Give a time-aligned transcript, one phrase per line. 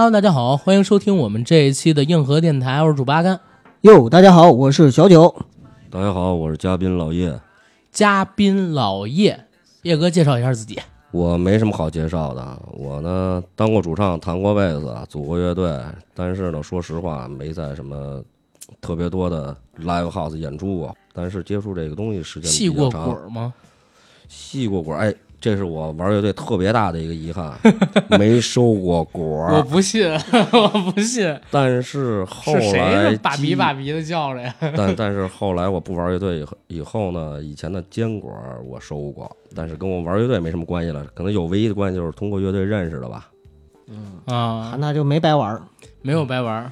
[0.00, 3.38] Hello，大家好，欢迎收听我们这一期的硬核电台，我是主八甘。
[3.82, 5.44] 哟，大家好，我是小九。
[5.90, 7.38] 大家好，我是嘉宾老叶。
[7.92, 9.38] 嘉宾老叶，
[9.82, 10.78] 叶哥介绍一下自己。
[11.10, 15.78] 我没什么好介绍的，我呢当过主唱，弹过贝斯，组过乐队，
[16.14, 18.24] 但是呢，说实话，没在什么
[18.80, 20.96] 特别多的 live house 演出过。
[21.12, 23.52] 但是接触这个东西时间比较长，滚吗？
[24.28, 27.52] 戏过管儿，哎，这是我玩乐队特别大的一个遗憾，
[28.18, 29.62] 没收过果我。
[29.62, 30.06] 不信，
[30.52, 33.18] 我不信，但是后是谁来呢？
[33.22, 34.54] 爸比机爸比的叫着呀？
[34.76, 38.30] 但但是后来我不玩乐队以后以后呢，以前的坚果
[38.66, 43.28] 我收过，但是跟我玩乐队没什么关系了，可能有唯一的关系就是通过乐队认识的吧。
[43.88, 45.60] 嗯啊，那就没白玩。
[46.02, 46.70] 没有白玩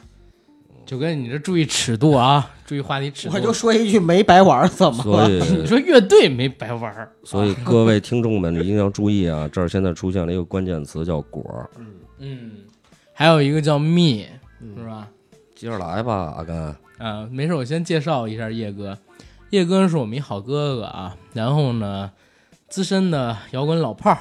[0.89, 3.35] 儿，就跟你这注意尺度啊，注意话题尺度。
[3.35, 5.27] 我就说一句，没白玩，怎么了？
[5.45, 9.49] 所以 你说乐队没白玩，所以各位听众们一定要注意啊！
[9.53, 11.69] 这儿现在出现了一个关键词叫果儿，
[12.19, 12.53] 嗯，
[13.13, 14.27] 还有一个叫蜜，
[14.77, 15.09] 是吧？
[15.55, 16.75] 接着来吧，阿甘。
[16.99, 18.97] 啊，没事，我先介绍一下叶哥。
[19.51, 22.11] 叶哥是我们一好哥哥啊，然后呢，
[22.69, 24.19] 资深的摇滚老炮儿，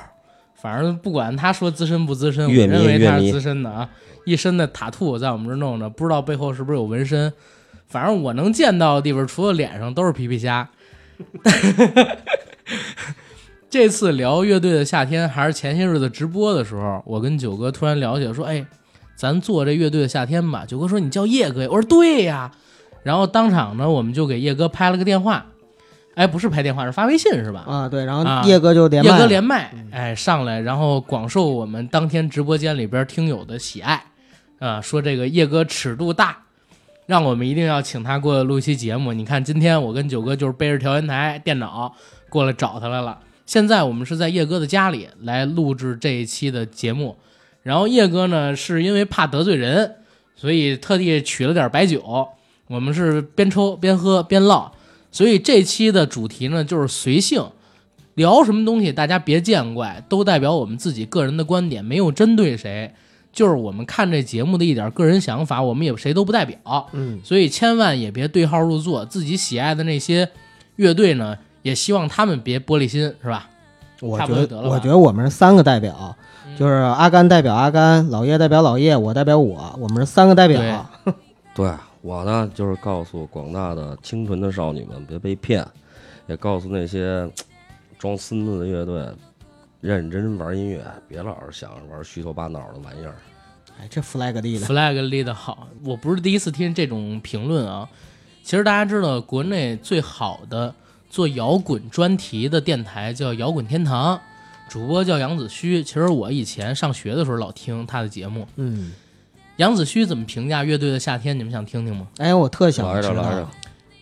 [0.56, 3.90] 反正不管他说资深不资深，我认为他是资深的啊。
[4.28, 7.32] 一身的塔兔在我们这儿弄着，不知道背后是不是有纹身。
[7.88, 10.68] 反正我能见到的地方，除了脸上都是皮皮虾。
[13.70, 18.66] 这次聊乐队的夏天，还是前些日子直播的时候，我跟九哥突然聊起来，说：“哎，
[19.16, 22.52] 咱做这乐队的夏天吧。”九哥说：“你叫叶哥呀？”我说：“对呀。”
[23.04, 25.46] 然后当场呢，我们就给叶哥拍了个电话，
[26.16, 27.64] 哎，不是拍电话，是发微信是吧？
[27.66, 34.04] 啊，对，然啊后叶哥就连叶哥连麦，哎，上来，然后广受我们当天直播间里边听友的喜爱，
[34.60, 36.44] 啊，说这个叶哥尺度大，
[37.06, 39.14] 让我们一定要请他过来录一期节目。
[39.14, 41.96] 你看，今天我跟九哥就是背着调音台、电脑
[42.30, 43.20] 过来找他来了。
[43.46, 47.18] 现在我们是在叶哥的家里来录制这一期的节目，
[47.64, 49.96] 然后叶哥呢是因为怕得罪人，
[50.36, 52.28] 所以特地取了点白酒，
[52.68, 54.74] 我们是边抽边喝边唠，
[55.12, 57.46] 所以这期的主题呢就是随性。
[58.16, 62.96] 聊什么东西，大家别见怪，都代表我们自己个人的观点，没有针对谁，
[63.38, 66.58] 就是我们看这节目的一点个人想法，我们也谁都不代表。
[66.92, 70.28] 嗯，所以千万也别对号入座，自己喜爱的那些
[70.78, 73.48] 乐队呢，也希望他们别玻璃心，是吧？
[74.02, 76.18] 我觉得我多得了吧觉得我们是三个代表，
[76.48, 80.90] 嗯就是阿甘代表阿甘，老叶代表老叶，我代表我，我们是三个代表。
[81.54, 81.72] 对
[82.02, 85.64] 我呢，就是告诉广大的清纯的少女们别被骗，
[86.26, 87.30] 也告诉那些
[88.00, 89.08] 装孙子的乐队，
[89.82, 93.16] 认真玩音乐，别老是想着玩虚头巴脑的玩意儿。
[93.80, 97.88] 哎，这 flag 立的，flag 立的好，我不是第一次听这种评论啊。
[98.42, 100.74] 其实大家知道，国内最好的
[101.10, 104.20] 做摇滚专题的电台叫摇滚天堂，
[104.68, 105.84] 主播叫杨子虚。
[105.84, 108.48] 其实我以前上学的时候老听他的节目。
[108.56, 108.94] 嗯，
[109.58, 111.38] 杨子虚怎么评价乐队的夏天？
[111.38, 112.08] 你们想听听吗？
[112.18, 112.86] 哎，我特想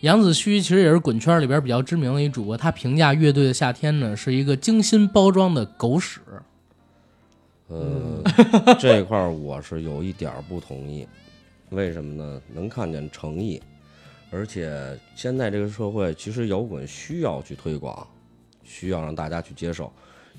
[0.00, 6.20] 杨子虚其实也是滚圈里边比较知名的一主播，他评价乐队的夏天呢是一个精心包装的狗屎。
[7.68, 8.22] 呃，
[8.78, 11.08] 这块儿我是有一点儿不同意，
[11.70, 12.40] 为什么呢？
[12.54, 13.60] 能看见诚意，
[14.30, 18.06] 而且现在这个社会其实摇滚需要去推广，
[18.62, 19.90] 需要让大家去接受。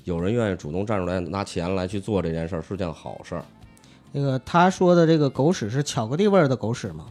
[0.04, 3.44] 有人愿意主动站出来拿钱来去做这件事儿，是件好事儿。
[4.12, 7.06] 那个他说的这个狗屎是巧克力味儿的狗屎吗？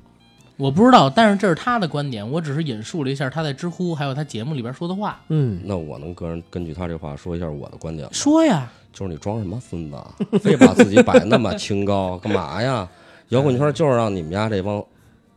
[0.57, 5.19] 我不知道，但是这是他的观点，我只是引述了一下他在知乎还有他节目里边说的话。
[5.29, 12.87] 嗯，那我能个人根据他这话说一下我的观点吗，说呀，就是你装什么孙子啊， 非把自己摆那么清高，干嘛呀？
[13.29, 14.83] 摇滚圈就是让你们家这帮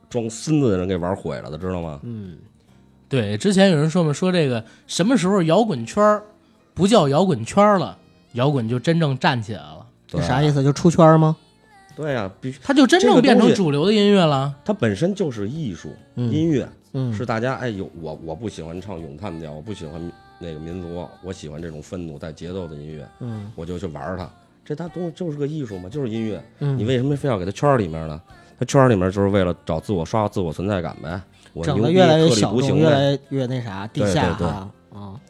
[0.09, 2.01] 装孙子的人给玩毁了的，知道吗？
[2.03, 2.39] 嗯
[3.09, 6.23] 对，之前有人说嘛，说这个什么时候摇滚圈
[6.73, 7.99] 不叫摇滚圈了，
[8.33, 10.63] 摇滚就真正站起来了，这啥意思？
[10.63, 11.37] 就出圈吗？
[12.01, 14.55] 对呀、必须，它就真正变成主流的音乐了。
[14.65, 20.01] 它本身就是艺术，嗯音乐嗯，是大家哎有我我不喜欢唱咏叹调，我不喜欢
[20.39, 24.29] 那个民族，我喜欢这种愤怒带节奏的音乐，嗯我就去玩它。
[24.65, 26.43] 这它东西就是个艺术嘛，就是音乐。
[26.61, 28.21] 嗯，你为什么非要给它圈里面呢？
[28.59, 31.21] 它圈里面就是为了找自我刷自我存在感呗。
[31.53, 32.79] 我整的越来越小众。
[32.79, 35.21] 越来越那啥，地下啊啊！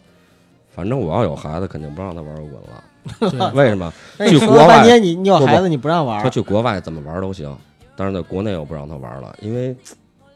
[0.68, 2.84] 反正我要有孩子，肯定不让他玩摇滚了。
[3.18, 3.92] 对，为什么？
[4.28, 7.56] 去国外你你有孩子你不让玩儿，他去国外怎么玩都行，
[7.96, 9.74] 但是在国内我不让他玩了，因为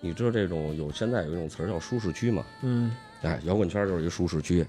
[0.00, 2.42] 你知道这种有现在有一种词儿叫舒适区嘛。
[2.62, 2.90] 嗯，
[3.22, 4.66] 哎，摇滚圈就是一舒适区。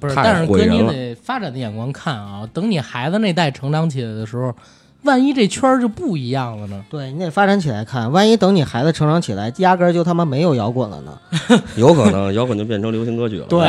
[0.00, 4.54] 不是，但是哥，你得发展的眼光看啊，等你孩子那代成长起来的时候，
[5.02, 6.84] 万一这圈儿就不一样了呢？
[6.90, 11.18] 对你得发展起来看，万一等你孩子成长起来，压根儿就他妈没有摇滚了呢。
[11.76, 13.46] 有可能摇滚就变成流行歌曲了。
[13.46, 13.60] 对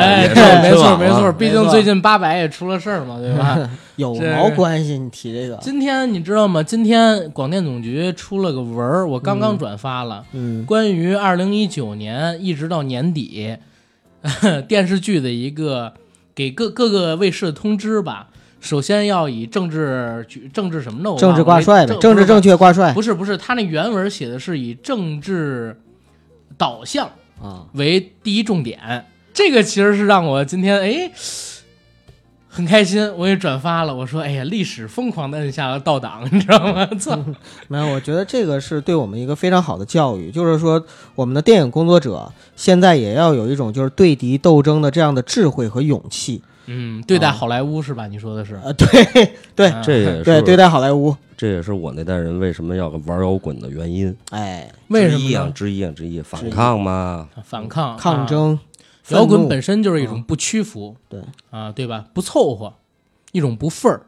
[0.62, 3.58] 没错没错，毕竟最近八百也出了事儿嘛，对吧？
[3.96, 4.98] 有毛关系？
[4.98, 6.64] 你提这个，今天你知道吗？
[6.64, 13.56] 今天广电总局出了个文儿，我刚刚转发了，嗯关于二零一九年一直到年底
[14.68, 15.94] 电视剧的一个
[16.34, 18.30] 给各各个卫视的通知吧。
[18.60, 25.80] 首先要以政治举政治什么的，我政治挂帅呗，政政治正确挂帅不是不是，他那原文写的是以政治
[26.58, 27.10] 导向
[27.42, 27.66] 啊。
[27.74, 31.12] 为第一重点，这个其实是让我今天哎
[32.52, 33.96] 很开心，我也转发了。
[33.96, 36.86] 我说哎呀，历史疯狂的摁下了倒档，你知道吗？
[37.00, 37.18] 操，
[37.70, 40.84] 没有，我觉得这个是对我们一个非常好的教育，就是说
[41.16, 46.42] 我们的电影工作者现在也要有一种就是对敌斗争的这样的智慧和勇气。
[46.72, 48.06] 嗯，对待啊好莱坞是吧？
[48.06, 48.56] 你说的是？
[48.64, 48.88] 呃，对
[49.56, 54.16] 对啊这也是对，对待好莱坞，这也是我那代人为什么要玩摇滚的原因。
[54.30, 55.52] 哎，为什么之一啊，呢？
[55.52, 57.28] 之一啊，之一，反抗嘛。
[57.44, 58.60] 反抗、啊抗争，
[59.10, 61.20] 摇滚本身就是一种不屈服，对
[61.50, 62.06] 啊，对吧？
[62.14, 62.74] 不凑合，
[63.32, 64.02] 一种不忿儿，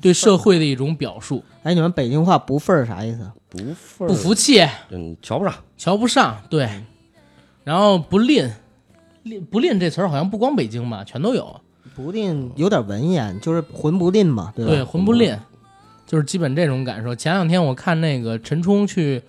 [0.00, 3.28] 对社会的一种表述，哎，你们北京话不忿儿啥意思？
[3.48, 4.60] 不忿儿不服气，
[4.90, 5.52] 嗯，瞧不上。
[5.76, 6.68] 瞧不上，对，
[7.64, 8.48] 然后不吝，
[9.24, 11.60] 吝不吝这词儿好像不光北京吧，全都有，
[11.94, 14.70] 不吝有点文言，就是混不吝嘛，对吧？
[14.70, 15.36] 对，混不吝，
[16.06, 17.14] 就是基本这种感受。
[17.14, 19.18] 前两天我看那个陈冲去《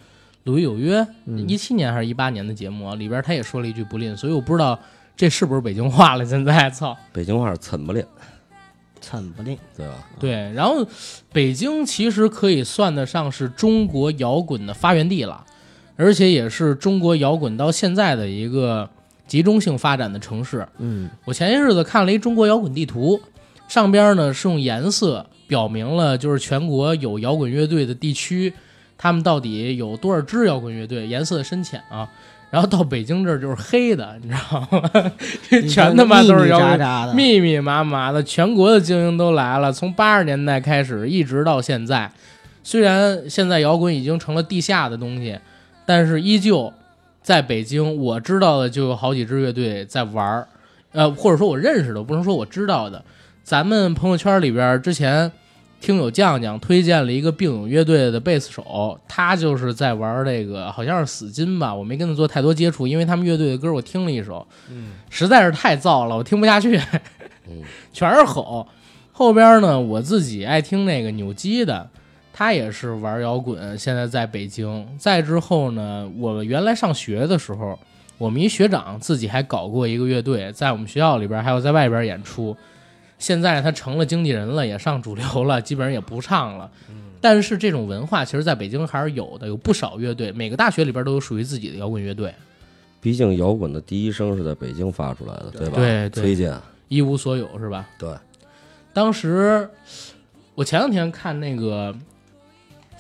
[0.44, 4.78] 鲁豫有约》，嗯一七年还是一八年的节目啊，里边他也说了一句不吝，所以我不知道
[5.16, 6.26] 这是不是北京话了。
[6.26, 8.04] 现在操，北京话是蹭不吝，
[9.00, 9.94] 蹭不吝，对吧？
[10.20, 10.86] 对，然后
[11.32, 15.46] 北京其实可以算得上是中国摇滚的发源地了，
[15.96, 18.90] 而且也是中国摇滚到现在的一个
[19.28, 20.68] 集中性发展的城市。
[20.78, 23.20] 嗯我前些日子看了一中国摇滚地图，
[23.68, 28.54] 上边呢是用颜色表明了就是全国有摇滚乐队的地区，
[28.98, 32.08] 他们到底有多少支摇滚乐队，颜色深浅啊。
[32.52, 35.12] 然后到北京这儿就是黑的，你知道吗？
[35.68, 39.74] 全他妈都是摇滚密密扎扎的，密密麻麻的，全国的精英都来了。
[39.74, 42.10] 从八十年代开始，一直到现在，
[42.64, 45.38] 虽然现在摇滚已经成了地下的东西，
[45.86, 46.72] 但是依旧
[47.26, 50.48] 在北京，我知道的就有好几支乐队在玩儿，
[50.92, 53.04] 呃，或者说我认识的，不能说我知道的。
[53.44, 55.32] 咱们朋友圈里边之前
[55.82, 66.80] 听友酱酱推荐了一个病友乐队的贝斯手，他就是在玩这个，好像是死金吧，我没跟他做太多接触，因为他们乐队的歌我听了一首，嗯，实在是太燥了，我听不下去，
[67.92, 68.68] 全是吼。
[69.12, 71.90] 后边呢，我自己爱听那个扭机的，
[72.38, 74.86] 他也是玩摇滚，现在在北京。
[75.00, 77.80] 再之后呢，我原来上学的时候，
[78.18, 82.54] 我们一学长自己还搞过一个乐队，在我们学校里边，还有在外边演出。
[83.18, 86.70] 现在他成了经纪人了，也上主流了，基本上也不唱了。
[87.22, 92.36] 但是这种文化其实在北京还是有的，有不少乐队，每个大学里边都有属于自己的摇滚乐队，
[93.00, 95.78] 毕竟摇滚的第一声是在北京发出来的，对吧？
[95.78, 96.54] 对对崔健，
[96.90, 97.88] 一无所有是吧？
[97.98, 98.14] 对，
[98.92, 99.70] 当时
[100.54, 101.96] 我前两天看那个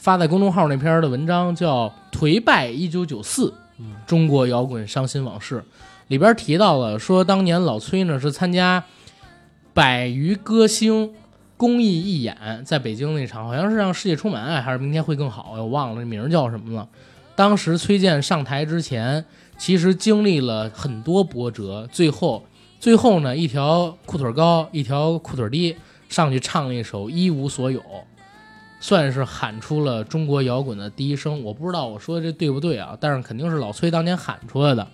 [0.05, 3.51] 发在公众号那篇的文章，叫《颓败一九九四：
[4.05, 5.55] 中国摇滚伤心往事》，
[6.09, 8.83] 里边提到了说，当年老崔呢是参加
[9.73, 11.11] 百余歌星
[11.57, 16.87] 公益义演，在北京那场好像是让世界充满爱还是明天会更好，我忘了那名儿叫什么了。
[17.35, 19.25] 当时崔健上台之前，
[19.57, 22.45] 其实经历了很多波折，最后
[22.79, 25.75] 最后呢，一条裤腿高，一条裤腿低，
[26.09, 27.79] 上去唱了一首《一无所有》，
[28.85, 31.43] 算是喊出了中国摇滚的第一声。
[31.43, 34.87] 我不知道我说的这对不对啊，但是肯定是老崔当年喊出来的。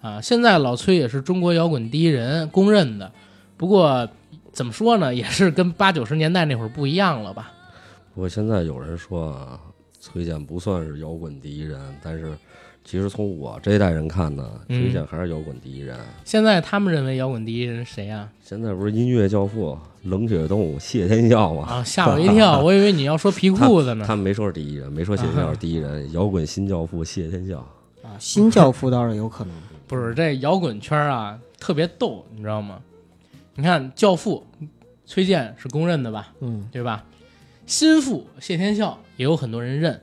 [0.00, 3.10] 啊，现在老崔也是中国摇滚第一人，公认的。
[3.56, 4.08] 不过
[4.52, 7.50] 怎么说呢，也是跟八九十年代那会儿不一样了吧？
[8.14, 9.58] 不过现在有人说啊，
[9.98, 12.32] 崔健不算是摇滚第一人，但是
[12.84, 15.98] 其实从我这一代人看呢，嗯崔健还是摇滚第一人。
[16.24, 19.76] 现在他们认为摇滚第一人是谁呀、现在不是音乐教父
[20.08, 21.66] 冷血动物谢天笑吗？
[21.68, 21.84] 啊？
[21.84, 24.04] 吓我一跳， 我以为你要说皮裤子呢。
[24.06, 27.58] 他们没说是第一人，没说谢天笑是第一人，摇滚新教父谢天笑。
[28.02, 29.52] 啊，新教父倒是有可能。
[29.86, 32.78] 不是这摇滚圈啊，特别逗，你知道吗？
[33.54, 34.44] 你看《教父》，
[35.06, 37.04] 崔健是公认的吧，嗯，对吧？
[37.66, 40.00] 心腹谢天笑也有很多人认，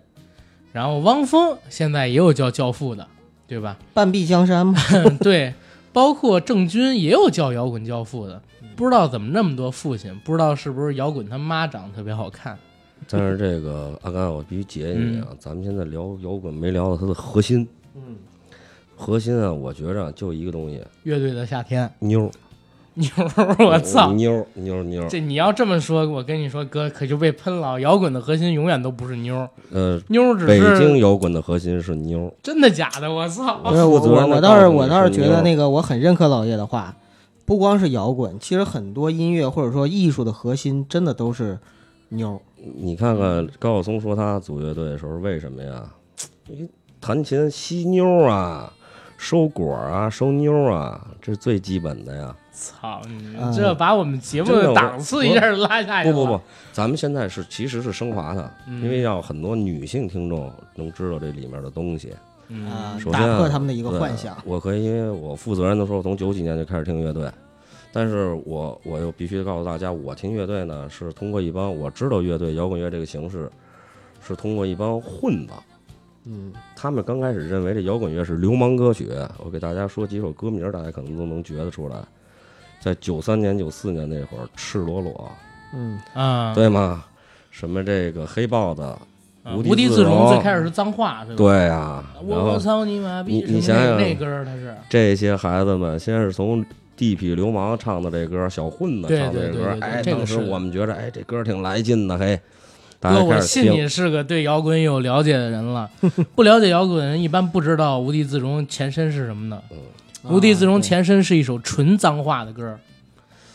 [0.72, 3.08] 然后汪峰现在也有叫教父的，
[3.48, 3.78] 对吧？
[3.94, 4.78] 半壁江山嘛，
[5.22, 5.54] 对，
[5.94, 8.42] 包括郑钧也有叫摇滚教父的，
[8.76, 12.58] 不知道怎么那么多父亲，不知道是不是摇滚他妈长得特别好看。
[13.10, 15.28] 但是这个阿甘，我必须结你啊！
[15.38, 17.68] 咱们现在聊摇滚，没聊到它的核心。
[17.96, 18.16] 嗯，
[18.96, 22.32] 核心啊，我觉着就一个东西，乐队的夏天，妞儿。
[22.96, 24.14] 妞儿，我操！
[24.14, 27.82] 妞儿妞儿妞儿，这你要这么说，我跟你说，哥可就被喷了。
[27.82, 32.32] 摇滚的核心永远都不是妞儿，呃，妞儿只北京是摇滚的核心是妞儿。
[32.44, 33.12] 真的假的？
[33.12, 33.58] 我操！
[33.64, 36.96] 不是我我我倒是我倒是觉得那个我很认可老叶的话，
[37.46, 41.60] 不光是摇滚，其实很多音乐或者说艺术的核心真的都是
[42.10, 42.40] 妞儿。
[42.76, 45.84] 你看看高晓松说他组乐队的时候，为什么呀？
[46.48, 46.70] 因为
[47.02, 48.72] 弹琴吸妞儿啊，
[49.18, 52.36] 收果儿啊，收妞儿啊，这是最基本的呀。
[52.54, 56.16] 操你嗯这把我们节目的档次一下拉下去了。
[56.16, 62.14] 不不不，咱们现在是其实是升华它，嗯因为要很多女性听众能知道这里面的东西。
[62.48, 64.38] 嗯，打破他们的一个幻想。
[64.46, 67.32] 我可以，因为我负责任的说，我从九几年就开始听乐队，
[67.92, 73.50] 但是我我又必须告诉大家，我听乐队呢是通过一帮我知道乐队摇滚乐这个形式，
[74.22, 75.54] 是通过一帮混子。
[76.26, 79.10] 嗯，他们刚开始认为这摇滚乐是流氓歌曲，
[79.44, 81.98] 我给大家说几首歌名，大家可能都能觉得出来。
[82.80, 85.32] 在九三年、九四年那会儿，赤裸裸，
[85.74, 87.06] 嗯，啊，对吗？
[87.50, 89.02] 什么这个黑豹的，啊
[89.56, 91.36] 无地自自容容最开始是脏话，是吧？
[91.36, 93.44] 对呀、我我操你妈逼！
[93.48, 102.40] 你想想那歌儿他是这些孩子们先是从地痞流氓唱的这歌，小混子唱的这歌，哎，当时我们觉得，哎，这歌挺来劲的，嘿，
[103.00, 103.72] 大哥，家我信。
[103.72, 105.90] 你是个对摇滚有了解的人了。
[106.36, 109.62] 不了解摇滚人一般不知道无地自容前身是什么的。
[110.30, 112.80] 无地自容啊前身是一首纯脏话的歌儿，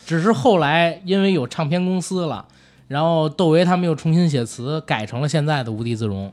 [0.04, 2.44] 只是后来因为有唱片公司了，
[2.88, 6.32] 然后窦唯他们又重新写词，改成了现在的无地自容。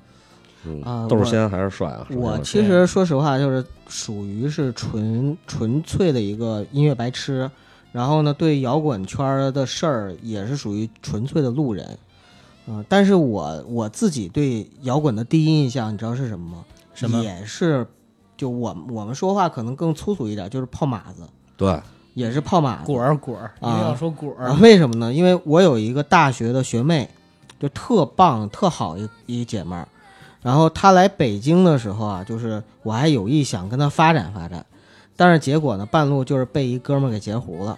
[0.67, 2.07] 嗯啊我豆儿先还是帅啊！
[2.15, 7.51] 我其实说实话，就是属于是纯纯粹的一个音乐白痴，
[7.91, 11.97] 然后呢，对摇滚圈儿的事儿也是属于纯粹的路人，
[12.65, 16.65] 嗯、但是我我自己对摇滚的第一印象，你知道是什么吗？
[16.95, 17.85] 什么也是，
[18.35, 21.79] 就我我们说话可能更粗俗一点，就是泡马子，对，
[22.15, 22.77] 也是泡马。
[22.77, 24.57] 果儿果儿，一定啊要说果儿啊，。
[24.60, 25.13] 为什么呢？
[25.13, 27.07] 因为我有一个大学的学妹，
[27.60, 29.88] 就特棒、特好一一姐们儿。
[30.41, 34.65] 然后她来北京的时候啊，就是我还有意想跟她发展发展，
[35.15, 37.77] 但是结果呢，半路就是被一哥们儿给截胡了，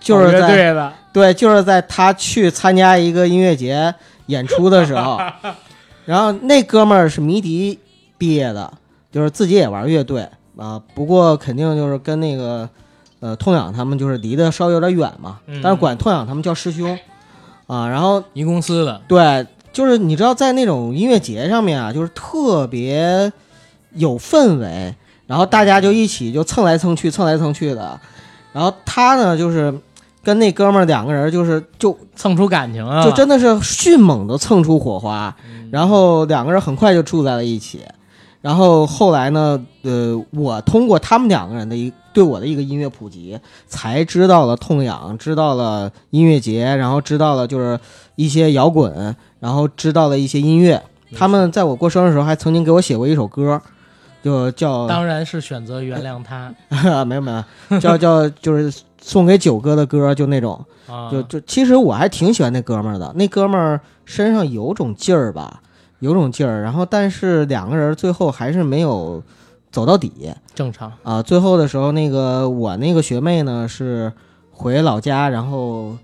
[0.00, 3.94] 就是在对，就是在她去参加一个音乐节
[4.26, 5.18] 演出的时候，
[6.04, 7.78] 然后那哥们儿是迷笛
[8.18, 8.72] 毕业的，
[9.10, 12.68] 就是自己也玩乐队啊，不过肯定就是跟那个
[13.22, 16.98] 呃痛痒他们就是离得稍微有点远嘛，嗯但是管痛痒他们叫师兄
[17.68, 17.88] 啊。
[17.88, 23.32] 然后一公司的，对，就是你知道在那种音乐节上面啊，就是特别
[23.94, 24.94] 有氛围，
[25.26, 27.98] 然后大家就一起就蹭来蹭去，蹭来蹭去的。
[28.52, 29.72] 然后他呢，就是
[30.22, 33.02] 跟那哥们儿两个人就是就蹭出感情啊！
[33.02, 37.80] 就真的是迅猛的蹭出火花，嗯然后两个人很快就住在了一起。
[38.42, 47.78] 然后后来呢，呃，我通过他们两个人的一对我的一个音乐普及，才知道了痛痒，知道了音乐节，然后知道了就是
[48.16, 50.82] 一些摇滚，然后知道了一些音乐。
[51.14, 53.60] 他们在我过生日的时候还曾经给我写过一首歌，
[54.22, 56.54] 就叫当然是选择原谅他
[57.04, 57.30] 没有没
[57.70, 60.64] 有，叫 叫就是送给九哥的歌，就那种。
[60.88, 65.62] 啊，就就其实我还挺喜欢那哥们儿的，那哥们儿身上有种劲儿吧，
[66.00, 66.62] 有种劲儿。
[66.62, 69.22] 然后但是两个人最后还是没有
[69.72, 70.92] 走到底正常。
[71.02, 71.20] 啊。
[71.20, 74.12] 最后的时候，那个我那个学妹呢是
[74.52, 75.96] 回老家，然后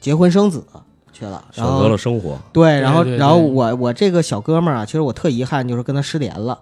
[0.00, 0.64] 结婚生子
[1.12, 2.38] 去了，选然后择了生活。
[2.52, 6.58] 对，然后对对然后我我这个小哥们儿啊，其实我特遗憾，就是跟他失联了，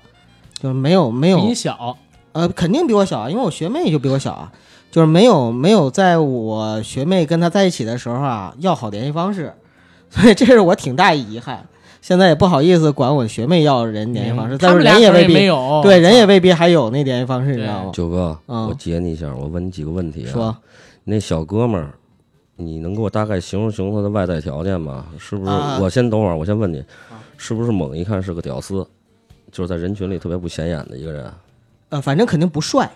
[0.58, 1.96] 就是没有没有比你小，
[2.32, 4.50] 呃，肯定比我小啊，因为我学妹就比我小啊，
[4.90, 9.52] 就是没有没有在我学妹跟他在一起的时候啊要好联系方式，
[10.08, 11.66] 所以这是我挺大遗憾。
[12.00, 17.91] 现在也不好意思管我学妹要人联系方式，但是人也未必没有，对人也未必还有那联系方式，你知道吗？
[17.93, 20.33] 九哥，嗯我接你一下，我问你几个问题啊。
[20.33, 20.57] 说
[21.05, 21.95] 那小哥们儿，
[22.57, 25.07] 你能给我大概形容形容他的外在条件吗？
[25.19, 25.50] 是不是？
[25.50, 26.85] 啊我先等会儿，我先问你，
[27.37, 28.87] 是不是猛一看是个屌丝，
[29.53, 31.33] 就是在人群里特别不显眼的一个人，
[31.91, 32.91] 呃，反正肯定不帅，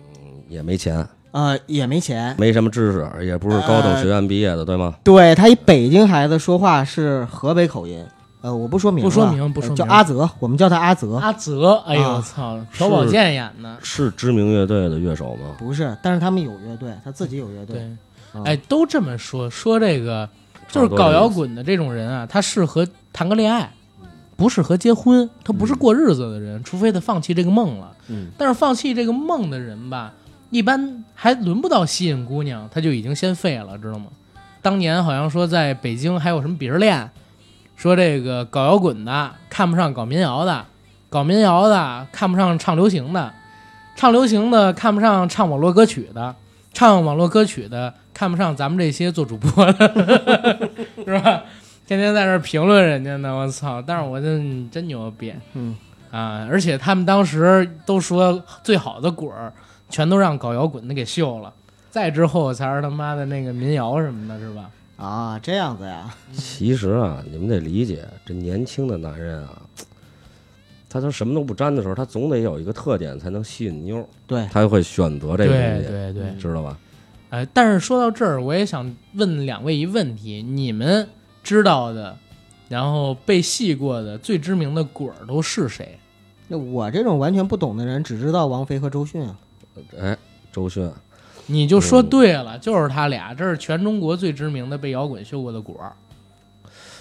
[0.00, 2.34] 嗯也没钱，呃，也没钱。
[2.38, 4.94] 没什么知识，也不是高等学院毕业的，对吗？
[5.04, 8.02] 对他一北京孩子说话是河北口音，
[8.46, 15.56] 呃，我不说明，不说明不说叫阿泽，我们叫他阿泽，阿泽，哎呦啊我操，朴宝剑演的，是知名乐队的乐手吗？
[15.58, 17.84] 不是，但是他们有乐队，他自己有乐队。
[18.44, 20.28] 哎，都这么说，说这个
[20.68, 23.68] 就是搞摇滚的这种人啊，他适合谈个恋爱，
[24.36, 27.96] 不适合结婚，他不是过日子的人，除非他放弃这个梦了。
[28.06, 30.12] 嗯，但是放弃这个梦的人吧，
[30.50, 34.06] 一般还轮不到吸引姑娘，他就已经先废了，知道吗？
[34.62, 37.10] 当年好像说在北京还有什么鄙视链，
[37.76, 40.64] 说这个搞摇滚的看不上搞民谣的，
[41.08, 43.32] 搞民谣的看不上唱流行的，
[43.94, 46.34] 唱流行的看不上唱网络歌曲的，
[46.72, 50.70] 唱网络歌曲的看不上咱们这些做主播的，
[51.04, 51.42] 是吧？
[51.86, 53.80] 天天在这儿评论人家呢，我操！
[53.80, 54.26] 但是我这
[54.72, 55.76] 真牛逼，嗯
[56.10, 56.44] 啊！
[56.50, 59.52] 而且他们当时都说最好的果儿，
[59.88, 61.52] 全都让搞摇滚的给秀了，
[61.88, 64.68] 再之后才是他妈的那个民谣什么的，是吧？
[64.96, 69.60] 啊，这样子呀，其实啊，你们得理解，这年轻的男人啊，
[70.88, 76.78] 他都什么都不沾的时候，他总得有一个特点才能吸引妞儿，对，他就会选择这个对东西，对对，知道吧？
[77.28, 81.06] 哎，但是说到这儿，我也想问两位一问题：你们
[81.42, 82.16] 知道的，
[82.68, 85.98] 然后被戏过的最知名的鬼儿都是谁？
[86.48, 89.36] 那我这种完全不懂的人，只知道王菲和周迅啊。
[90.00, 90.16] 哎，
[90.52, 90.90] 周迅，
[91.46, 95.92] 你就说对了，就是他俩，这是全中国最知名的被摇滚秀过的果儿。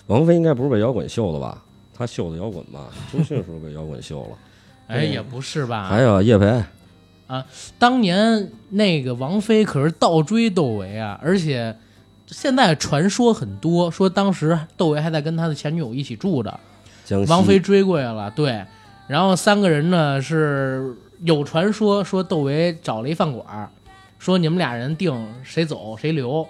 [0.07, 1.63] 王菲应该不是被摇滚秀的吧？
[1.93, 2.87] 她秀的摇滚吧？
[3.11, 4.37] 周迅是不是被摇滚秀了？
[4.87, 5.87] 哎，也不是吧？
[5.87, 6.63] 还有叶培，
[7.79, 11.75] 当年那个王菲可是倒追窦唯啊，而且
[12.27, 16.59] 现在传说很多，说当时窦唯还在跟他的前女友一起住着，
[17.27, 18.63] 王菲追过去了，对，
[19.07, 23.69] 然后三个人呢是有传说说窦唯找了一饭馆儿，
[24.25, 25.13] 说你们俩人定
[25.44, 26.48] 谁走谁留，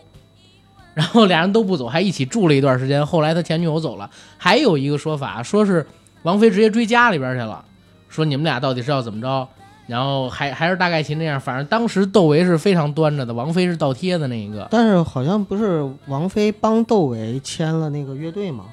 [0.94, 3.06] 然后俩人都不走，还一起住了一段时间。
[3.06, 5.86] 后来他前女友走了，还有一个说法说是
[6.24, 7.66] 王菲直接追家里边去了，
[8.08, 9.46] 说你们俩到底是要怎么着？
[9.88, 14.66] 然后还还是大概其那样，反正当时窦唯是非常端着的，王菲是倒贴的那一个。
[14.72, 18.68] 但是好像不是王菲帮窦唯签了那个乐队吗？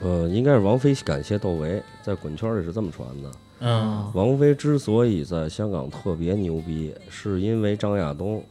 [0.00, 3.30] 呃，应该是王菲感谢窦唯，在滚圈里是这么传的。
[3.60, 8.42] 嗯，王菲之所以在香港特别牛逼，是因为张亚东。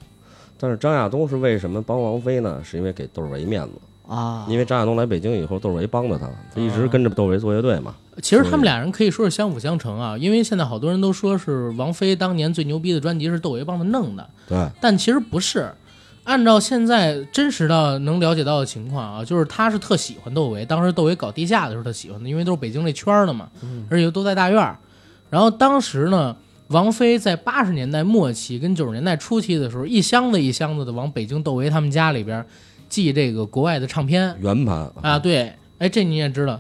[0.58, 2.62] 但是张亚东是为什么帮王菲呢？
[2.64, 3.72] 是因为给窦唯面子，
[4.08, 7.94] 啊，因为张亚东来北京以后，窦唯帮着他，他一直跟着窦唯做乐队嘛。
[8.24, 15.70] 其实他们俩人可以说是相辅相成啊，因为现在好多人都说是王菲当年最牛逼的专辑是窦唯帮他弄的，对，但其实不是。
[16.24, 23.48] 按照现在真实的能了解到的情况啊，就是他是特喜欢窦唯，当时窦唯搞地下的时候他喜欢的，因为都是北京这圈儿的嘛，
[23.92, 24.76] 而且都在大院儿。
[25.36, 26.34] 然后当时呢，
[26.70, 32.46] 王菲在八十年代末期跟九十年代初期的时候，一箱子一箱子的往北京窦唯他们家里边
[32.88, 36.58] 寄这个国外的唱片，圆盘啊，对，哎，这你也知道，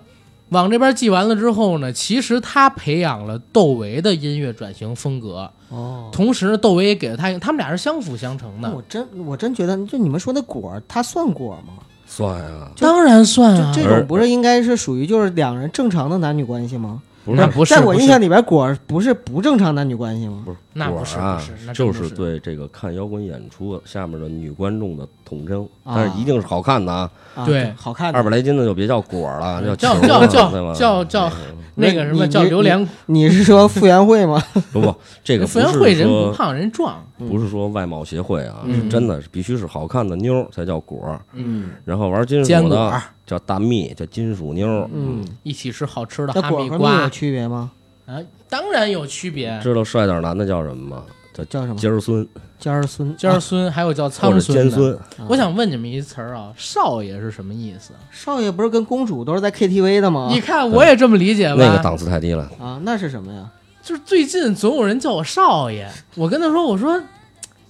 [0.49, 8.69] 往这边寄完了之后呢，其实他培养了窦唯的音乐转型风格，哦，同时窦唯也给了他，他们俩是相辅相成的。
[8.75, 11.75] 我真我真觉得，就你们说那果儿，它算果吗？
[12.05, 17.01] 算啊，当然算啊，这种不是应该是属于就是两人正常的男女关系吗？
[17.25, 20.43] 不是那不是，在我印象里边，果儿不是不正常男女关系吗？
[20.45, 28.19] 不是那不是果儿啊不是就是是对这个看摇滚演出下面的女观众的统称，啊但是一定是好看的啊，啊，对好看的。
[28.19, 34.41] 二百来斤的就别叫果儿了，叫球叫叫了对吧叫叫嗯那个什么叫榴莲， 你是说傅园慧吗？
[34.71, 44.89] 不不，这个傅园慧人不胖人壮，不是说外貌协会啊，嗯是真的是必须是好看的妞才叫果，嗯，然后玩金属的叫大蜜，叫金属妞儿。
[44.93, 47.71] 嗯，一起吃好吃的那哈密瓜有区别吗？
[48.05, 49.59] 啊，当然有区别。
[49.63, 51.03] 知道帅点男的叫什么吗？
[51.35, 51.75] 叫叫什么？
[51.75, 52.25] 尖儿孙
[52.57, 53.17] 尖儿孙。
[53.17, 54.63] 尖儿孙还有叫苍孙的。
[54.63, 57.91] 尖孙，啊我想问你们一词儿啊，少爷是什么意思？
[58.09, 60.29] 少爷不是跟公主都是在 KTV 的吗？
[60.31, 61.55] 你看我也这么理解吧。
[61.57, 62.49] 那个档次太低了。
[62.59, 63.49] 啊，那是什么呀？
[63.83, 66.99] 就是最近总有人叫我少爷，我跟他说，我说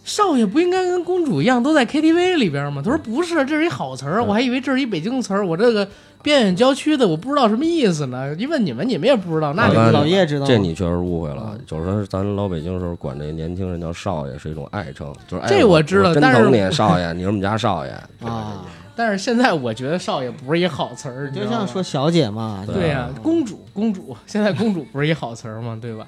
[0.04, 2.82] 少爷不应该跟公主一样都在 KTV 里边吗？
[2.86, 5.86] 他说不是，这是一好词儿，我还以为这是一北京词儿，我这个
[6.26, 8.36] 边远郊区的我不知道什么意思呢。
[8.36, 10.48] 一问你们，你们也不知道，那就啊老叶知道吗？
[10.48, 17.92] 这你确实误会了，就是说咱老北京时候管这年轻人叫少爷是一种爱称，就是这我知道真但是疼你少爷，你是我们家少爷
[18.28, 25.78] 啊， 但是现在我觉得少爷不是一好词儿，就像说小姐嘛，对呀、公主，公主，现在公主不是一好词儿吗？
[25.80, 26.06] 对吧？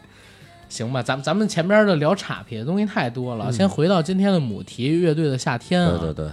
[0.69, 5.97] 行吧，咱咱们前边的聊岔劈的东西太多了，先回到今天的母题——乐队的夏天啊。
[5.97, 6.31] 对对对，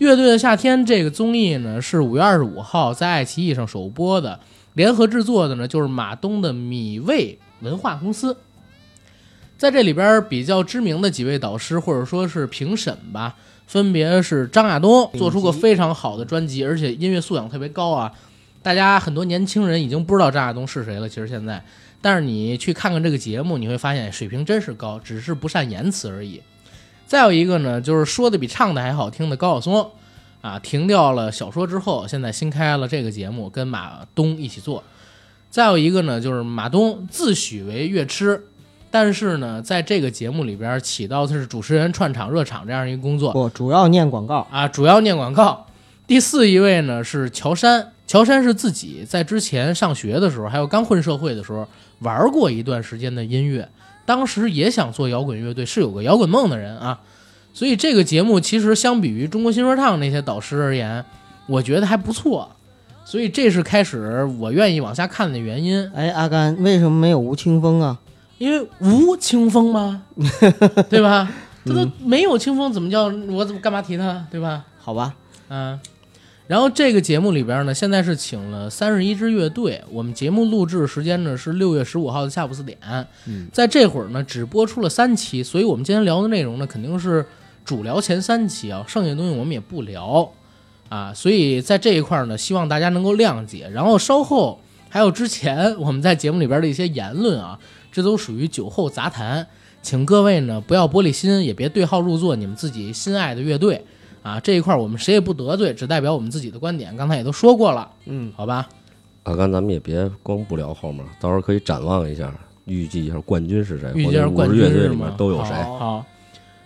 [0.00, 4.40] 乐队的夏天这个综艺呢，是五月二十五号在爱奇艺上首播的，
[4.72, 8.34] 联合制作的呢就是马东的米味文化公司。
[9.58, 13.36] 在这里边比较知名的几位导师或者说是评审吧，
[13.66, 18.10] 分别是张亚东，做出过非常好的专辑，而且音乐素养特别高啊。
[18.62, 21.62] 大家很多年轻人已经不知道张亚东是谁了，其实现在，
[22.00, 26.40] 但是你去看看这个节目，你会发现水平真是高，只是不善言辞而已。
[27.10, 29.90] 再有一个呢，就是说的比唱的还好听的高晓松，
[30.42, 34.84] 啊，停掉了小说之后，现在新开了这个节目，跟马东一起做。
[35.50, 38.46] 再有一个呢，就是马东自诩为乐痴，
[38.92, 44.46] 但是呢，在这个节目里边起到的是主持人串场、热场这样一个工作不主要念广告。
[44.48, 45.66] 啊，主要念广告。
[46.06, 51.66] 第四一位呢是乔杉，乔杉是自己在之前上学的时候，还有刚混社会的时候
[51.98, 53.68] 玩过一段时间的音乐，
[54.10, 56.98] 当时也想做摇滚乐队，是有个摇滚梦的人啊。
[57.54, 61.04] 所以这个节目其实相比于中国新说唱那些导师而言，
[61.46, 62.50] 我觉得还不错。
[63.04, 67.96] 所以这是开始我愿意往下看的原因，哎，阿甘，为什么没有吴青峰啊？
[68.38, 70.02] 因为吴青峰吗？
[70.90, 71.30] 对吧？
[71.64, 74.26] 这都没有清风，怎么叫我怎么干嘛提他？
[74.28, 74.64] 对吧？
[74.80, 75.14] 好吧，
[75.48, 75.78] 嗯，
[76.50, 79.80] 然后这个节目里边呢，现在是请了三十一支乐队。
[79.88, 82.76] 我们节目录制时间呢是六月十五号的下午四点，
[83.26, 87.24] 嗯，在这会儿呢只播出了三期，所以我们今天聊的内容呢肯定是
[87.64, 90.28] 主聊前三期啊，剩下的东西我们也不聊
[90.88, 91.14] 啊。
[91.14, 93.70] 所以在这一块呢，希望大家能够谅解。
[93.72, 97.56] 然后稍后还有之前我们在节目里边的一些言论啊，
[97.92, 99.46] 这都属于酒后杂谈，
[99.82, 103.84] 请各位呢不要玻璃心，也别对号入座你们自己心爱的乐队。
[104.22, 106.96] 啊，这一块我们谁也不得罪，只代表我们自己的观点。
[106.96, 108.68] 刚才也都说过了，嗯，好吧？
[109.24, 112.32] 阿甘，咱们也别光不聊后面，到时候可以展望一下，
[112.64, 115.16] 预计一下冠军是谁，预计是冠或者五支军乐队里面？
[115.16, 115.54] 都有谁。
[115.62, 116.06] 好好，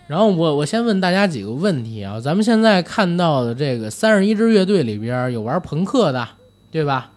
[0.06, 6.28] 然后我我先问大家几个问题啊，咱们现在看到的这个三十一支乐队里边有玩朋克的，
[6.70, 7.10] 对吧？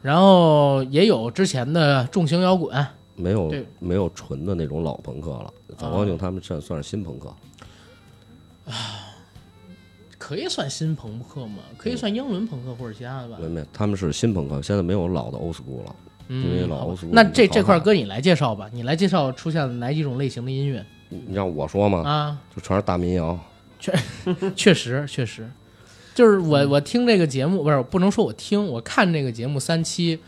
[0.00, 2.86] 然后也有之前的重型摇滚，
[3.16, 7.34] 没有对没有纯的那种老朋克了，反光镜他们算算是新朋克，
[10.28, 11.62] 可以算新朋克吗？
[11.78, 13.48] 可以算英伦朋克或者其他的吧没？
[13.48, 15.96] 没，他们是新朋克，现在没有老的 old school 了。
[16.28, 22.02] 因为嗯，好吧老欧苏那这这块搁你来介绍吧，你来介绍出现了哪几种类型的音乐你你让我说吗？
[22.06, 22.38] 啊？
[22.54, 23.38] 就全是大民谣，
[23.80, 23.90] 确
[24.54, 25.48] 确实，确实，
[26.14, 30.18] 就是我我听这个节目，不是不能说我听，我看这个节目三期，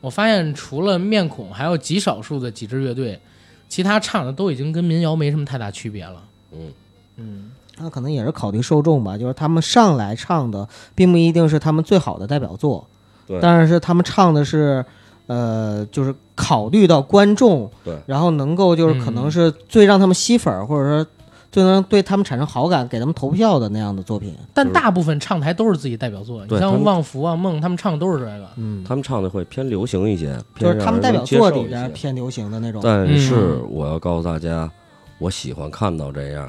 [0.00, 3.20] 我发现除了面孔，还有极少数的几支乐队，
[3.68, 6.24] 其他唱的都已经跟民谣没什么太大区别了。
[6.52, 6.72] 嗯
[7.16, 12.86] 嗯，那可能也是考虑受众吧，就是他们上来唱的，并不一定是他们最好的代表作，
[13.26, 13.38] 对。
[13.40, 14.84] 但是他们唱的是，
[15.26, 17.96] 呃，就是考虑到观众，对。
[18.06, 21.10] 然后能够就是可嗯能是最让他们吸粉儿，或者说
[21.50, 24.34] 最能对他们产生好感，给他们投票的那样的作品。
[24.54, 28.48] 但大部分唱台都是自己代表作，你像旺福啊、梦，他们唱的都是这个。
[28.56, 32.80] 嗯，他们唱的会偏流行一些，就是他们代表作里边偏流行的那种。
[32.84, 33.68] 但是嗯。
[33.70, 34.70] 我要告诉大家，
[35.18, 36.48] 我喜欢看到这样，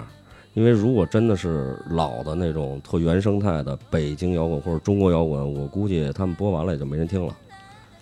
[0.54, 7.36] 因为如果真的是老的那种特原生态的北京摇滚或者中国摇滚，我估计他们播完了也就没人听了，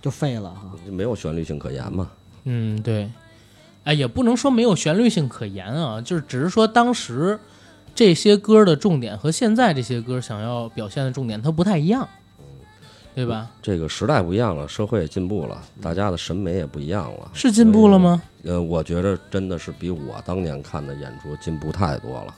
[0.01, 0.71] 就废了哈。
[0.85, 2.11] 就没有旋律性可言嘛。
[2.43, 3.09] 嗯，对，
[3.85, 7.39] 哎，也不能说没有旋律性可言啊，就是只是说当时
[7.95, 12.07] 这些歌的重点和现在这些歌想要表现的重点它不太一样，
[13.15, 13.49] 对吧？
[13.61, 17.31] 这个时代不一样了，社会也进步了，大家的审美也不一样了。
[17.33, 18.21] 是进步了吗？
[18.43, 22.35] 呃，我觉得真的是比我当年看的演出进步太多了。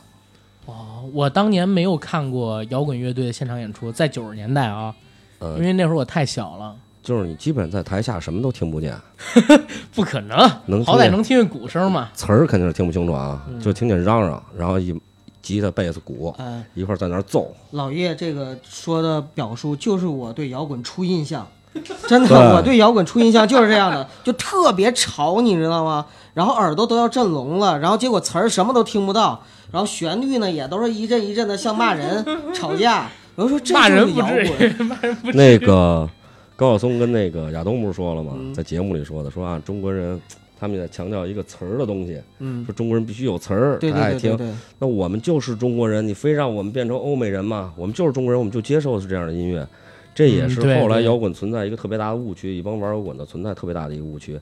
[0.65, 4.93] 哦，我当年没有看过摇滚乐队的现场演出，在九十年代啊，
[5.39, 8.97] 呃因，为那会儿我太小了，就是你基本在台下什么都听不见，
[9.93, 12.10] 不可能，能听好歹能听见鼓声嘛。
[12.13, 14.97] 词儿肯定是听不清楚啊，就听见嚷嚷，然后一
[15.41, 17.54] 吉他、贝斯、鼓嗯，一块儿在那儿奏。
[17.71, 21.45] 老叶这个说的表述，就是我对摇滚初印象。
[22.08, 26.06] 真的，对我对摇滚初印象就是这样的，就特别吵，你知道吗？
[26.34, 33.10] 然后耳朵都要震聋了，然后结果词儿什么都听不到，然后旋律呢也都是一阵一阵的，像骂人、 吵架。
[33.36, 35.36] 有人说这骂就是摇人不至滚， 骂人不至于。
[35.38, 36.10] 那个
[36.56, 38.34] 高晓松跟那个亚东不是说了吗？
[38.36, 40.22] 嗯在节目里说的，说啊，中国人
[40.60, 44.32] 他们也在强调一个词儿的东西，嗯，说中国人必须有词儿对才爱听。
[44.32, 47.74] 对对对对，那我们就是中国人，你非让我们变成欧美人嘛？
[47.76, 49.67] 我们就是中国人，我们就接受是这样的音乐。
[50.15, 54.39] 这也是后来摇滚存在一个特别大的误区，一帮玩摇滚的存在特别大的一个误区，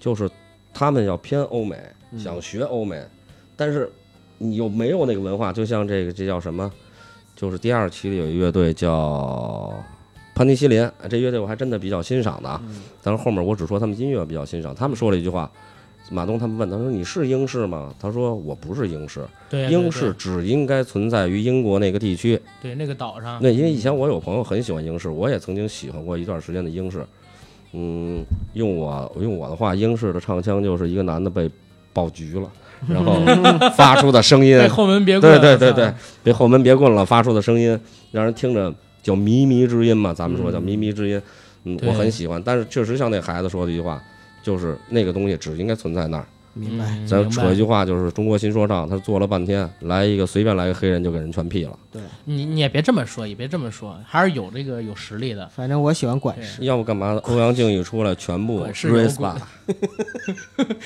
[0.00, 0.28] 就是
[0.72, 1.76] 他们要偏欧美，
[2.10, 3.02] 嗯想学欧美，
[3.56, 3.90] 但是
[4.38, 6.70] 你又没有那个文化，就像这个这叫什么？
[7.34, 9.74] 就是第二期里有一乐队叫
[10.34, 12.60] 潘尼西林，哎这乐队我还真的比较欣赏的
[13.02, 15.50] 但是后面我只说他们音乐比较欣赏，他们说了一句话。
[16.10, 22.38] 马东他们问他说：“你是英式吗？”他说：“我不是英式，对，英对式只应该存在于英国那个地区。
[22.60, 27.06] 对那个岛上，那因为以前我有朋友很喜欢英式，我也曾经喜欢过一段时间的英式。
[27.72, 31.50] 嗯，用我用我的话，英式的唱腔就是一个男的被
[31.92, 32.50] 爆菊了，
[32.88, 33.14] 然后
[33.76, 37.78] 发出的声音被，后门别棍对，对对对，被后门别棍了，发出的声音
[38.10, 41.20] 让人听着叫靡靡之音嘛，咱们说叫靡靡之音。
[41.64, 44.02] 嗯，我很喜欢，但是确实像那孩子说的一句话，
[44.42, 46.26] 就是那个东西只应该存在那儿。
[46.54, 46.84] 明白。
[46.86, 51.78] 嗯咱扯一句话，就是中国新说唱，他做了半天，来一个随便来个黑人就给人全毙了。
[51.90, 55.48] 对你你也别这么说，也别这么说，还是有这个有实力的。
[55.48, 56.64] 反正我喜欢管事。
[56.64, 57.20] 要不干嘛？
[57.24, 59.48] 欧阳靖一出来，全部管事摇 race 滚吧。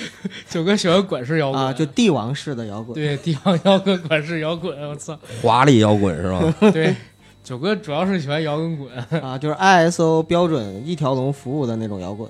[0.48, 2.94] 九哥喜欢管式摇滚啊，就帝王式的摇滚。
[2.94, 5.18] 对帝王摇滚、管式摇滚，我操！
[5.42, 6.54] 华丽摇滚是吧？
[6.72, 6.94] 对，
[7.42, 9.20] 九哥主要是喜欢摇滚滚。
[9.20, 12.28] 啊，就是 ISO 标准一条龙服务的那种摇滚。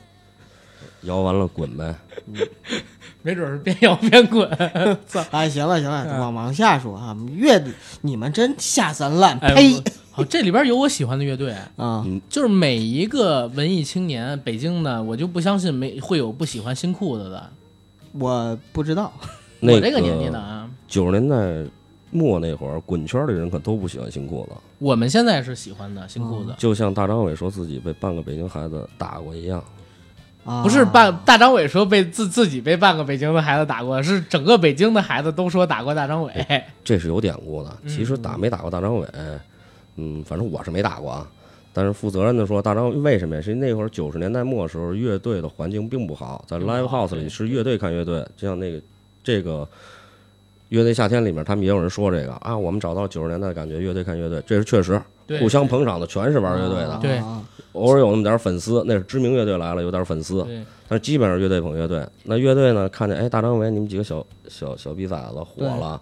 [1.06, 1.94] 摇完了滚呗。
[3.22, 4.48] 没准是边摇边滚。
[5.32, 7.60] 哎，行了行了，往往下说啊，乐
[8.02, 9.82] 你们真下三滥，哎呸！
[10.12, 17.50] 好，这里边有我喜欢的乐队， 啊，就是每一个文艺青年，北京的，我就不相信没会有不喜欢新裤子的。
[18.12, 19.12] 我不知道，
[19.60, 21.68] 那我这个年纪的啊，九十年代
[22.12, 29.62] 末那会儿，滚圈的人可都不喜欢新裤子，我们现在是喜欢的新裤子，就像大张伟说自己被半个北京孩子打过一样。
[30.46, 36.32] 啊，不是半大张伟说被自自己被半个北京的孩子打过，是整个北京的孩子都说打过大张伟。
[36.84, 37.76] 这是有典故的。
[37.82, 39.06] 嗯其实打没打过大张伟，
[39.96, 41.28] 嗯，反正我是没打过啊。
[41.72, 43.42] 但是负责任的说，大张为什么呀？
[43.42, 48.80] 是那会儿九十年代末的时候，乐队的环境并不好，在 live house 里是乐队看乐队，就像那个
[49.22, 49.68] 这个
[50.68, 55.00] 乐队夏天里面，他们也有人说这个啊，我们找到九十年代的感觉，乐队看乐队，这是确实，
[55.40, 62.04] 互相捧场的全是玩乐队的，对啊偶尔有那么点粉丝，那是知名乐队来了有点粉丝，对，但是基本上乐队捧乐队。
[62.24, 66.00] 那乐队呢，看见哎大张伟你们几个小小小逼崽子火了，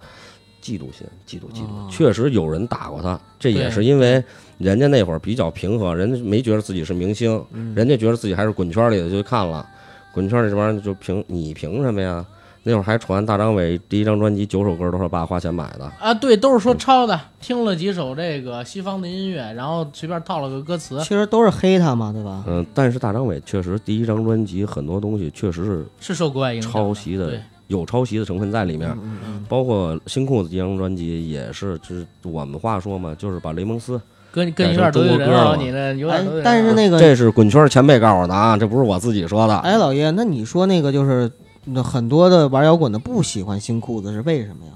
[0.62, 1.66] 嫉妒心，嫉妒嫉妒。
[1.66, 4.22] 哦确实有人打过他，这也是因为
[4.58, 9.68] 人家那会儿比较平和，人家没觉得自己是明星，人家觉得自己还是滚圈里的，就看了
[10.12, 12.24] 滚圈里这帮人就凭你凭什么呀？
[12.66, 22.42] 那会儿还传大张伟第一张专辑九首歌都是他爸花钱买的，啊，对，都是说抄的，听了几首这个西方的音乐，然后随便套了个歌词，其实都是黑他嘛，对吧？
[22.46, 28.90] 嗯，但是大张伟确实第一张专辑很多东西确实是是受国外影响抄袭的，有抄袭的成分在里面。
[29.02, 34.00] 嗯嗯包括新裤子这张专辑也是，就是我们话说嘛，就是把雷蒙斯，
[34.32, 36.40] 跟跟你有点得罪人啊，你这有点得罪人啊。
[36.40, 39.54] 哎但是那个这是滚圈前辈告诉的啊，这不是我自己说的。
[39.58, 41.30] 哎，老爷，那你说那个就是
[41.64, 44.72] 那很多的玩摇滚的不喜欢新裤子是为什么呀？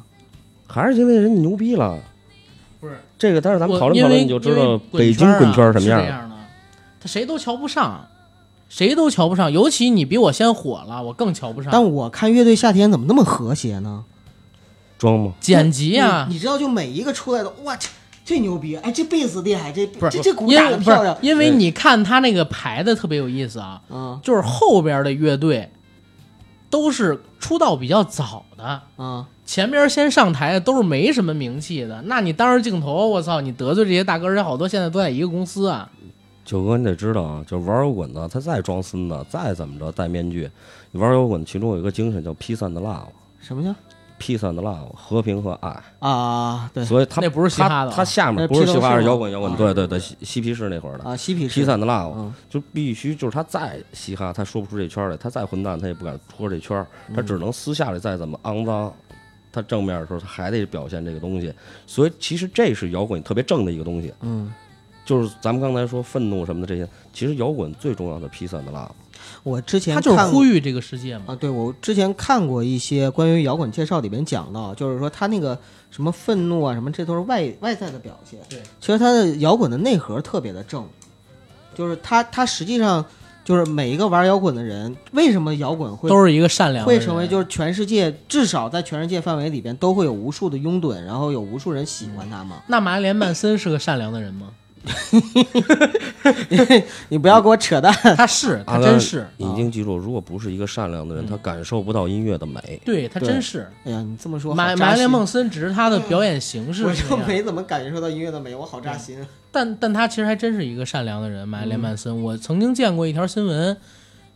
[0.66, 1.98] 还是因为人家牛逼了。
[2.81, 6.01] 不是这个，但是咱们我讨论讨论，你就知道北京滚圈什么样。
[6.01, 6.37] 是这样的，
[7.01, 8.07] 他谁都瞧不上，
[8.68, 11.72] 谁都瞧不上，尤其你比我先火了，我更瞧不上。
[11.72, 14.05] 但我看乐队夏天怎么那么和谐呢？
[14.98, 15.33] 装吗？
[15.40, 17.88] 剪辑呀、你你知道，就每一个出来的，哇，这
[18.24, 18.77] 这牛逼！
[18.77, 21.16] 哎，这贝斯厉害，这不是这这鼓打的漂亮。
[21.20, 25.70] 因为你看他那个排的特别有意思啊，啊就是后边的乐队
[26.70, 32.02] 都是出道比较早的，啊，前边先上台的都是没什么名气的。
[32.02, 35.90] 那你当着镜头，我操，你得罪这些大哥，而且好多现在都在一个公司啊。
[36.44, 40.50] 九哥，你得知道啊，就是玩摇滚的，他再装孙子，再怎么着戴面具，
[40.92, 43.09] 你玩摇滚其中有一个精神叫 peace and love。
[43.40, 43.74] 什么叫
[44.18, 45.83] peace and love，和平和爱。
[46.00, 46.70] 啊？
[46.74, 51.04] 对所以他那不是嘻哈的啊他他下面不是嘻哈，是摇滚摇滚，啊对对对，嬉嬉皮士那会儿的。
[51.04, 58.92] 啊，嬉皮士 peace and love 嗯就必须就是他再嘻哈，他说不出这圈儿来，他再混蛋，他也不敢戳这圈儿，他只能私下里再怎么肮脏，
[59.52, 61.52] 他正面的时候他还得表现这个东西。
[61.87, 64.52] 所以其实这是摇滚特别正的一个东西，嗯，
[65.04, 68.90] 就是咱们刚才说愤怒什么的这些，其实摇滚最重要的 peace and love。
[69.48, 71.24] 我之前他就是呼吁这个世界嘛。
[71.28, 75.58] 啊，对我之前看过一些关于摇滚介绍，里面讲到，就是说他那个
[75.90, 78.38] 什么愤怒啊，什么这都是外外在的表现。
[78.48, 80.87] 对，其实他的摇滚的内核特别的正，
[81.74, 83.04] 就是他他实际上
[83.44, 92.62] 就是每一个玩摇滚的人，为什么摇滚会都是一个善良的人，会成为就是全世界至少在全世界范围里边都会有无数的拥趸，然后有无数人喜欢他嘛？
[92.66, 94.48] 那玛丽莲曼森是个善良的人吗？
[97.08, 97.92] 你不要给我扯淡。
[98.16, 102.80] 他是，他真是，你一定记住，如果不是一个善良的人，他感受不到音乐的美。
[102.84, 103.68] 对他对真是。
[103.84, 109.18] 哎呀，你这么说，玛好扎心玛丽莲梦森只是他的表演形式我是那样，就没怎么感受到音乐的美，我好扎心。
[109.50, 111.48] 但但他其实还真是一个善良的人。
[111.48, 113.76] 玛丽莲曼森，我曾经见过一条新闻，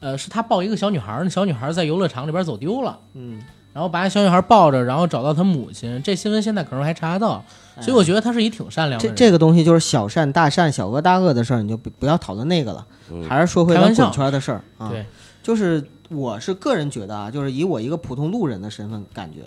[0.01, 3.41] 呃，是他抱一个小女孩儿，那小女孩儿在游乐场里边走丢了，嗯，
[3.73, 6.01] 然后把小女孩抱着，然后找到她母亲。
[6.03, 7.45] 这新闻现在可能还查得到，
[7.81, 9.17] 所以我觉得他是一挺善良的这人。
[9.17, 14.89] 这个东西就是小善大善，小恶大恶的事儿，你就不不要讨论那个了，嗯还是说回咱玩笑滚圈的事儿啊。
[14.89, 15.07] 对，
[15.43, 19.41] 就是我是个人觉得啊，就是以我一个普通路人的身份感觉，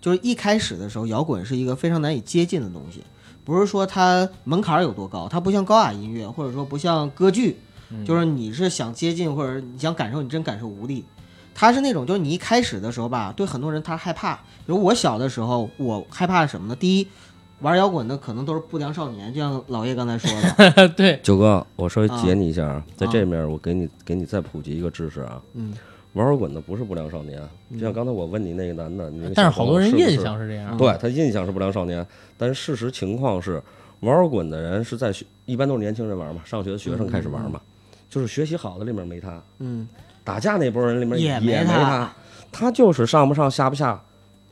[0.00, 3.02] 就是一开始的时候，摇滚是一个非常难以接近的东西，
[3.44, 7.58] 不是说它门槛儿有多高，它不像高雅音乐，或者说不像歌剧，
[8.04, 11.04] 就是你是想接近或者你想感受，你真感受无力。
[11.52, 14.34] 它是那种，就是你一开始的时候吧，对很多人他害怕。
[14.34, 16.76] 比如我小的时候，我害怕什么呢？
[16.76, 17.08] 第一，
[17.60, 20.30] 玩摇滚的可能都是不良少年，就像老叶刚才说
[20.76, 25.72] 的， 对，九哥，我稍微啊解你一下啊，在这面我给你给你再普及一个知识啊，嗯，
[26.14, 27.40] 玩摇滚的不是不良少年，
[27.72, 30.76] 就像刚才我问你那个男的，你那个但是好多人印象是这样。
[30.76, 32.06] 对他印象是不良少年，
[32.38, 33.62] 但是事实情况是，
[34.00, 37.60] 玩摇滚的人是在学，一般都是年轻人玩嘛，上学的学生开始玩嘛，
[38.08, 39.86] 就是学习好的里面没他，嗯，
[40.24, 42.10] 打架那波人里面也没他，
[42.50, 44.02] 他就是上不上下不下，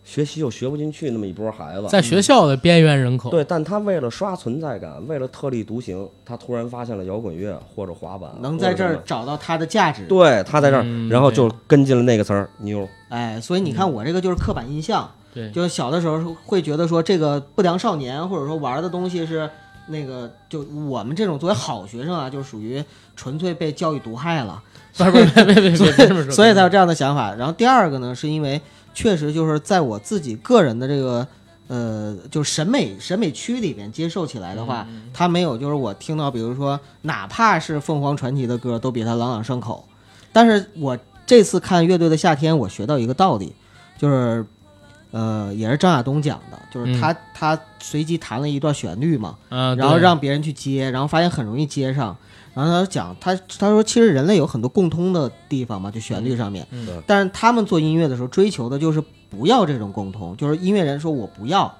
[0.09, 1.87] 学习又学不进去那么一波孩子。
[1.87, 10.07] 在学校的边缘人口，对，但他为了刷存在感，为了特立独行，他突然发现了摇滚乐或者滑板，能在这儿找到他的价值。
[10.07, 12.89] 对，他在这儿，嗯然后就跟进了那个词儿妞。
[13.11, 19.51] 哎，所以你看我这个就是刻板印象，对就是小的时候会觉得说这个不良少年或者说玩的东西是
[19.89, 22.83] 那个，就我们这种作为好学生啊，就属于
[23.15, 24.63] 纯粹被教育毒害了。
[24.97, 27.33] 不是不是别别别别别这么说，所以才有这样的想法。
[27.35, 28.61] 然后第二个呢，是因为
[28.99, 31.25] 确实就是在我自己个人的这个
[31.69, 34.85] 呃，就审美审美区里边接受起来的话，
[35.15, 39.87] 他没有就是我听到，比如说哪怕是凤凰传奇的歌，都比它朗朗上口。
[40.33, 43.55] 但是我这次看乐队的夏天，我学到一个道理，
[43.97, 44.45] 就是。
[45.11, 52.17] 呃，也是张亚东讲的，就是他、他随机弹了一段旋律嘛，嗯，然后让别人去接，然后发现很容易接上。
[52.55, 56.67] 然后他讲，他他说，其实人类有很多共通的地方嘛，就旋律上面。
[57.07, 61.73] 但是他们做音乐的时候追求的就是不要这种共通，就是音乐人说我不要，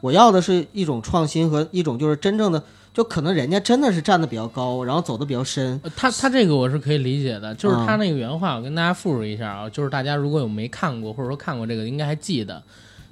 [0.00, 2.62] 我要的是一种创新和一种就是真正的，
[2.94, 5.78] 就可能人家真的是站得比较高，然后走的比较深。
[5.82, 7.84] 呃他他这个我是可以理解的，就是嗯。
[7.86, 12.62] 他那个原话，我跟大家复述一下啊，就是大家如果有没看过或者说看过这个，应该还记得，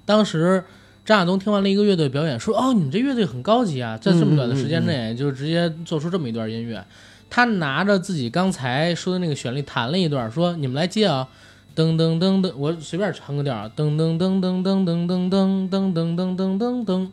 [0.06, 0.62] 当时
[1.04, 6.84] 张亚东听完了一个乐队表演，说：“哦，你们这乐队很高级啊，在这么短的时间内就直接做出这么一段音乐。”
[7.28, 11.26] 他拿着自己刚才说的那个旋律弹了一段，说：“你们来接啊，
[11.74, 17.08] 噔噔噔噔，我随便唱个调噔噔噔噔噔噔噔噔噔噔噔噔噔，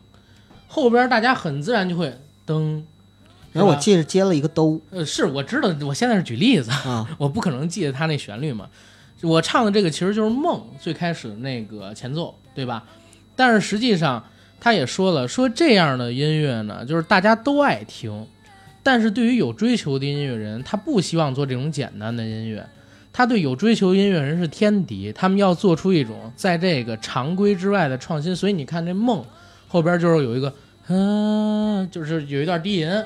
[0.68, 2.82] 后边大家很自然就会噔。”
[3.52, 8.68] 然后我记着接了一个兜呃，是我知道，我现在是举例子，啊， 我不可能记得他那旋律嘛。
[9.22, 12.84] 我唱的这个其实就是《梦》最开始的那个前奏，对吧？
[13.34, 14.24] 但是实际上
[14.60, 18.24] 他也说了，说这样的音乐呢，就是大家都爱听，
[18.82, 22.64] 但是对于有追求的音乐人，他不希望做这种简单的音乐。
[23.12, 28.34] 他对有追求音乐人是天敌，他们要做出一种在这个常规之外的创新。
[28.36, 29.20] 所以你看这《梦》
[29.66, 30.54] 后边就是有一个，
[30.90, 33.04] 嗯、就是有一段低音，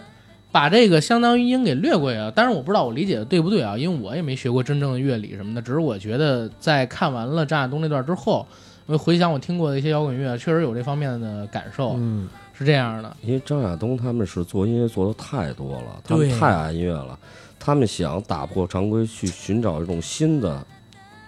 [0.50, 2.32] 把这个相当于音给略过去了。
[2.32, 5.60] 但是我不知道我理解的对不对啊，因为我也没学过真正的乐理什么的。
[5.62, 8.46] 只是我觉得在看完了张亚东那段之后，
[8.86, 13.16] 我回想我听过的一些摇滚乐，确实有这方面的感受，嗯，是这样的。
[13.22, 17.18] 因为张亚东他们是做音乐做的太多了，他们太爱音乐了，
[17.58, 20.64] 他们想打破常规，去寻找一种新的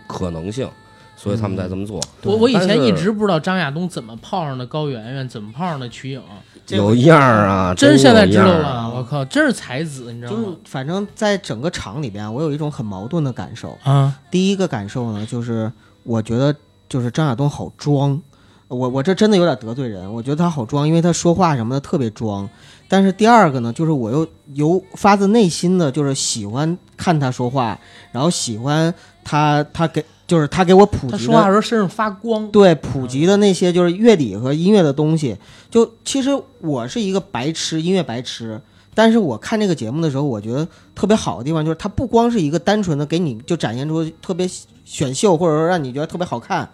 [0.07, 0.69] 可能性，
[1.17, 1.99] 所以他们才这么做。
[2.21, 6.23] 对我我以前一直不知道张亚东怎么泡上的高圆圆，怎么泡上的瞿颖，
[6.67, 8.69] 这个有样儿啊，真现在知道了。
[8.69, 10.57] 啊我靠，真是才子，你知道就是吗？
[10.65, 13.77] 反正在整个场里边，我有一种很矛盾的感受。
[13.83, 16.55] 啊，第一个感受呢，就是我觉得
[16.89, 18.21] 就是张亚东好装，
[18.69, 22.49] 我我这真的有点得罪人，我觉得他好装，因为他说话什么的特别装。
[22.89, 27.79] 但是第二个呢，就是我又由发自内心的就是喜欢看他说话，
[28.13, 32.51] 然后喜欢他他给就是他给我普及他说话时候身上发光。
[32.51, 35.37] 对普及的那些就是乐理和音乐的东西。
[35.71, 38.61] 就其实我是一个白痴，音乐白痴。
[38.95, 44.49] 但是我看这个节目的时候，我觉得特别好的地方就是它不光是一个单纯的给你就展现出特别
[44.87, 46.67] 选秀，或者说让你觉得特别好看，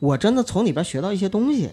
[0.00, 1.70] 我真的从里边学到一些东西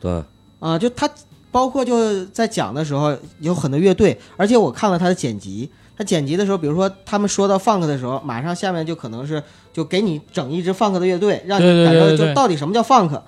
[0.00, 0.22] 对，
[0.60, 0.78] 啊。
[0.78, 1.10] 就他
[1.50, 5.68] 包括就在讲的时候有很多乐队，而且我看了他的剪辑，
[5.98, 13.20] 他剪辑的时候，比如说他们说到 funk 的时候，马上下面就可能是就给你整一支 funk 的乐队，让你感受就到底什么叫 funk，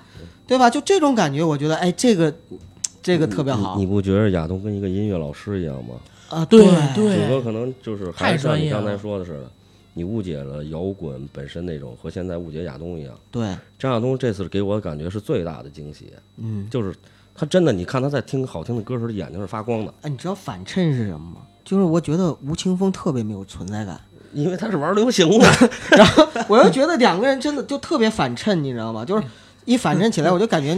[0.46, 0.70] 对吧？
[0.70, 2.32] 就这种感觉，我觉得哎，这个
[3.02, 3.80] 这个特别好你。
[3.80, 5.96] 你不觉得亚东跟一个音乐老师一样吗？
[6.28, 9.50] 啊，对对主播可能就是太还是你刚才说的似的，
[9.94, 13.12] 你误解了摇滚本身那种，和现在误解亚东一样。
[13.32, 16.94] 对，张亚东这次给我的感觉是最大的惊喜，嗯，就是
[17.34, 21.40] 他真的，你看他在听好听的歌时，眼睛是发光的，哎，你知道反衬是什么吗？
[21.70, 23.96] 就是我觉得吴青峰特别没有存在感，
[24.34, 25.46] 因为他是玩流行的。
[25.96, 29.04] 然后我又觉得两个人真的就特别反衬，你知道吗？
[29.04, 29.22] 就是
[29.66, 30.74] 一反衬起来，我就感觉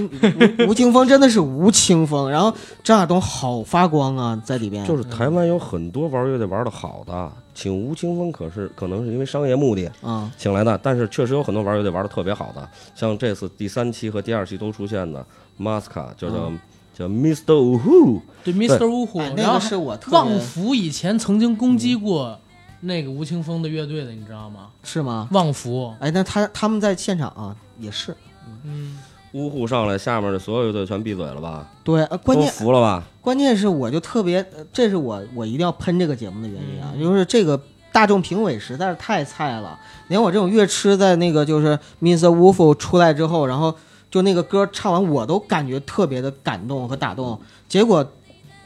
[0.66, 4.84] 吴 吴青峰真的是吴青峰，然后张亚东好发光啊，在里边。
[4.86, 15.24] 就是台湾有很多玩乐队玩的好的，请吴青峰可是可能是因为商业目的啊，请来的，但是确实有很多玩乐队玩的特别好的，像这次第三期和第二期都出现的
[15.58, 16.60] Masca 叫叫、嗯
[17.02, 17.80] 叫 Mr.
[17.80, 18.88] Who，对，Mr.
[18.88, 22.38] 呜呼，哎，那然后个是我特旺别福以前曾经攻击过
[22.80, 24.68] 那个吴青峰的乐队的，你知道吗？
[24.82, 25.28] 是吗？
[25.32, 28.16] 旺福，哎，那他他们在现场啊，也是
[28.64, 28.98] 嗯，
[29.32, 31.68] 呜呼上来，下面的所有乐队全闭嘴了吧？
[31.82, 33.02] 对，呃关都键服了吧？
[33.20, 37.60] 关键是我就特别，呃这是我我一定要喷这个节目的原因啊，嗯就是这个
[37.92, 39.78] 大众评委实在是太菜了，
[40.08, 42.28] 连我这种乐痴在那个就是 Mr.
[42.28, 43.74] Wolf 出来之后，然后
[44.12, 48.06] 就那个歌唱完，我都感觉特别的感动和打动，结果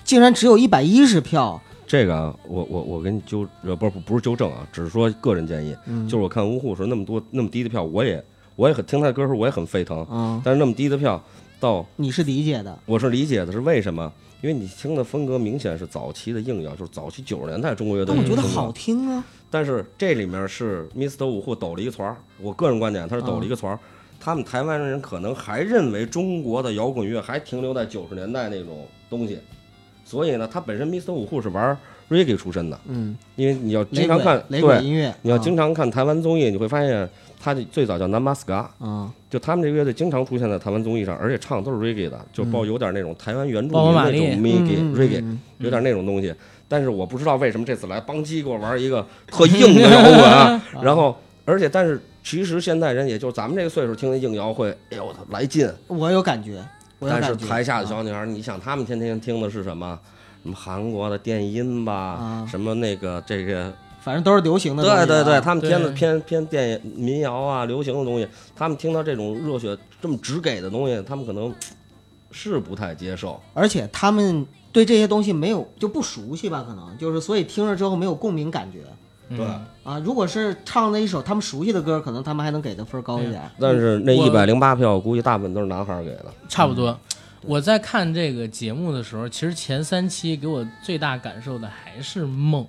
[0.02, 8.22] 竟然只有一百一十票，这个啊，我我我给你纠呃不是不是纠正啊，只是说个人建议，嗯，就是我看呜呼时候那么多那么低的票，我也
[8.56, 11.22] 我也很听他的歌的时候我也很沸腾，嗯，但是那么低的票
[11.60, 14.12] 到你是理解的，我是理解的是为什么？
[14.42, 19.24] 因为你听的风格明显是早期的硬摇，就是早期九十年代中国乐队但我觉得好听啊。
[19.48, 21.24] 但是这里面是 Mr.
[21.24, 23.78] 五户抖了一个团儿，我个人观点，他是抖了一个团儿。
[24.26, 29.38] 他们台湾人可能还认为中国的摇滚乐还停留在九十年代那种东西，
[30.04, 31.12] 所以呢，他本身 Mr.
[31.12, 31.78] 五户是玩
[32.10, 37.08] reggae 出身的，嗯，因为你要经常看，雷鬼对，音乐，你要啊经常看台湾综艺，你会发现
[37.38, 46.34] 他的最早叫南马斯嘎，啊，就他们这个乐队经常出现在台湾综艺上，而且唱都是 reggae 的，就包有点那种台湾原住包括玛丽民那种 reggae 嗯嗯 reggae，嗯有点那种东西。
[46.66, 55.72] 但是我不知道为什么这次来邦基给我玩一个特硬的摇滚啊， 然后而且但是其实现在人也就咱们这个岁数听那硬摇会，哎呦我操来劲。
[55.86, 56.60] 我有感觉，
[56.98, 57.36] 我但是。
[57.36, 59.96] 台下的啊小女孩，你想她们天天听的是什么？
[60.42, 65.06] 什么韩国的电音吧，啊什么那个这个反正都是流行的啊。
[65.06, 71.54] 对对对，他们偏的偏偏电影民谣啊、流行的东西，他们听到这种热血这么直给的东西，他们可能
[72.32, 73.40] 是不太接受。
[73.54, 78.80] 而且他们对这些东西没有就不熟悉吧，可能就是所以听了之后没有共鸣感觉
[79.28, 79.46] 嗯对
[79.82, 79.98] 啊。
[80.04, 83.42] 如果是唱那一首他们熟悉的歌，可能他们还能给的分高一点。
[83.60, 86.26] 但是那一百零八票，我估计大部分都是男孩给的。
[86.48, 86.98] 差不多。
[87.42, 92.66] 我在看这个节目的时候，其实前三期给我最大感受的还是梦，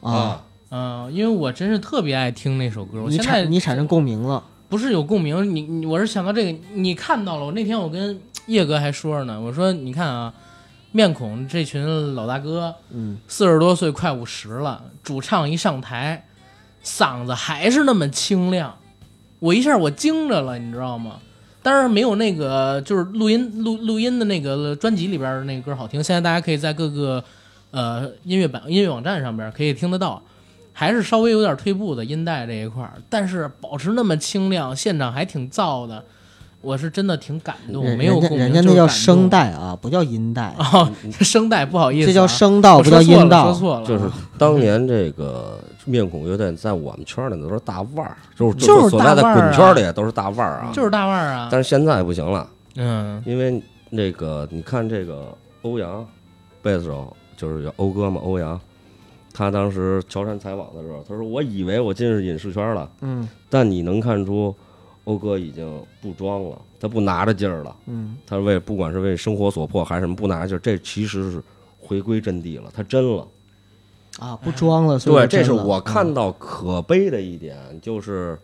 [0.00, 3.02] 啊，嗯、因为我真是特别爱听那首歌。
[3.02, 7.44] 我你现在产你产生共鸣了，不是有共鸣，你你我是想到这个，你看到了。
[7.44, 10.32] 我那天我跟叶哥还说着呢，我说你看啊，
[10.96, 16.24] 面孔这群老大哥，嗯，四十多岁快五十了，主唱一上台，
[16.82, 18.78] 嗓子还是那么清亮，
[19.38, 21.16] 我一下我惊着了，你知道吗？
[21.62, 27.22] 当然没有那个就是录音录录音的那个专辑里边的那个歌好听，现在大家可以在各个
[27.72, 30.22] 呃音乐版音乐网站上边可以听得到，
[30.72, 36.02] 还是稍微有点退步的音带这一块儿，但是保持那么清亮，现场还挺燥的，
[36.66, 40.90] 我是真的挺感动，没有共鸣，人家那叫声带啊，不叫音带，哦，
[41.20, 43.52] 声带不好意思、啊，这叫声道，我不叫音道。
[43.52, 43.54] 说。
[43.54, 50.72] 错了，就是当年这个面孔乐队在我们圈里都是大腕儿，就是就是所在的滚圈里都是大腕儿啊。
[50.74, 53.22] 就是大腕儿啊，但是现在不行了，嗯。
[53.24, 56.04] 因为那个你看这个欧阳
[56.62, 58.60] 贝斯手，就是叫欧哥嘛，欧阳，
[59.32, 63.28] 他当时乔杉采访的时候，他说：“我以为我进入影视圈了，嗯。
[63.48, 64.52] 但你能看出
[65.06, 67.74] 欧哥已经不装了，他不拿着劲儿了。
[67.86, 71.42] 嗯，他为不管是为生活所迫还是什么，不拿着劲儿，这其实是
[71.80, 73.26] 回归真谛了，他真了。
[74.18, 74.98] 啊，不装了。
[74.98, 78.38] 所以对，这是我看嗯到可悲的一点，就是，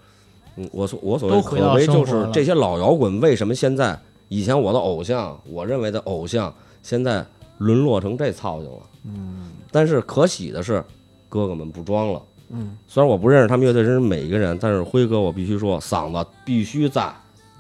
[0.57, 3.99] 嗯，我所我所谓可悲，就是这些老摇滚为什么现在
[4.29, 7.27] 以前我的偶像，我认为的偶像，现在
[7.59, 8.79] 沦落成这操性了。
[9.05, 10.85] 嗯，但是可喜的是，
[11.29, 12.23] 哥哥们不装了。
[12.53, 17.13] 嗯，虽然我不认识他们乐队真是每一个人，但是辉哥我必须说，嗓子必须在，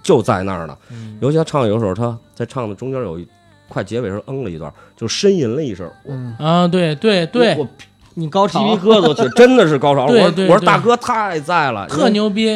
[0.03, 0.76] 就在那儿呢。
[0.90, 1.18] 嗯。
[1.20, 3.26] 尤其他唱有时候他在唱的中间有一
[3.68, 7.66] 快结尾时候嗯了一段，就呻吟了一声，嗯，啊，对对对，我
[8.14, 8.68] 你高潮。
[8.68, 10.07] 鸡皮疙瘩真的是高潮。
[10.07, 10.14] 我
[10.49, 12.49] 我说大哥太在了，特牛逼，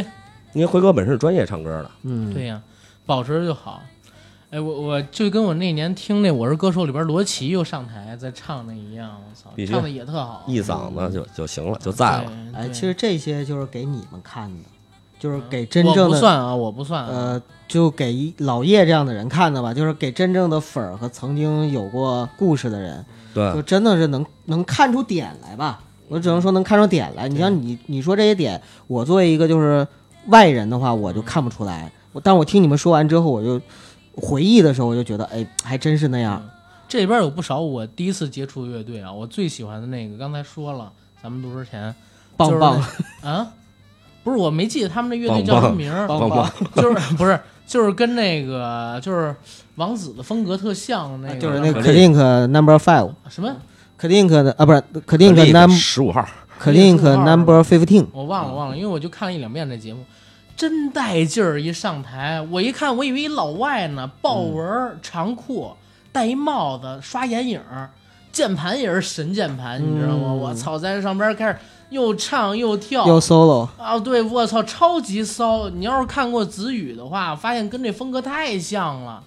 [0.53, 2.61] 因为辉哥本身是专业唱歌的，嗯，对呀、
[3.07, 3.82] 保持着就好。
[4.57, 12.32] 哎，我我就跟我那年听那《我是歌手》里边罗琦又上台在唱那一样，我操唱的也特好，一嗓子就就行了，就在了。
[12.54, 14.64] 对哎，其实这些就是给你们看的，
[15.18, 23.04] 就是给真正的不算啊，我不算啊，呃，就给一老叶这样的人看的吧，就是给真正的粉儿和曾经有过故事的人，
[23.34, 25.80] 对就，真的是能能看出点来吧。
[26.09, 27.28] 我只能说能看出点来。
[27.28, 29.86] 你像你你说这些点，我作为一个就是
[30.28, 31.92] 外人的话，我就看不出来。
[32.12, 33.61] 我但我听你们说完之后，我就
[34.16, 36.42] 回忆的时候，我就觉得，哎，还真是那样。
[36.88, 40.92] 这里边有不少我第一次接触的乐队啊，我最喜欢的那个，刚才说了，
[41.22, 41.94] 咱们录之前
[42.36, 42.88] 棒棒，就是
[43.22, 43.48] 啊，
[44.22, 49.34] 不是我没记得他们那乐队叫什么名儿，棒棒，就是 不是就是跟那个就是
[49.74, 53.12] 王子的风格特像那个，就是那个可 Clink Number Five。
[53.28, 53.56] 什么
[54.00, 56.24] ？Clink 的啊，不是 Clink Number 十五号
[56.62, 58.06] ，Clink Number Fifteen。
[58.12, 60.04] 我忘了忘了，因为我就看了一两遍这节目，
[60.57, 61.61] 真带劲儿！
[61.61, 65.74] 一上台，我一看，我以为一老外呢，豹纹儿、长裤，
[66.11, 67.90] 戴一帽子，刷眼影儿，
[68.32, 70.28] 键盘也是神键盘，你知道吗？
[70.28, 71.59] 嗯我操，在上边开始
[71.90, 75.68] 又唱又跳，又 solo，啊，对，我操，超级骚！
[75.68, 79.22] 你要是看过子语的话，发现跟这风格太像了。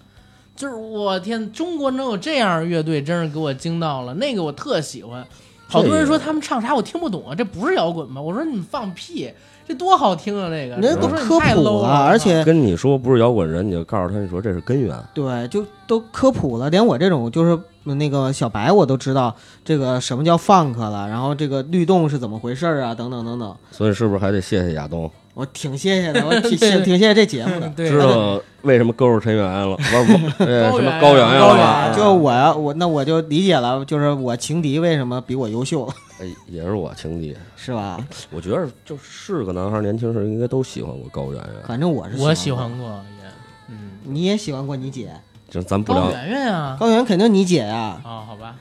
[0.55, 4.13] 就是我天，中国能有这样的乐队，真是给我惊到了。
[4.15, 5.25] 那个我特喜欢，
[5.67, 8.19] 好多人说他们唱啥我听不懂啊，这不是摇滚吧？
[8.19, 9.31] 我说你们放屁，
[9.69, 10.49] 这多好听啊！
[10.49, 14.97] 这个人家都科普了，而且跟你说不是摇滚人，你就告诉他，你说这是根源。
[15.13, 23.55] 对，就都科普了，连我这种就是那个小白我都知道这个什么叫 funk 了，然后这个律动是怎么回事啊，等等等等。
[23.69, 25.07] 所以是不是还得谢谢亚东？
[25.39, 27.69] 我挺谢谢的，我 挺对挺挺谢谢这节目的。
[27.69, 29.77] 对，知道为什么勾住陈圆圆了？
[29.77, 31.93] 不是不是，呃什么高圆圆了吧？
[31.95, 35.87] 就我呀，我那我就理解了，就是我情敌为什么比我优秀，
[36.19, 37.33] 哎，也是我情敌。
[37.55, 37.97] 是吧？
[38.31, 41.63] 我觉得就是个男孩，年轻时候应该都喜欢过高圆圆。
[41.65, 42.87] 反正我是我喜欢，过
[43.21, 43.29] 也，
[43.69, 45.09] 嗯，你也喜欢过你姐，
[45.49, 48.01] 就咱不高聊，圆圆啊，高圆肯定你姐呀。
[48.03, 48.55] 啊，好吧，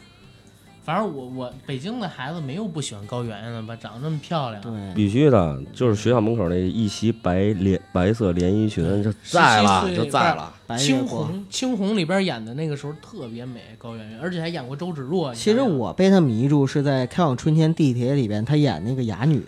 [0.89, 10.51] 反正我我北京的孩子没有不喜欢高圆圆的吧，长得那么漂亮，对，必须的，就是学校门口那一袭白连白色连衣裙，就在了，就在了。
[10.67, 11.07] 白青。
[11.07, 15.35] 红青红里边演的那个时候特别美，高圆圆，而且还演过周芷若。
[15.35, 19.45] 其实我被她迷住是在《开往春天》地铁里边，她演那个哑女，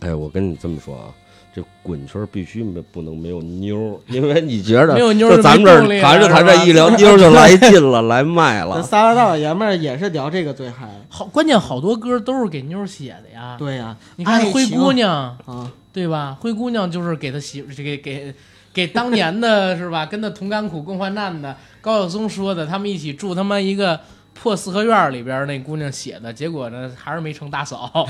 [0.00, 1.14] 哎，我跟你这么说啊，
[1.58, 8.82] 这滚圈必须没不能没有妞，因为你觉得没有妞咱们这谈着谈着一聊 妞就来劲了，来卖这了。
[8.82, 10.88] 仨大老爷们儿也是聊这个最嗨。
[11.08, 13.56] 好，关键好多歌都是给妞写的呀。
[13.58, 16.36] 对呀，你看灰姑娘，啊，对吧？
[16.40, 18.32] 灰姑娘就是给他媳妇，给给
[18.72, 20.06] 给当年的是吧？
[20.06, 23.98] 跟他同甘苦共患难的高晓松说的，他们一起住他妈一个
[24.34, 28.06] 破四合院里边，那姑娘写的，结果呢还是没成大嫂，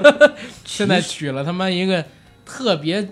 [0.66, 2.04] 现在娶了他妈一个
[2.44, 3.08] 特别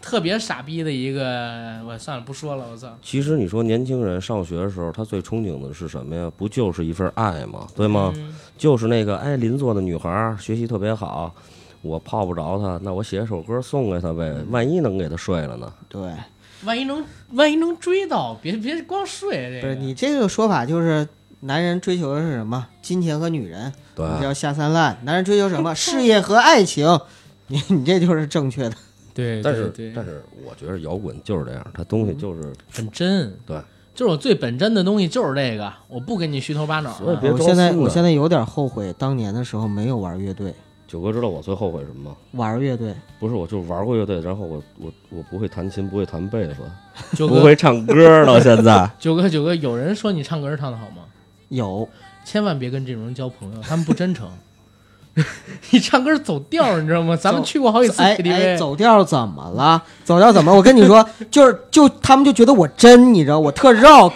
[0.00, 6.30] 特别傻逼的一个，我算了不说了，我操，其实你说年轻人上学的时候，他最憧憬的是什么呀？
[6.36, 7.66] 不就是一份爱吗？
[7.74, 8.12] 对吗？
[8.16, 11.34] 嗯就是那个哎，邻座的女孩儿学习特别好，
[11.82, 15.72] 我泡不着她，那我写首歌送给她呗，万一能给她睡了呢？
[15.88, 16.00] 对，
[16.64, 19.60] 万一能万一能追到，别别光睡这个。
[19.62, 21.08] 不是你这个说法就是
[21.40, 22.66] 男人追求的是什么？
[22.80, 24.98] 金钱和女人，对，你这叫下三滥。
[25.02, 25.74] 男人追求什么？
[25.74, 27.00] 事业和爱情。
[27.46, 28.76] 你你这就是正确的。
[29.14, 33.56] 对，但是但是我觉得摇滚就是这样，它东西就是很真，对，
[33.94, 37.04] 就是我最本真的东西就是这个，我不跟你虚头巴脑的。
[37.04, 40.52] 所以别我现在我现在有点后悔当年的时候没有玩乐队，
[40.88, 42.16] 九哥知道我最后悔什么吗？
[42.32, 42.92] 玩乐队。
[43.20, 48.90] 不是，我就玩过乐队，然后我我我不会弹琴，不会弹贝斯，不会唱歌到现在。
[48.98, 51.04] 九哥，九哥，有人说你唱歌唱的好吗？
[51.50, 51.88] 有，
[52.24, 54.28] 千万别跟这种人交朋友，他们不真诚。
[55.70, 57.14] 你唱歌走调，你知道吗？
[57.16, 59.82] 咱们去过好几次哎 KTV，、哎，走调怎么了？
[60.04, 60.54] 走调怎么？
[60.54, 64.12] 我跟你说，就是就他们就觉得我真，你知道我特 rock。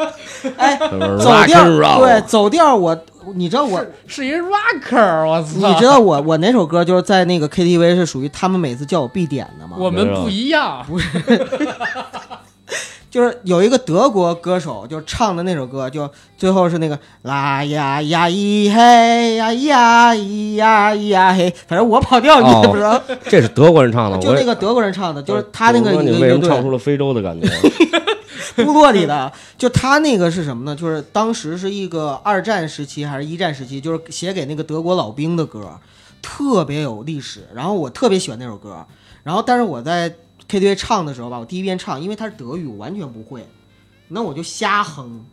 [0.56, 0.76] 哎，
[1.18, 2.98] 走调对走调我，
[3.34, 5.68] 你知道我是一 rocker，我操！
[5.68, 9.76] 你知道我我哪首歌就是在那个 KTV 是属于他们每次叫我必点的吗？
[9.78, 10.82] 我们不一样，
[13.10, 16.08] 就是有一个德国歌手就唱的那首歌，就
[16.38, 27.48] 最后是那个啦呀呀咿嘿呀呀咿呀咿呀嘿，反正我跑调你也不知道，这是德国人唱的，就那个德国人唱的，就是他那个你为什么唱出了非洲的感觉？
[28.64, 30.76] 部落里的，就他那个是什么呢？
[30.76, 35.70] 就是当时是一个二战时期还是一战时期，就是写给那个德国老兵的歌，
[36.20, 37.48] 特别有历史。
[37.54, 38.84] 然后我特别喜欢那首歌，
[39.22, 40.12] 然后但是我在
[40.50, 43.46] KTV 唱的时候吧，我第一遍唱，因为它是德语，我完全不会，
[44.08, 45.24] 那我就瞎哼，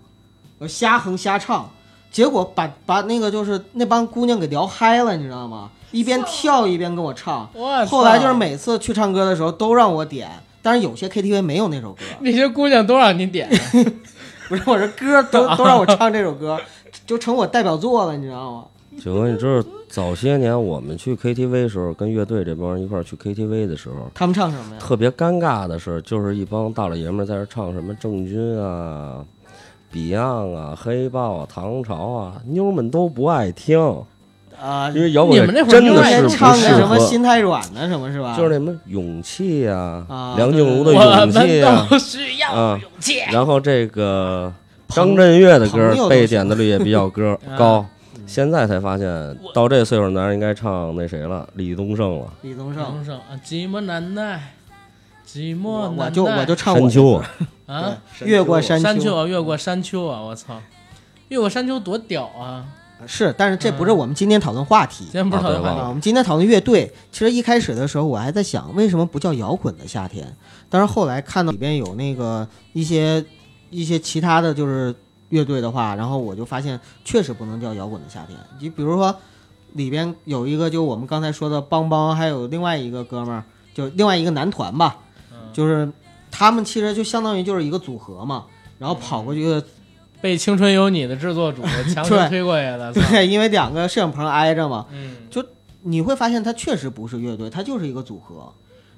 [0.59, 1.69] 我瞎哼瞎唱，
[2.11, 5.71] 结果把把那个就是那帮姑娘给聊嗨了，你知道吗？
[5.91, 7.49] 一边跳一边跟我唱。
[7.87, 10.29] 后来就是每次去唱歌的时候都让我点，
[10.61, 12.01] 但是有些 KTV 没有那首歌。
[12.19, 13.49] 那些姑娘都让你点，
[14.49, 16.59] 不是，我这歌都都让我唱这首歌，
[17.05, 18.65] 就成我代表作了，你知道吗？
[18.99, 24.79] 九哥，你知道早些年我们去 KTV 的时候，跟乐队这帮人一块儿去 KTV 的时候，他们唱什么呀？
[24.79, 29.23] 特别尴尬的是，就是一帮大老爷们在这唱什么郑钧啊、
[29.93, 33.79] Beyond 啊、黑豹啊、唐朝啊，妞们都不爱听，
[34.59, 38.35] 啊，因为摇滚你们那会儿真的是不唱的适什么合，心太软呢什么是吧？
[38.35, 41.87] 就是那什么勇气呀、啊梁静茹的勇气啊
[42.81, 43.19] 勇气。
[43.31, 44.51] 然后这个
[44.89, 47.07] 张震岳的歌被点的率也比较
[47.57, 47.85] 高。
[48.27, 54.53] 现在才发现，到这岁数男人应该唱那谁了，李宗盛了，李宗盛，李宗盛啊，寂寞难耐，
[55.25, 56.05] 寂寞我难耐。
[56.05, 57.13] 我就我就唱我山丘
[57.65, 60.61] 啊，越过山山丘啊，越过山丘啊，我操，
[61.29, 62.65] 越过山丘多屌啊！
[63.05, 65.87] 是，但是这不是我们今天讨论话题今天不是讨论啊对啊。
[65.87, 70.35] 我们今天讨论乐队，其实一开始的时候我还在想，为什么不叫摇滚的夏天？
[70.67, 73.23] 但是后来看到里边有那个一些
[73.69, 74.95] 一些其他的就是
[75.29, 78.37] 乐队的话，然后我就发现确实不能叫摇滚的夏天。
[78.59, 79.15] 你比如说
[79.73, 84.97] 里边有一个就我们刚才说的邦邦，还有另外一个哥们儿，就另外一个男团吧，
[85.31, 85.91] 嗯就是
[86.31, 88.45] 他们其实就相当于就是一个组合嘛，
[88.79, 89.61] 然后跑过去，
[90.21, 91.61] 被《青春有你》的制作组
[91.93, 95.15] 强行 推过去的，操对，因为两个摄影棚挨着嘛，嗯，
[95.83, 98.51] 你会发现它确实不是乐队，它就是一个组合。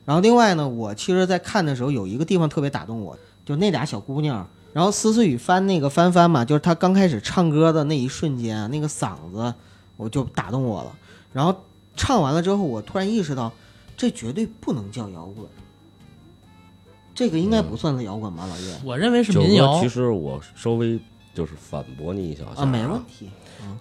[0.05, 3.15] 然后另外呢，我其实，在看的时候有一个地方特别打动我，
[3.45, 4.47] 就那俩小姑娘。
[4.73, 9.53] 然后思思雨翻那个翻翻嘛，就是他刚开始唱歌的那一瞬间啊，那个嗓子
[9.97, 10.95] 我就打动我了。
[11.33, 11.55] 然后
[11.95, 13.51] 唱完了之后，我突然意识到，
[13.97, 15.47] 这绝对不能叫摇滚。
[17.13, 18.75] 这个应该不算是摇滚吧，老岳？
[18.85, 19.89] 我认为是民谣其。
[19.89, 20.97] 实我稍微
[21.33, 23.29] 就是反驳你一小下啊，没问题。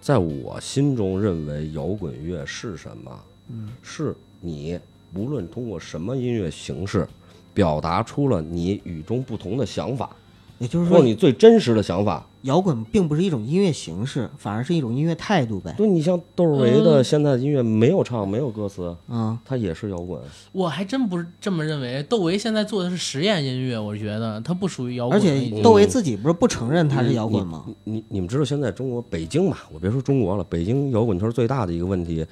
[0.01, 3.21] 在我心中认为摇滚乐是什么？
[3.49, 4.79] 嗯，是你
[5.15, 7.07] 无论通过什么音乐形式，
[7.55, 10.11] 表达出了你与众不同的想法，
[10.59, 12.25] 也就是说，你最真实的想法。
[12.43, 15.75] 摇滚并不是一种音乐形式，反而是一种音乐态度呗。
[15.77, 20.21] 对你像窦唯的嗯现在的音乐没有唱，没有歌词，嗯，他也是摇滚。
[20.53, 22.01] 我还真不是这么认为。
[22.05, 25.63] 窦唯现在做的是实验音乐，我觉得他不属于摇滚而且。
[25.63, 27.65] 窦唯自己不是不承认他是摇滚吗？
[27.67, 29.65] 你你你们知道现在中国北京吧？
[29.73, 32.25] 我别说中国了，北京摇滚圈最大的一个问题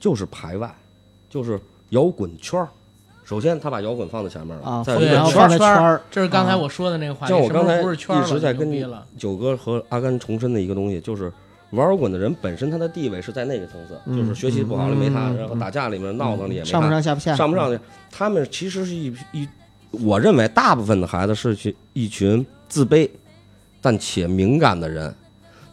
[0.00, 0.74] 就是排外，
[1.28, 1.60] 就是
[1.90, 2.68] 摇滚圈儿。
[3.24, 8.72] 首先，他把摇滚放在前面了，啊，在对然后放放在圈儿圈儿，这是刚才啊我说的那个话题，像我刚才一直在跟。
[9.16, 11.32] 九哥和阿甘重申的一个东西，就是
[11.70, 17.80] 玩摇滚的人本身他的地位是在那个层次，嗯就是学习不好了没他，嗯然后打架里面闹腾里也没上不他，上下不下，上不上去。
[18.10, 19.48] 他们其实是一一，
[19.90, 23.08] 我认为大部分的孩子是去一群自卑
[23.80, 25.14] 但且敏感的人，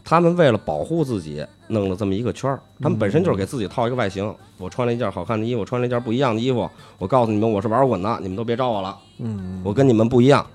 [0.04, 2.60] 他们为了保护自己，弄了这么一个圈儿。
[2.82, 8.98] 他们本身就是给自己套一个外形，我穿了一件好看的衣服，穿了一件不一样的衣服，我告诉你们我是玩摇滚的，你们都别招我了。
[9.20, 10.46] 嗯，我跟你们不一样。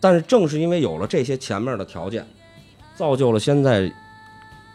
[0.00, 2.26] 但是正是因为有了这些前面的条件，
[2.94, 3.90] 造就了现在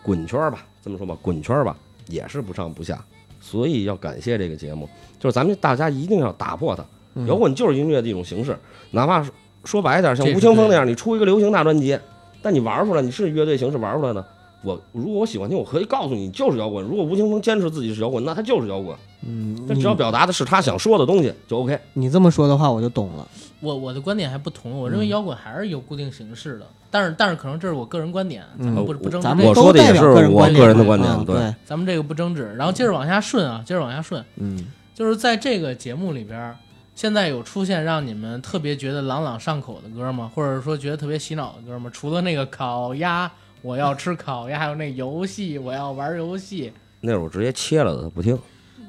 [0.01, 1.75] 滚圈儿吧，这么说吧，滚圈儿吧
[2.07, 3.03] 也是不上不下。
[3.39, 4.87] 所以要感谢这个节目，
[5.19, 6.83] 就是咱们大家一定要打破它。
[7.13, 8.57] 嗯摇滚就是音乐的一种形式，
[8.91, 9.33] 哪怕说
[9.65, 11.99] 说白点儿，像吴青峰那样，你出一个流行大专辑，
[12.41, 14.25] 但你玩出来，你是乐队形式玩出来的。
[14.63, 16.85] 我如果我喜欢听，我可以告诉你就是摇滚。
[16.85, 18.95] 如果吴青峰坚持自己是摇滚，那他就是摇滚。
[19.23, 21.79] 嗯，他只要表达的是他想说的东西就 OK。
[21.93, 23.27] 你这么说的话，我就懂了。
[23.59, 32.51] 我我的观点还不同，我认嗯为摇滚还是有固定形式的，但是但是可能这是我个人观点，咱们不嗯不争执咱们我这个，都代表说的也是我个人观点对，咱们这个不争执。
[32.57, 36.55] 然后接着往下顺啊，接着往下顺，嗯，就是在这个节目里边，
[36.95, 40.31] 现在有出现让你们特别觉得朗朗上口的歌吗？
[40.33, 41.87] 或者说觉得特别洗脑的歌吗？
[41.93, 43.31] 除了那个烤鸭，
[43.61, 48.37] 我要吃烤鸭，还有那游戏，我要玩游戏，那会儿我直接切了的，他不听。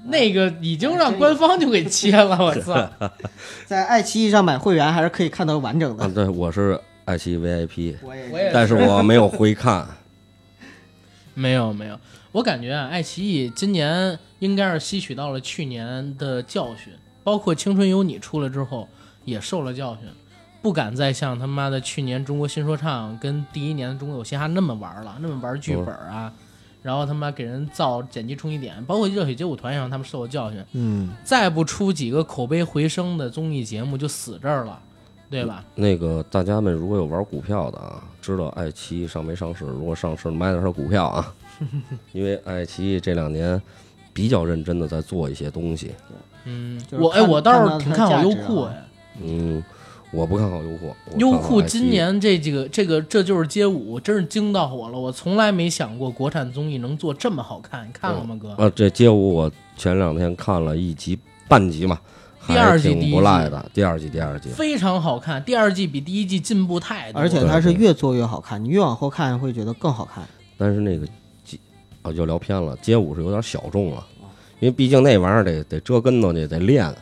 [0.04, 2.90] 那个已经让官方就给切了，我操！
[3.66, 6.14] 在爱奇艺上买会员还是可以看到完整啊，的。
[6.14, 7.94] 对，我是爱奇艺 VIP，
[8.52, 9.86] 但是我没有回看。
[11.34, 11.98] 没有没有，
[12.32, 16.92] 我感觉啊，爱奇艺今年应该是吸取到了去年的教训，
[17.22, 18.88] 包括《青春有你》出了之后
[19.24, 20.08] 也受了教训，
[20.62, 26.32] 不敢再像他妈的去年中国新说唱跟第一年的中国有嘻哈那么玩了，那么玩剧本啊，
[26.82, 34.80] 然后他妈给人造剪辑冲击点，包括热血街舞团也让他们受了教训，嗯，再不出几个口碑回升的综艺节目就死这儿了，
[35.28, 35.64] 对吧？
[35.74, 39.64] 那个大家们如果有玩股票的啊，知道爱奇艺上没上市？
[39.64, 41.34] 如果上市，买点它股票啊，
[42.12, 43.60] 因为爱奇艺这两年
[44.12, 45.92] 比较认真的在做一些东西。
[46.44, 48.84] 嗯，就是我哎，我倒是挺看好优酷哎。
[49.20, 49.62] 嗯，
[50.12, 50.94] 我不看好优酷。
[51.16, 54.98] 优酷今年这几个这个这就是街舞，真是惊到我了！
[54.98, 58.50] 我从来没想过国产综艺能做这么好看，你看了吗，哥？
[58.62, 61.98] 啊，这街舞我前两天看了一集半集嘛，
[62.46, 63.70] 第二季挺第一季不赖的。
[63.72, 67.18] 第二季，第二季，非常好看，第二季比第一季进步太多。
[67.18, 70.22] 而且它是越做越好看，你越往后看会觉得更好看。
[70.58, 71.06] 但是那个
[71.42, 71.56] 街
[72.02, 72.76] 啊，就聊偏了。
[72.82, 74.06] 街舞是有点小众了，
[74.60, 76.94] 因为毕竟那玩意儿得得折跟头去，得练。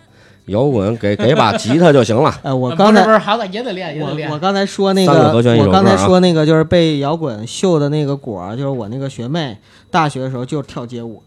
[0.47, 2.35] 摇滚给给把吉他就行了。
[2.43, 4.39] 呃，我呃刚才不是不是，好歹也得练，也得练我我。
[4.39, 9.59] 刚才说那个我刚才说那个就是被摇滚秀的那个果儿，就是我那个学妹，
[9.91, 11.23] 大学的时候就是跳街舞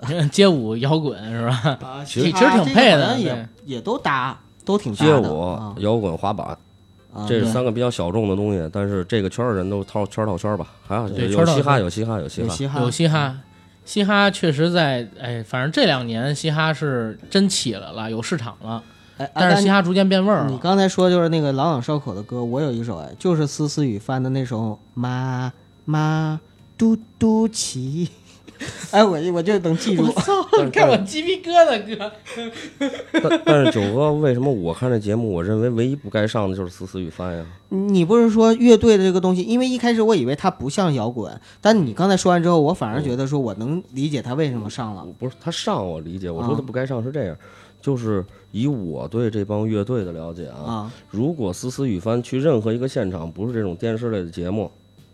[0.00, 1.78] 的， 街舞摇滚是吧？
[1.82, 6.46] 啊，其实挺配的也也都搭，都挺搭街舞啊、摇滚、滑板，
[7.12, 10.66] 啊这是三个比较小众的东西，但是这个圈儿的人都套圈儿套圈儿吧。
[10.86, 12.80] 还有对圈儿套有嘻哈，有嘻哈，有嘻哈。
[12.80, 13.30] 有嘻哈，有
[13.88, 18.82] 嘻哈，确实在哎，反正这两年嘻哈是真起来了，有市场了，
[19.16, 19.80] 哎，但是嘻哈。
[19.80, 20.50] 逐渐变味儿了。
[20.50, 25.50] 你刚才说就是那个朗朗上口的歌，我有一首哎，就是思思雨翻的那首《妈
[25.86, 26.38] 妈
[26.76, 28.10] 嘟嘟起》，
[28.90, 30.06] 哎，我我就能记住。
[30.64, 32.12] 你看我鸡皮疙瘩，哥。
[33.12, 37.46] 但但是九哥，为什么我看这节目，我认为唯一不该上的就是思思与帆呀？
[37.68, 45.06] 你不是说乐队的这个东西，因为一开始我以为它不像摇滚，但你刚才说完之后，我反而觉得说我能理解他为什么上了。
[45.18, 47.36] 不是他上我理解，我说啊他不该上是这样，
[47.80, 54.70] 就是以我对这帮乐队的了解啊，啊，如果思思雨帆去任何一个现场，不是这种电视类的节目，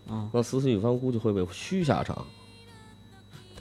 [0.07, 2.25] 啊那思思雨帆估计会被虚下场。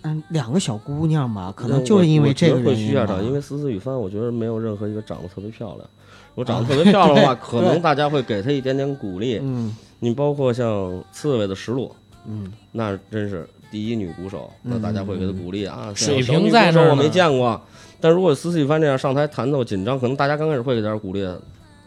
[0.05, 5.81] 嗯，两个小姑娘吧，可能就是因为这个会原因吧虚下场，因为思思雨帆，我觉得没有任何一个长得特别漂亮。
[6.35, 9.41] 如果长得特别漂亮的话， 可能大家会给她一点点鼓励。
[9.43, 11.91] 嗯你包括像刺猬的石路，
[12.27, 17.59] 嗯，那真是第一女鼓手，那大家会给她鼓励啊，水平在这儿呢我没见过。
[18.01, 21.27] 但如果思思与帆这样上台弹奏紧张，可能大家刚开始会给点鼓励，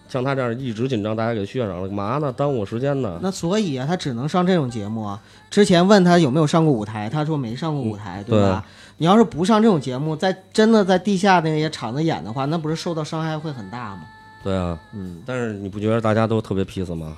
[0.07, 2.31] 像他这样一直紧张，大家给炫上了，干嘛呢？
[2.31, 3.19] 耽误我时间呢？
[3.21, 5.21] 那所以啊，他只能上这种节目啊。
[5.49, 8.65] 之前问他有没有上过舞台，他说没上过舞台，对吧？
[8.97, 14.01] 你要是不上这种节目，在真的在地下那些场子演的话，那不是受到伤害会很大吗？
[14.43, 17.17] 对啊，嗯，但是你不觉得大家都特别 peace 吗？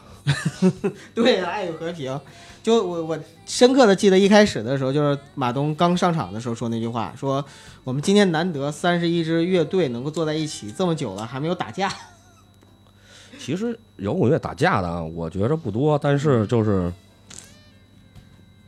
[1.16, 2.20] 对，爱与和平。
[2.62, 7.44] 就我我深刻的记得一开始的时候，就是马东刚上场的时候说那句话，说
[7.86, 11.92] 我们今天难得三十一支乐队能够坐在一起这么久了，还没有打架。
[13.40, 16.92] 其实摇滚乐打架的啊，我觉着不多，但是就是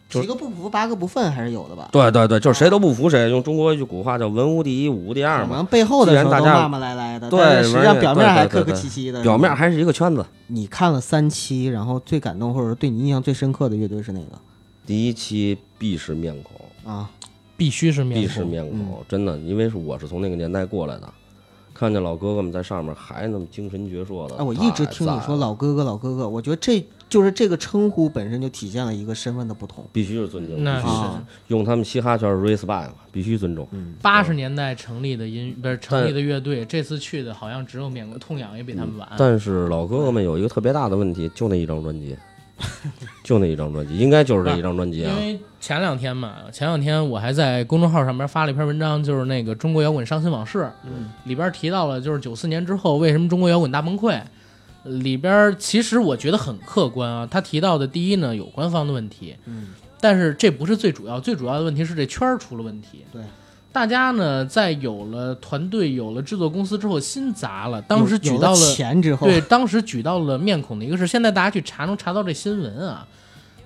[0.10, 1.90] 就几个不服八个不忿还是有的吧？
[1.92, 3.30] 对对对，就是谁都不服谁。
[3.30, 5.50] 用中国一句古话叫“文无第一，武无第二”嘛。
[5.50, 9.22] 可能背后的时候既然大家都骂骂赖赖的，对但是实际上表面还客对对对客气气的。
[9.22, 10.26] 表面还是一个圈子。
[10.48, 14.40] 你看了三期，然后最感动或者对你印象最深刻的乐队是哪个
[14.86, 17.10] 第一期必是面孔，啊？
[17.56, 18.50] 必须是面孔必是孔。
[18.50, 21.08] 面孔，真的，因为是我是从那个年代过来的，
[21.82, 24.36] 看见老哥哥们在上面还那么精神矍铄的。
[24.36, 29.84] 哎，我一直听你说老，哥哥，老哥哥，我觉得这就是这个称呼本身就体现了一个身份的不同。
[29.92, 33.68] 必须是尊敬，那是啊用他们嘻哈圈 respect，必须尊重。
[33.72, 39.10] 嗯，八十年代成立的音不是成立的乐队，这次去的好像只有面孔痛痒也比他们晚。
[39.18, 42.16] 但是老哥哥们有一个特别大的问题，就那一张专辑，
[43.24, 45.12] 就那一张专辑，应该就是这一张专辑啊。
[45.12, 54.12] 因为前两天嘛，前两天我还在公众号上面发了一篇文章，就是那个《中国摇滚伤心往事》，嗯，里边提到了就是九四年之后为什么中国摇滚大崩溃。
[54.84, 59.68] 呃里边其实我觉得很客观啊，他提到的第一呢有官方的问题，嗯，
[60.00, 63.06] 但是这不是最主要，最主要的问题是这圈儿出了问题。
[63.12, 63.22] 对，
[63.74, 73.08] 大家呢在有了团队、有了制作公司之后心杂了，当时举到了钱之后，对，当时举到了面孔的一个是，现在大家去查能查到这新闻啊。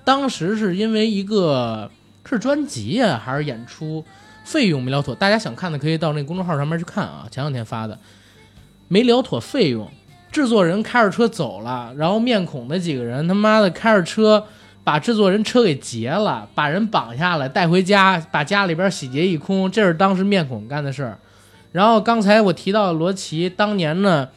[0.03, 1.89] 当时是因为一个
[2.23, 4.05] 是专辑呀、还是演出
[4.43, 7.25] 费用没聊妥，大家想看的可以到那公众号上面去看啊。
[7.31, 7.97] 前两天发的，
[8.87, 9.89] 没聊妥费用，
[10.31, 14.45] 制作人开着车走了，然后面孔那几个人他妈的开着车
[14.85, 21.19] 把制作人车给劫了，把人绑下来带回家，把家里边洗劫一空，这是当时面孔干的事儿。
[21.73, 24.29] 然后刚才我提到罗琦当年呢。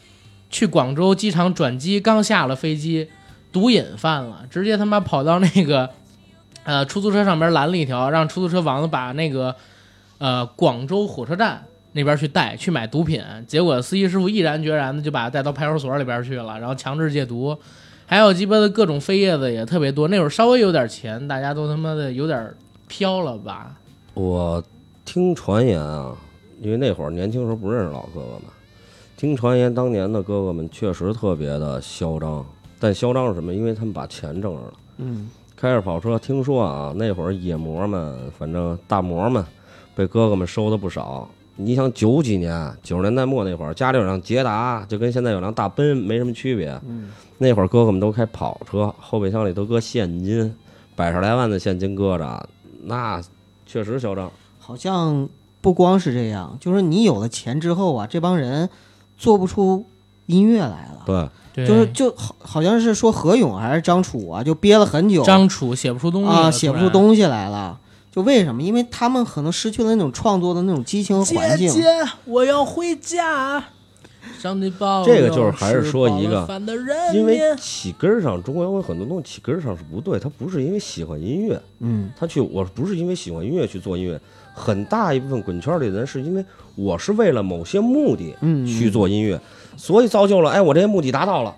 [0.51, 3.07] 去广州机场转机，刚下了飞机，
[3.53, 5.91] 毒瘾犯了，直接他妈跑到那个
[6.65, 9.55] 呃出租车上边拦了一条，让出租车王子把那个
[10.17, 17.55] 呃广州火车站那边去带去买毒品，结果司机师傅毅然决然的就把他带到派出所里边去了，然后强制戒毒，
[18.11, 20.09] 还有鸡巴的各种飞叶子也特别多。
[20.09, 22.55] 那会儿稍微有点钱，大家都他妈的有点
[22.87, 23.77] 飘了吧？
[24.15, 24.65] 我
[25.05, 26.17] 听传言啊，
[26.63, 28.45] 因为那会儿年轻时候不认识老哥哥们，
[29.15, 32.43] 听传言当年的哥哥们确实特别的嚣张，
[32.81, 33.53] 但嚣张是什么？
[33.53, 34.73] 因为他们把钱挣着了。
[34.97, 39.45] 嗯，开着跑车，听说啊，那会儿野模们，反正大模们，
[39.95, 41.29] 被哥哥们收的不少。
[41.61, 46.69] 你想九几年，九十年代末那会儿，家里有辆捷达，就跟现在有辆大奔没什么区别。
[46.87, 50.55] 嗯，那会儿哥哥们都开跑车，后备箱里都搁现金，
[50.95, 52.49] 百十来万的现金搁着，
[52.85, 53.21] 那
[53.67, 54.31] 确实嚣张。
[54.61, 55.29] 好像
[55.61, 58.71] 不光是这样，就是你有了钱之后啊，这帮人
[59.17, 59.85] 做不出
[60.27, 61.33] 音乐来了。
[61.53, 67.81] 对，就是就好，好像是说何勇还是张楚啊，就憋了很久，张楚写不出东西啊，写不出东西来了。
[68.19, 68.61] 就为什么？
[68.61, 71.69] 因为他们可能失去了那种创作的那种激情和环境。
[71.73, 71.89] 姐姐，
[72.25, 73.63] 我要回家。
[74.41, 76.47] 上帝保佑这个就是还是说一个
[77.15, 84.21] 因为起根儿上，中国摇滚很多东西起根儿上是不对，他不是因为喜欢音乐，嗯他去我不是因为喜欢音乐去做音乐，
[84.53, 86.45] 很大一部分滚圈里的人是因为
[86.75, 89.41] 我是为了某些目的嗯，去做音乐，
[89.77, 91.55] 所以造就了哎我这些目的达到了，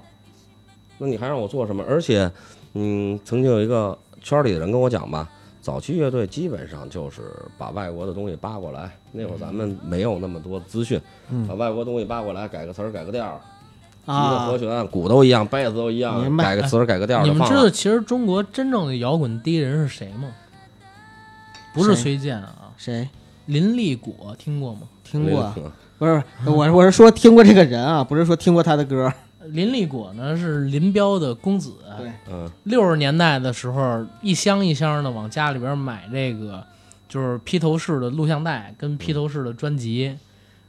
[0.98, 1.82] 那你还让我做什么？
[1.88, 2.30] 而且，
[2.74, 5.28] 嗯，曾经有一个圈里的人跟我讲吧，
[5.70, 11.00] 早期乐队基本上就是把外国的东西扒过来，那会儿咱们没有那么多资讯，
[11.30, 13.38] 嗯把外国东西扒过来，改个词儿改个调儿，
[14.04, 17.70] 吉他啊和，弦、鼓都一样，贝斯都一样，改个词儿改个调儿你们知道。
[17.70, 20.28] 其实中国真正的摇滚第一人是谁吗？
[21.72, 23.08] 不是崔健啊，谁
[23.46, 24.80] 林立果听过吗？
[25.04, 25.54] 听过
[25.98, 29.12] 不是，我我是说听过这个人啊，不是说听过他的歌。
[29.52, 36.64] 林立果呢是林彪的公子，对嗯，六十年代的时候，一箱一箱的往家里边买这个，
[37.08, 40.16] 就是披头士的录像带跟披头士的专辑。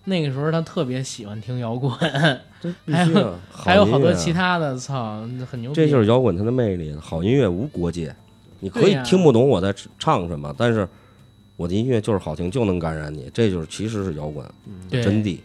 [0.06, 1.92] 那个时候他特别喜欢听摇滚，
[2.92, 5.76] 还有还有好多其他的，操，很牛逼。
[5.76, 6.92] 这就是摇滚它的魅力。
[7.00, 8.16] 好音乐无国界，
[8.60, 10.90] 你可以听不懂我在唱什么，但是
[11.56, 13.30] 我的音乐就是好听，就能感染你。
[13.32, 15.38] 这就是其实是摇滚嗯真谛。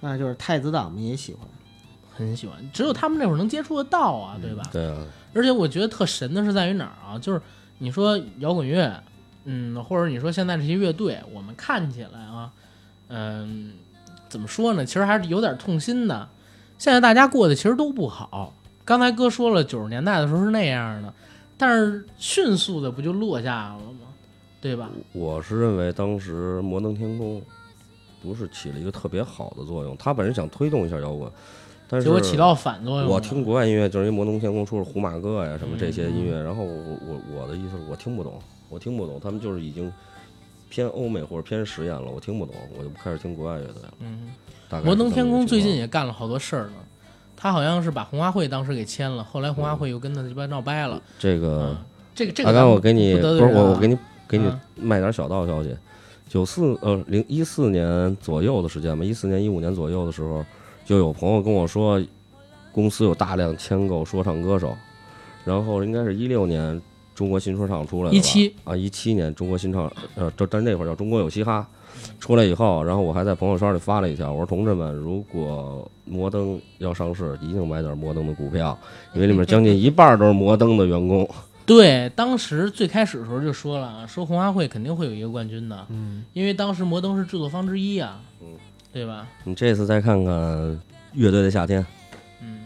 [0.00, 1.46] 那就是太子党们也喜欢。
[2.18, 4.62] 很喜欢，只有他们那会儿能接触得到啊，对吧？
[4.72, 4.98] 对啊，
[5.34, 7.18] 而且我觉得特神的是在于哪儿啊？
[7.18, 7.40] 就是
[7.78, 9.02] 你说摇滚乐，
[9.44, 12.50] 嗯，或者你说现在这些乐队，我们看起来啊，
[13.06, 13.72] 嗯，
[14.28, 14.84] 怎么说呢？
[14.84, 16.28] 其实还是有点痛心的。
[16.76, 18.52] 现在大家过得其实都不好。
[18.84, 21.12] 刚才哥说了，九十年代的时候是那样的，
[21.56, 24.06] 但是迅速的不就落下了吗？
[24.60, 24.90] 对吧？
[25.12, 27.40] 我是认为当时摩登天空
[28.20, 31.30] 不是起了一个特别好的作用，他本身想推动一下摇滚，
[31.88, 33.08] 但是结果起到反作用。
[33.08, 38.34] 我听国外音乐就是因为摩登天空出了胡马哥呀什么这些音嗯乐，然后我我我的意思是我听不懂，
[38.68, 39.90] 我听不懂，他们就是已经
[40.68, 43.94] 偏欧美或者偏实验了，我听不懂，我就开始听国外乐队了。
[44.00, 44.28] 嗯，
[44.68, 46.74] 大概是摩登这么一个天空最近也干了好多事儿呢。
[47.40, 51.00] 他好像是把红花会当时给签了，后来红花会又跟他鸡巴闹掰了。
[51.18, 51.76] 这个嗯，
[52.14, 53.96] 这个这个阿咱们甘我给你不是我我给你
[54.28, 55.74] 给你啊卖点小道消息，
[56.28, 60.44] 九四呃零一四年左右的时间吧，一四年一五年左右的时候，
[60.88, 62.02] 就有朋友跟我说，
[62.72, 64.74] 公司有大量签购说唱歌手，
[65.44, 66.80] 然后应该是一六年
[67.14, 71.68] 中国新说唱出来的吧17啊一七年中国新唱呃这但那会儿叫中国有嘻哈。
[72.18, 78.78] 出来以后，然后我还在朋友圈里发了一条，我说同志们，如果摩登要上市，一定买点摩登的股票，
[79.12, 81.28] 因为里面将近一半都是摩登的员工。
[81.66, 88.37] 对，当时最开始的时候就说了啊，说红花会肯定会有一个冠军的，嗯，因为当时摩登是制作方之一啊，嗯，
[88.92, 89.26] 对吧？
[89.44, 90.80] 你这次再看看
[91.12, 91.84] 乐队的夏天，
[92.40, 92.60] 嗯，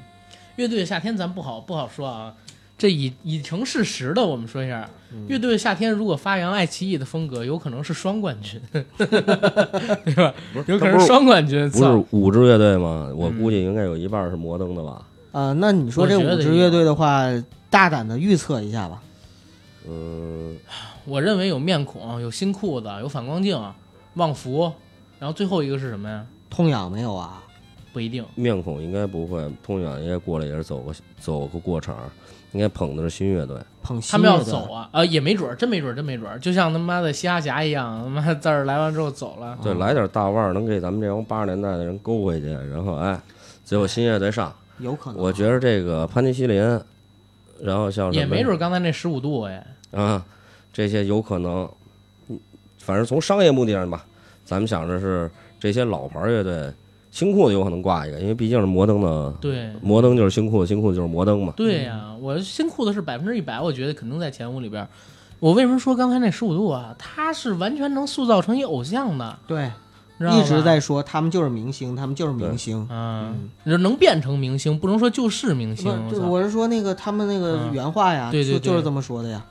[0.57, 2.35] 乐队的夏天咱不好不好说啊，
[2.79, 10.35] 这已已成事实的，我们说一下，嗯乐队的夏天如果发扬爱奇艺的风格，有可能是双冠军， 对吧？
[10.67, 13.11] 有可能是双冠军，不是五支乐队吗？
[13.15, 15.07] 我嗯估计应该有一半是摩登的吧。
[15.33, 17.27] 啊，那你说这五支乐队的话，
[17.71, 19.03] 大胆的预测一下吧。
[19.89, 20.57] 嗯，
[21.05, 23.59] 我认为有面孔，有新裤子，有反光镜，
[24.15, 24.73] 旺福，
[25.23, 26.27] 然后最后一个是什么呀？
[26.51, 27.41] 痛痒没有啊？
[27.93, 28.27] 不一定。
[28.35, 31.97] 面孔应该不会，痛痒应该过来也是走个走个过场，
[32.51, 33.57] 应该捧的是新乐队。
[33.85, 39.57] 捧新他们要乐队走啊，呃，也没准儿，真没准儿，真没准儿，就像他妈的嘻哈侠一样，他妈字儿来完之后走了。
[39.63, 43.17] 对，来点大腕儿，能给咱们这帮八十年代的人勾回去，然后哎，
[43.65, 44.53] 最后新乐队上。
[44.81, 45.23] 有可能。
[45.23, 46.61] 我觉得这个潘尼西林，
[47.61, 50.25] 然后像什么也没准儿刚才那十五度哎，啊，
[50.73, 51.71] 这些有可能，
[52.27, 52.41] 嗯
[52.79, 54.05] 反正从商业目的上吧，
[54.53, 56.71] 咱们想着是这些老牌乐队，
[57.11, 61.55] 新裤子有可能挂一个，因为毕竟是摩登的，对摩登就是新裤子，新裤子就是摩登嘛。
[61.57, 64.87] 对呀、我新裤子是百分之一百，我觉得肯定在前五里边。
[65.41, 66.95] 我为什么说刚才那十五度啊？
[66.99, 69.73] 他是完全能塑造成一偶像的，对，
[70.19, 72.87] 一直在说他们就是明星，他们就是明星。
[72.91, 75.91] 嗯，就能变成明星，不能说就是明星。
[76.29, 79.43] 我是说那个他们那个嗯原话呀，对对对就就是这么说的呀。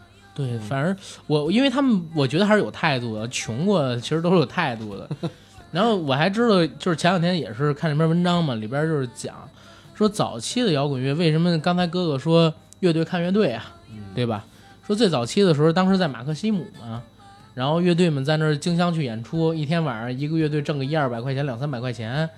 [0.48, 0.96] 对，反正
[1.28, 5.10] 我因为他们，我觉得还是有态度的，穷过其实都是有态度的。
[5.72, 9.36] 然后我还知道，就是前两天也是看这篇文章嘛，里边就是讲
[9.94, 13.74] 说早期的摇滚乐为什么刚才哥哥说乐队看乐队啊，
[14.16, 14.44] 对吧？
[14.86, 17.02] 说最早期的时候，当时在马克西姆嘛，
[17.54, 22.30] 然后乐队们在那儿竞相去演出，一天晚上一个乐队挣个一二百块钱、两三百块钱。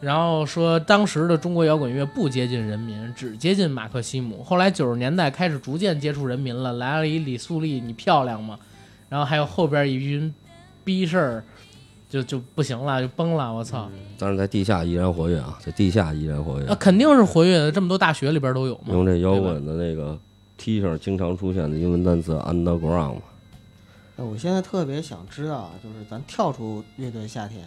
[0.00, 4.42] 然后说当时的中国摇滚乐不接近人民，只接近马克西姆。
[4.42, 8.58] 后来九十年代开始逐渐接触人民了，来了一李素丽，你漂亮吗？
[9.10, 10.34] 然后还有后边一群
[10.84, 11.44] 逼事儿，
[12.08, 13.52] 就就不行了，就崩了。
[13.52, 13.90] 我操！
[14.18, 16.74] 但是在地下依然活跃啊，在地下依然活跃那、。
[16.76, 18.94] 肯定是活跃的，这么多大学里边都有嘛。
[18.94, 20.18] 用这摇滚的那个
[20.56, 23.22] T 恤经常出现的英文单词 underground 嘛。
[24.16, 27.62] 哎我现在特别想知道啊，就是咱跳出乐队夏天，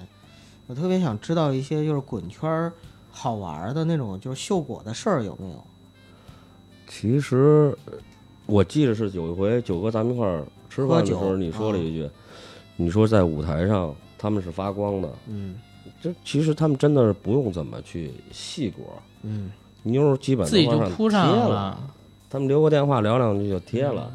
[0.68, 2.74] 我特别想知道一些就是滚圈儿
[3.11, 5.64] 好玩儿的那种，就是秀果的事儿有没有？
[6.88, 7.93] 其实呃
[8.45, 12.09] 我记得是有一回九哥咱们一块儿吃饭的时候，你说了一句，
[12.76, 15.55] 你说在舞台上他们是发光的，嗯
[16.01, 18.84] 这其实他们真的是不用怎么去细果，
[19.22, 19.51] 嗯，
[19.84, 21.80] 妞儿基本自己就铺上了。
[22.30, 24.11] 他们留个电话聊两句就贴了。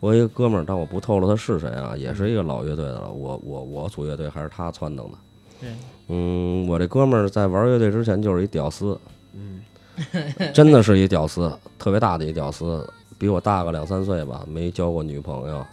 [0.00, 3.10] 我一个哥们儿，但我不透露他是谁啊，也是一个老乐队的了。
[3.10, 5.18] 我我我组乐队还是他撺掇的。
[5.60, 5.68] 对，
[6.08, 8.98] 嗯，我这哥们儿在玩乐队之前就是一屌丝，
[9.34, 9.60] 嗯，
[10.52, 12.88] 真的是一屌丝， 特别大的一屌丝，
[13.18, 15.64] 比我大个两三岁吧，没交过女朋友。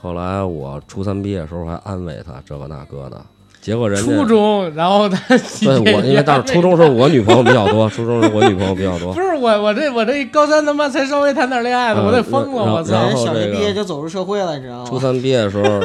[0.00, 3.18] 后来我初三毕业的时候还安慰他这个那个的，
[3.62, 5.16] 结果人家初中，然后他
[5.62, 9.20] 对我， 因为但是初中时候我女朋友比较多，初中时候我女朋友比较多不。
[9.20, 13.06] 是我我这我这高三他妈才稍微谈点恋爱的，嗯我得疯了，我操！
[13.06, 14.84] 人小学毕业就走入社会了，你知道吗？
[14.86, 15.80] 初三毕业的时候，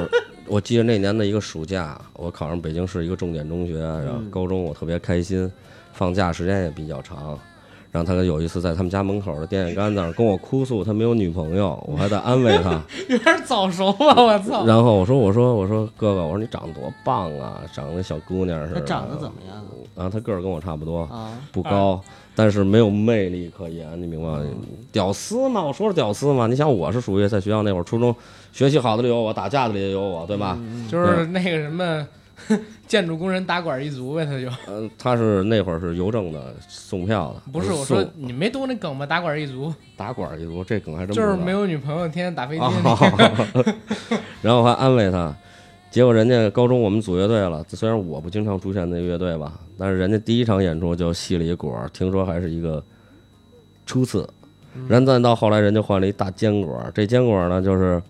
[0.50, 5.50] 我记得那年的一个暑假，我考上北京市一个重点中学，然后高中我特别开心，
[5.94, 7.38] 放假时间也比较长。
[7.92, 12.80] 然后他有一次在他们家门口的电线杆子上跟我哭诉他没有女朋友，我还在安慰他。
[13.10, 14.64] 有点早熟吧，我操！
[14.66, 18.80] 然后我说我说我说哥哥，我说你长得多棒啊，长得小姑娘似的。
[18.80, 19.58] 他长得怎么样
[19.96, 20.08] 啊？
[20.08, 21.32] 他个儿跟我差不多，啊？
[21.52, 22.00] 不高，
[22.40, 24.40] 但是没有魅力可言，你明白吗？
[24.94, 26.48] 屌丝嘛，我说是屌丝嘛。
[26.48, 28.16] 你想，我是属于在学校那会儿，初中
[28.54, 30.58] 学习好的里有我，打架的里也有我，对吧？
[30.90, 32.08] 就是那个什么
[32.88, 39.06] 建筑工人打管一族呗，他就嗯、他是那会儿是邮政的送票的，不是我说你没读那梗吗？
[39.06, 42.62] 打管一族打管一族，这梗还真不就是没有女朋友，天天打飞机。
[42.62, 42.72] 啊，
[44.42, 45.36] 然后还安慰他，
[45.92, 52.84] 结果人家高中我们组乐队了，虽然我不经常出现那个乐队吧，但是人家第一场演出就戏了一果，听说还是一个
[53.88, 54.28] 初次，
[54.88, 58.02] 然后再到后来人家换了一大坚果，这坚果呢就是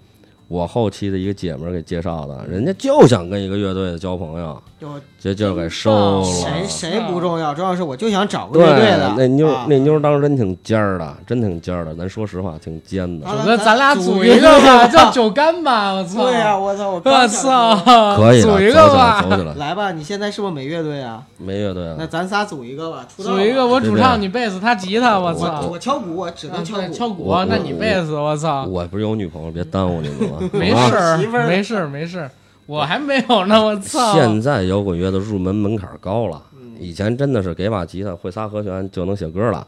[0.49, 4.87] 我后期的一个姐们儿给介绍的，人家就想跟一个乐队的交朋友，就
[5.19, 6.67] 就就给收谁了。
[6.67, 11.93] 谁谁不重要，重要是我就想找个乐队的。，那妞那妞儿当时真挺尖儿的，真挺尖儿的。
[11.95, 13.27] 咱说实话，挺尖的。
[13.27, 16.23] 啊九哥，咱咱俩组组一个吧，叫酒干吧，我操！
[16.23, 21.23] 对呀，我操，我操，可以了，组一个吧，走起来，来吧，你现在是不是没乐队啊？
[21.37, 22.07] 没乐队啊那。
[22.07, 25.67] 咱仨组一个吧，组一个，我主唱，你贝斯，他吉他，我我操！
[25.69, 26.93] 我敲鼓，我只能敲鼓。
[26.93, 28.65] 敲鼓，那你贝斯，我操！
[28.65, 30.49] 我不是有女朋友，别耽误你们了。
[30.53, 32.31] 没事儿媳妇儿，没事儿，没事儿，
[32.69, 34.13] 我还没有呢，我操！
[34.13, 36.75] 现在摇滚乐的入门门槛高了，嗯。
[36.79, 39.67] 以前真的是给把吉他会仨和弦就能写歌了。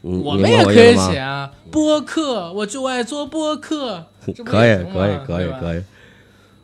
[0.00, 4.02] 我们也可以写啊，播客，我就爱做播客，
[4.46, 5.82] 可以可以可以可以。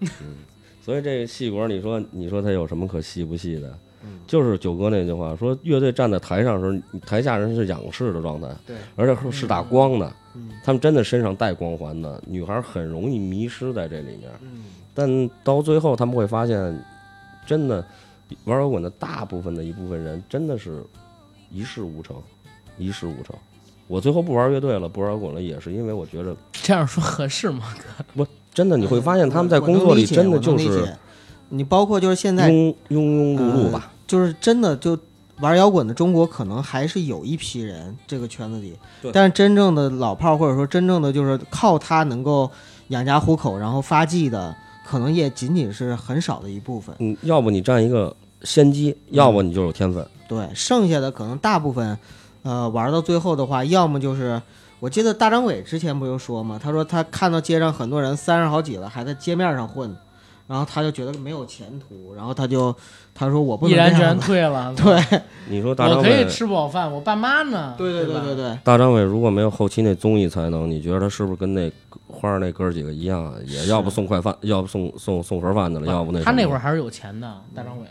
[0.22, 0.36] 嗯，
[0.80, 3.78] 所以这个戏果，你说你说他有什么可戏不戏的？
[4.04, 4.20] 嗯。
[4.26, 10.48] 就是九哥那句话说，乐队站在台上的时候，台下人是仰视的状态，对，而且是打光的，嗯。
[10.64, 14.30] 他们真的身上带光环的，女孩很容易迷失在这里面。
[14.94, 16.84] 嗯，但到最后他们会发现，
[17.46, 17.84] 真的
[18.44, 20.84] 玩摇滚的大部分的一部分人真的是
[21.50, 22.16] 一事无成，
[22.78, 23.34] 一事无成。
[23.88, 27.74] 我最后不玩乐队了，不玩摇滚了，也是因为我觉得这样说合适吗？
[27.78, 30.96] 哥，不 真的你会发现他们在工作里真的就是能理解
[31.48, 33.92] 你包括就是现在庸庸庸碌碌吧。
[34.06, 34.98] 就是真的就
[35.40, 38.78] 玩摇滚的中国，可能还是有一批人这个圈子里，
[39.12, 42.50] 但是真正的老炮儿或者说真正的就是靠他能够
[42.88, 44.54] 养家糊口，然后发迹的，
[44.84, 46.94] 可能也仅仅是很少的一部分。
[46.98, 50.06] 嗯，要不你占一个先机，要不你就有天分。
[50.28, 51.98] 对，剩下的可能大部分，
[52.42, 54.40] 呃，玩到最后的话，要么就是。
[54.80, 59.96] 我记得大张伟之前不就说嘛，他说他看到街上很多人三十好几了还在街面上混，
[60.52, 62.76] 然后他就觉得没有前途，然后他就
[63.14, 65.00] 他说我不毅然决然能这样吧退了。
[65.08, 67.74] 对你说大我可以伟，吃不饱饭，我爸妈呢？
[67.78, 71.72] 对对对对对，大张伟如果没有后期那综艺才能，你觉得他是不是跟那
[72.06, 73.32] 花儿那哥儿几个一样啊？
[73.46, 77.86] 也要不送快饭，要不送送送盒饭的了，要不那他那会儿还是有钱的，大张伟，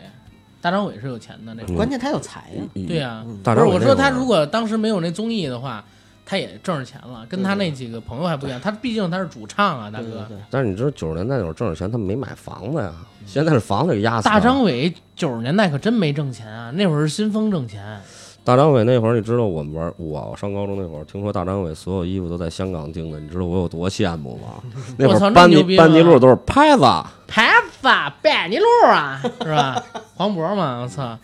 [0.60, 1.76] 大张伟是有钱的那会儿。
[1.76, 5.84] 关键他有才呀、嗯对呀、大不是我说张伟那会儿他如果当时没有那综艺的话，
[6.24, 8.60] 他也挣着钱了，跟他那几个朋友还不一样。
[8.60, 10.04] 他毕竟他是主唱啊，大哥。
[10.04, 12.92] 对对对，但是你知道九十年代那会儿挣着钱，他没买房子呀，
[13.26, 14.34] 现在是房子给压死了。
[14.34, 18.00] 大张伟九十年代可真没挣钱啊，那会儿是新风挣钱。
[18.44, 24.62] 大张伟那会儿，你知道我们玩我上高中那会儿，听说大张伟所有衣服都在香港订的，你知道我有多羡慕吗？
[24.98, 26.82] 那会儿班尼班尼路都是拍子，
[27.28, 27.88] 牌子
[28.20, 29.80] 班尼路啊，是吧？
[30.16, 31.16] 黄渤嘛，我操！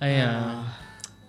[0.00, 0.64] 哎呀，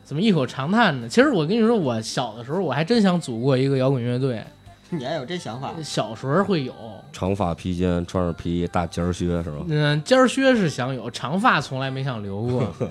[0.08, 1.10] 怎么一口长叹呢？
[1.10, 4.42] 其实我跟你说，我小的时候我还真想组过一个摇滚乐队，
[4.90, 5.74] 你还有这想法？
[5.84, 6.74] 小时候会有。
[7.12, 9.58] 长发披肩，穿着皮衣，大尖儿靴是吧？
[9.68, 12.74] 嗯，尖儿靴是想有，长发从来没想留过。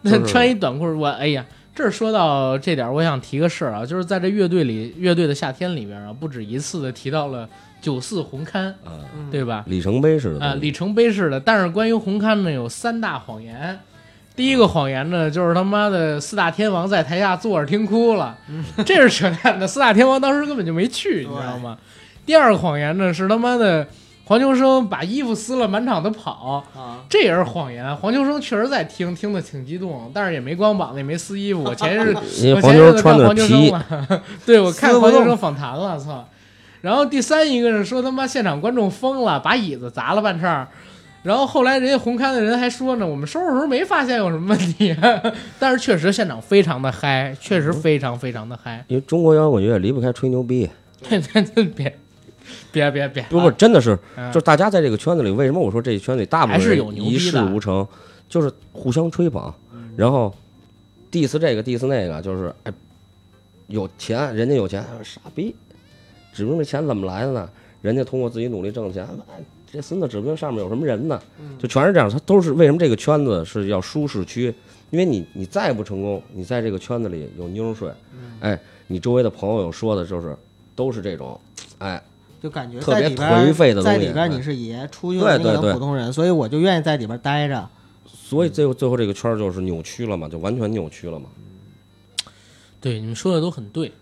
[0.00, 7.46] 那就是穿一短裤，我哎呀，这说到这点儿，我想提个事儿啊，就是在这乐队里，乐队的夏天里边啊，不止一次的提到了
[7.82, 9.62] 九四红勘，啊，对吧？
[9.66, 11.38] 里程碑式的啊，里程碑式的。
[11.38, 13.78] 但是关于红勘呢，有三大谎言。
[14.40, 18.34] 第一个谎言呢，就是他妈的四大天王在台下坐着听哭了，
[18.86, 19.66] 这是扯淡的。
[19.66, 21.76] 四大天王当时根本就没去，你知道吗？
[22.24, 23.86] 第二个谎言呢，是他妈的
[24.24, 27.94] 黄秋生把衣服撕了，满场的跑，啊，这也是谎言。
[27.98, 31.62] 黄秋生确实在听，听得挺激动，但是也没光膀子，也没撕衣服。
[31.62, 36.26] 我前日 因为我前日子黄牛穿的看黄秋生皮，了， 对我 看黄秋生访谈了，操！
[36.80, 40.68] 然后第三一个是说他妈现场观众疯了，把椅子砸了半扇儿。
[41.22, 44.96] 然后后来人家红勘的人还说呢，我们收拾的时候没发现有什么问题，
[45.58, 48.82] 但是确实现场非常的嗨，确实非常非常的嗨。
[48.88, 50.68] 因为中国摇滚乐离不开吹牛逼，
[51.08, 57.86] 对对对，别别别别，不不，真的是，啊就是大家在这个圈子里，为什么我说这圈子里大部分人是有牛逼一事无成，
[58.28, 59.52] 就是互相吹捧，
[59.96, 60.34] 然后
[61.12, 62.72] diss 这个 diss 那个，就是哎，
[63.66, 65.54] 有钱，人家有钱，傻逼，
[66.32, 67.46] 指不定这钱怎么来的呢？
[67.82, 69.34] 人家通过自己努力挣钱，哎
[69.72, 71.20] 这孙子指不定上面有什么人呢，
[71.58, 72.10] 就全是这样。
[72.10, 74.52] 他都是为什么这个圈子是要舒适区？
[74.90, 77.88] 因为你你再不成功，你在这个圈子里有妞睡，
[78.40, 78.58] 哎，
[78.88, 80.36] 你周围的朋友说的就是
[80.74, 81.40] 都是这种，
[81.78, 82.02] 哎，
[82.42, 87.68] 就感觉特别颓废的东西在里边嗯你是爷，出去对了你可能对对普通人，所以我就愿意在里边待着。
[88.12, 91.26] 所以最后最后这个圈儿就是扭曲了嘛，就完全扭曲了嘛。
[92.80, 93.92] 对，你们说的都很对，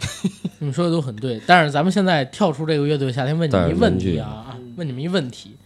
[0.58, 1.38] 你们说的都很对。
[1.46, 5.56] 但是咱们现在跳出这个乐队夏天，问你一问题啊啊，问你们一问题：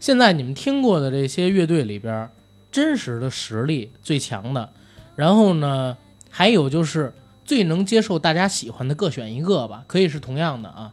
[0.00, 2.30] 现在你们听过的这些乐队里边，
[2.70, 4.72] 真实的实力最强的，
[5.16, 5.96] 然后呢，
[6.30, 7.12] 还有就是
[7.44, 10.92] 最能接受大家喜欢的，各选一个吧，可以是同样的啊。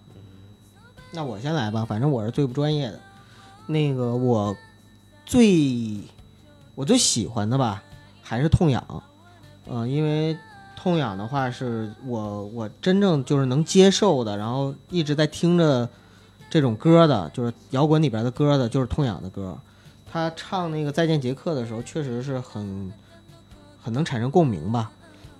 [1.12, 3.00] 那我先来吧，反正我是最不专业的。
[3.66, 4.56] 那个我
[5.26, 5.98] 最
[6.76, 7.84] 我最喜欢的吧，
[8.22, 9.04] 还是痛痒。
[9.72, 10.36] 嗯、因为
[10.76, 15.88] 痛痒的话是我我真正就是能接受的，然后一直在听着
[16.50, 19.58] 这种歌的，就是摇滚里边的歌的，就是痛痒的歌。
[20.12, 22.92] 他唱那个《再见杰克》的时候，确实是很
[23.80, 24.92] 很能产生共鸣吧。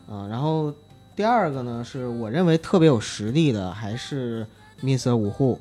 [0.08, 0.74] 啊、然后
[1.16, 4.46] 第二个呢，是我认为特别有实力的，还是
[4.84, 5.16] Mr.
[5.16, 5.60] 五户。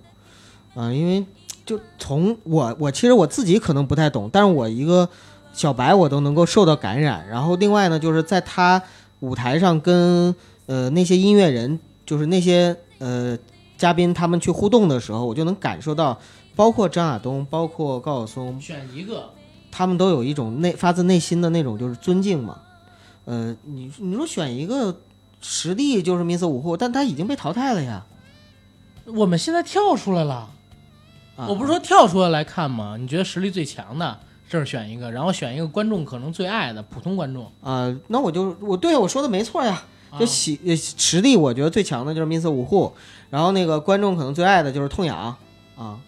[0.74, 1.24] 嗯、因为
[1.64, 5.09] 就从我我其实我自己可能不太懂，但是我一个
[5.53, 7.26] 小白我都能够受到感染。
[7.28, 8.82] 然后另外呢，就是在他
[9.20, 10.34] 舞台上跟
[10.66, 13.36] 呃那些音乐人，就是那些呃
[13.78, 16.18] 嘉宾他们去互动的时候，我就能感受到，
[16.56, 19.30] 包括张亚东，包括高晓松，选一个，
[19.70, 22.58] 他们都有一种内发自内心的那种就是尊敬嘛。
[23.24, 25.00] 呃，你你说选一个
[25.40, 26.48] 实力就是 Mr.
[26.48, 28.04] 五户，但他已经被淘汰了呀。
[29.06, 30.50] 我们现在跳出来了。
[31.36, 32.96] 啊、我不是说跳出来来看吗？
[32.98, 34.18] 你觉得实力最强的，
[34.48, 37.48] 这儿选一个，然后选一个观众可能最爱的普通观众。
[37.62, 39.80] 啊、那我就我对我说的没错呀。
[40.11, 42.50] 啊就喜呃实力，我觉得最强的就是 Mr.
[42.50, 42.92] 五户，
[43.30, 45.36] 然后那个观众可能最爱的就是痛痒
[45.76, 45.98] 啊。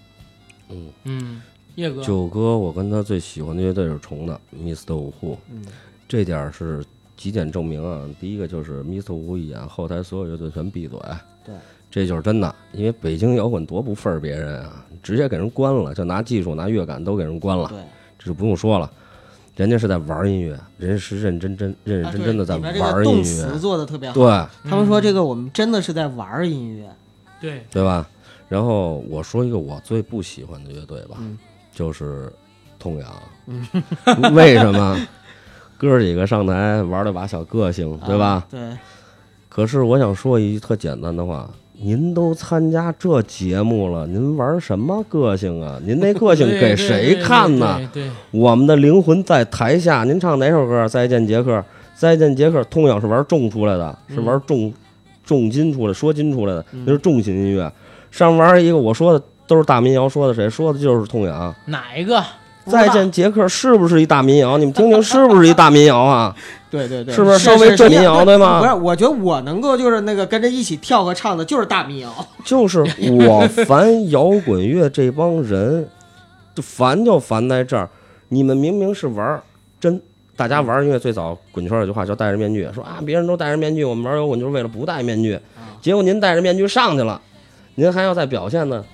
[0.68, 1.42] 嗯，嗯，
[1.74, 4.94] 叶哥，九哥，我跟他最喜欢的乐队是重的，Mr.
[4.94, 5.64] 五户，嗯
[6.08, 6.84] 这点儿是
[7.16, 8.08] 几点证明啊？
[8.20, 9.12] 第一个就是 Mr.
[9.12, 10.98] 五户一演，后台所有乐队全闭嘴，
[11.44, 11.54] 对，
[11.90, 12.54] 这就是真的。
[12.72, 17.78] 因为北京摇滚多不忿儿别人啊，直接给人关了，就拿技术、拿乐感都给人关了，对，
[18.18, 18.90] 这就不用说了。
[19.60, 24.14] 人家是在玩音乐，人家是认真真、认认真真的在玩这个动音词乐，做的特别好。
[24.14, 24.24] 对
[24.70, 26.90] 他们说这个我们真的是在玩音乐。
[27.42, 28.08] 对，对吧？
[28.48, 31.36] 然后我说一个我最不喜欢的乐队吧，嗯
[31.74, 32.32] 就是
[32.78, 33.12] 痛痒。
[34.34, 34.98] 为什么？
[35.76, 38.26] 哥儿几个上台玩了把小个性，对吧？
[38.26, 38.78] 啊对，
[39.50, 41.50] 可是我想说一句特简单的话：
[41.82, 45.80] 您都参加这节目了，您玩什么个性啊？
[45.82, 47.80] 您那个性给谁看呢？
[47.90, 50.04] 对对，我们的灵魂在台下。
[50.04, 50.86] 您唱哪首歌？
[50.86, 51.64] 再见，杰克。
[51.94, 52.62] 再见，杰克。
[52.64, 54.70] 痛痒是玩重出来的，是玩重
[55.24, 57.72] 重金出来，说金出来的，那是重型音乐。
[58.10, 60.50] 上玩一个，我说的都是大民谣，说的谁？
[60.50, 61.54] 说的就是痛痒。
[61.64, 62.22] 哪一个？
[62.66, 64.58] 再见，杰克是不是一大民谣？
[64.58, 66.34] 你们听听，是不是一大民谣啊？
[66.70, 72.14] 对对对，是不是稍微正民谣对吗不是，我觉得我能够就是那个跟着一起跳和唱的，就是大民谣。
[72.44, 75.88] 就是我烦摇滚乐这帮人，
[76.54, 77.88] 就烦就烦在这儿。
[78.28, 79.42] 你们明明是玩儿
[79.80, 80.00] 真，
[80.36, 85.36] 大家玩儿音乐最早滚圈有句话叫戴着面具，说啊别人都戴着面具，我们玩摇滚就是为了不戴面具。
[85.82, 87.20] 结果您戴着面具上去了，
[87.74, 88.84] 您还要再表现呢。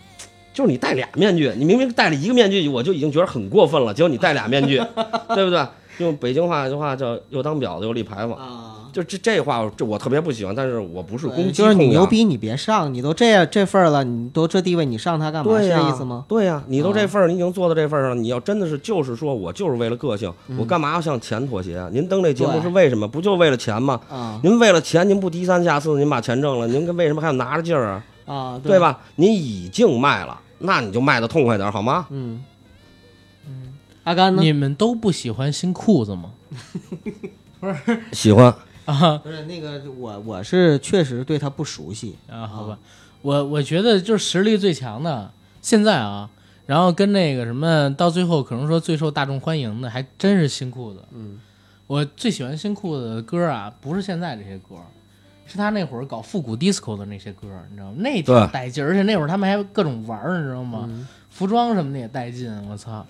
[0.56, 3.92] 就是你戴俩面具，你明明戴了一个面具，我就已经觉得很过分了。
[3.92, 4.78] 结果你戴俩面具，
[5.34, 5.62] 对不对？
[5.98, 10.54] 用北京话一句话叫“又当婊子又立牌坊啊”，就这这话，这我特别不喜欢。
[10.54, 15.52] 但是我不是攻击就是你牛逼，你别上，你都这样这份儿了，你都这地位，你上他干嘛？
[15.52, 16.24] 是对呀、这意思吗？
[16.26, 21.88] 对呀、你都这啊份儿，你已经做到这份儿上了，你要真的是就是说我就是为了个性，我干嘛要向钱妥协啊？
[21.92, 23.06] 您登这节目是为什么？
[23.06, 24.00] 不就为了钱吗？
[24.10, 28.04] 啊您为了钱，您不低三下四，您把钱挣了，您为什么还要拿着劲儿啊？
[28.26, 28.78] 啊，对？
[28.78, 28.98] 吧？
[29.14, 32.06] 您已经卖了，那你就卖的痛快点好吗？
[32.10, 32.42] 嗯
[33.46, 34.42] 嗯，阿甘呢？
[34.42, 36.32] 你们都不喜欢新裤子吗？
[37.60, 38.54] 不是喜欢，
[38.84, 42.16] 啊不是那个，我我是确实对他不熟悉。
[42.30, 42.78] 啊，好吧，
[43.22, 45.30] 我我觉得就是实力最强的，
[45.62, 46.28] 现在啊，
[46.66, 51.00] 然后跟那个什么，到最后可能说最受大众欢迎的，还真是新裤子。
[51.12, 51.38] 嗯，
[51.86, 54.76] 我最喜欢新裤子的歌啊，不是现在这些歌，
[55.46, 57.94] 是他那会儿搞复古 disco 的那些歌，你知道吗？
[57.98, 60.86] 那挺带劲，而且那会儿他们还各种玩儿，你知道吗？
[60.90, 63.04] 嗯服装什么的也带劲，我操！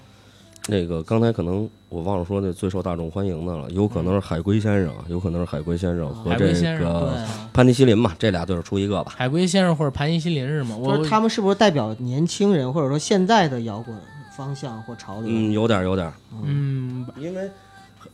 [0.67, 9.13] 那个刚才可能我忘了说那最受大众欢迎的了，有可能是海龟先生，有可能是海龟先生和这个对，潘尼西林嘛，这俩队儿出一个吧。
[9.17, 10.77] 海龟先生或者潘尼西林是吗？
[10.77, 13.97] 我不是他们是不是代表年轻人，或者说现在的摇滚
[14.37, 15.31] 方向或潮流？
[15.31, 16.13] 嗯，有点儿有点儿。
[16.43, 17.49] 嗯，因为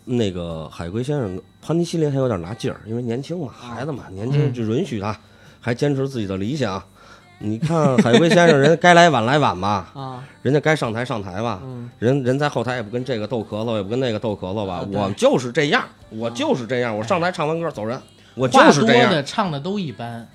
[0.04, 5.18] 那个海龟先生潘尼西林还有点拿劲儿，因为年轻嘛，孩子嘛，年轻嗯就允许他，
[5.60, 6.82] 还坚持自己的理想。
[7.44, 18.00] 你看海龟先生，人该来晚来晚吧， 啊，人家该上台上台吧，嗯人人在后台也不跟这个斗咳嗽，也不跟那个斗咳嗽吧我就是这样，我就是这样，我上台唱完歌走人，
[18.34, 19.10] 我就话多是这样。
[19.10, 20.28] 的唱的都一般，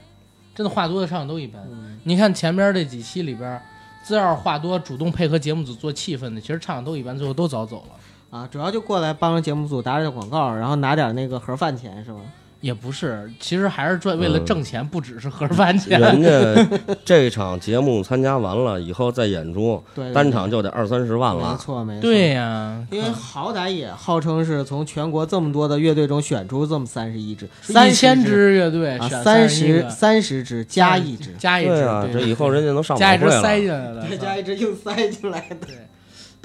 [0.54, 1.62] 真的话多的唱的都一般。
[1.72, 3.62] 嗯你看前边这几期里边，
[4.04, 7.96] 资料话多，主动配合节目组做气氛的，其实唱的都一般，最后都早走了。
[8.30, 12.20] 啊，主要就过来帮着节目组打点广告，然后拿点那个盒饭钱是吗？
[12.60, 15.99] 也不是，其实还是赚为了嗯挣钱，不只是盒饭钱。
[15.99, 16.68] 人家
[17.06, 21.56] 这场节目参加完了以后再演出，对对对单场就得二三十万了没了。
[21.58, 22.02] 错没错。
[22.02, 33.30] 对呀、因为好歹也号称是从全国这么多的乐队中选出这么三十一支，三千支支乐队三十十三十支加一支，加一支，对啊，这以后人家能上 加一支。
[33.40, 34.04] 塞进来了。
[34.10, 35.68] 再加一支硬塞进来的。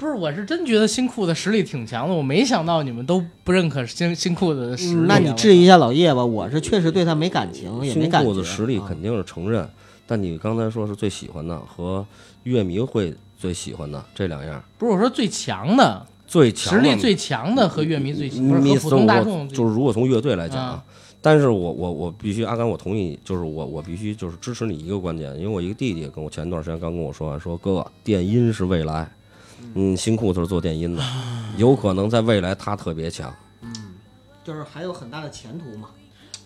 [0.03, 5.05] 不是，我是真觉得新裤子实力挺强的，我没想到你们都不认可新新裤子的实力。
[5.07, 8.27] 那你质疑一下老叶吧，我是确实对他没感情，也没新感觉。
[8.27, 9.65] 裤子实力啊肯定是承认，
[10.05, 12.05] 但你刚才说是最喜欢的和
[12.43, 20.83] 乐迷会最喜欢的这两样，不是我说最强的最强实力最强的和乐迷最不是和迷普通大众就是如果从乐队来讲啊，
[21.21, 29.09] 但是我我我必须阿甘，我同意，就是我我必须就是支持你一个观点，因为我一个弟弟跟我前一段时间刚跟我说完，说哥哥电音是未来，
[29.75, 31.03] 嗯，新裤子是做电音的，
[31.57, 33.73] 有可能在未来他特别强，嗯
[34.43, 35.89] 就是还有很大的前途嘛。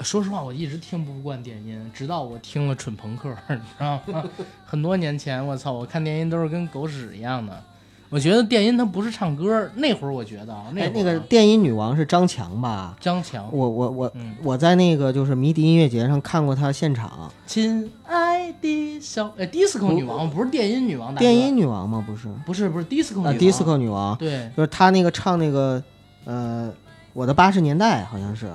[0.02, 4.24] 说实话，我一直听不惯电音，直到我听了蠢朋克，你知道吗？
[4.64, 7.64] 很多年前，我操，我看电音都是跟狗屎一样的。
[8.10, 12.96] 我觉得电音它不是唱歌，那会儿我觉得啊，那会儿，哎那个电音女王是张强吧？
[13.02, 22.02] 张强，我我我嗯，我在那个就是迷笛音乐节上看过她现场，亲爱的小，呃，disco 女王不是电音女王，电音女王吗？
[22.08, 22.30] 不是。
[22.46, 25.84] 不是不是 disco 女啊王，disco 女王，对，就是她那个唱那个
[26.24, 26.72] 呃，
[27.12, 28.48] 我的八十年代好像是，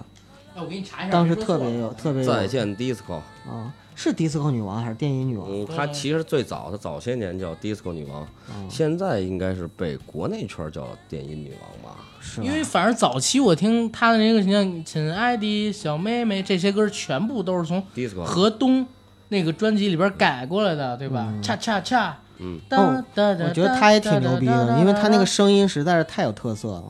[0.55, 2.33] 哎，我给你查一下，当时特别有特别有。
[2.33, 3.17] 再见 disco，
[3.47, 5.47] 啊，是 disco 女王还是电音女王？
[5.49, 8.29] 嗯，她其实最早的早些年叫 disco 女王，啊，
[8.69, 12.01] 现在应该是被国内圈叫电音女王吧。
[12.21, 18.87] 是吧因为反正早期我听她的那个像《亲爱的小妹妹》这些歌，全部都是从 disco 河东
[19.29, 21.27] 那个专辑里边改过来的，对吧？
[21.29, 26.85] 嗯恰恰恰，嗯我觉得她也挺牛逼的，因为她那个，声音实在是太有特色了。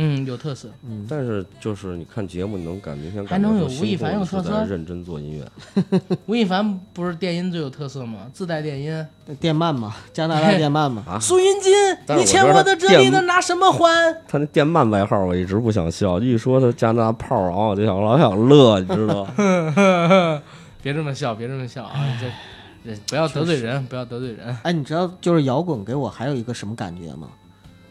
[0.00, 0.68] 嗯，有特色。
[0.88, 5.44] 嗯，但是就是你看节目，你能感明显还感觉能有吴亦凡有特色认真做音乐。
[6.26, 8.30] 吴亦凡不是电音最有特色吗？
[8.32, 9.06] 自带电音。
[9.40, 11.72] 电鳗嘛，加拿大电鳗嘛，啊，苏云金，
[12.16, 14.22] 你欠我的这里电的拿什么还？
[14.28, 19.26] 他那电鳗外号我一直不想笑，一说他加拿大炮儿啊，我就想老想乐，你知道？
[20.80, 21.92] 别这么笑，别这么笑啊！
[22.20, 24.56] 这这不要得罪人，不要得罪人。
[24.62, 27.28] 哎，你知道就是摇滚给我还有一个什么感觉吗？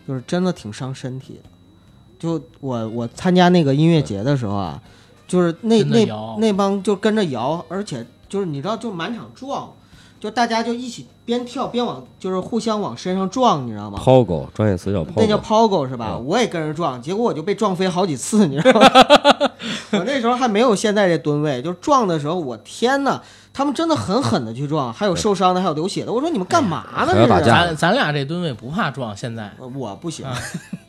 [0.08, 1.50] 就是真的挺伤身体的。
[2.20, 4.82] 就我我参加那个音乐节的时候啊，
[5.28, 6.06] 就是那那
[6.40, 9.72] 那帮就跟着摇，而且就是你知道就满场撞，
[10.20, 14.00] 就大家就一起边跳边往就是互相往身上撞，你知道吗？
[14.04, 15.44] 抛狗，专业词叫抛那叫狗。
[15.44, 16.16] 抛狗是吧？
[16.18, 18.90] 嗯我也跟着撞，结果我就被撞飞好几次，你知道吗？
[19.92, 23.22] 我那时候还没有现在这吨位，就撞的时候，我天呐，
[23.54, 26.12] 他们真的狠狠的去撞，还有受伤的，还有流血的。
[26.12, 27.12] 我说你们干嘛呢？
[27.14, 30.38] 这是咱咱俩这吨位不怕撞，现在呃我不行，啊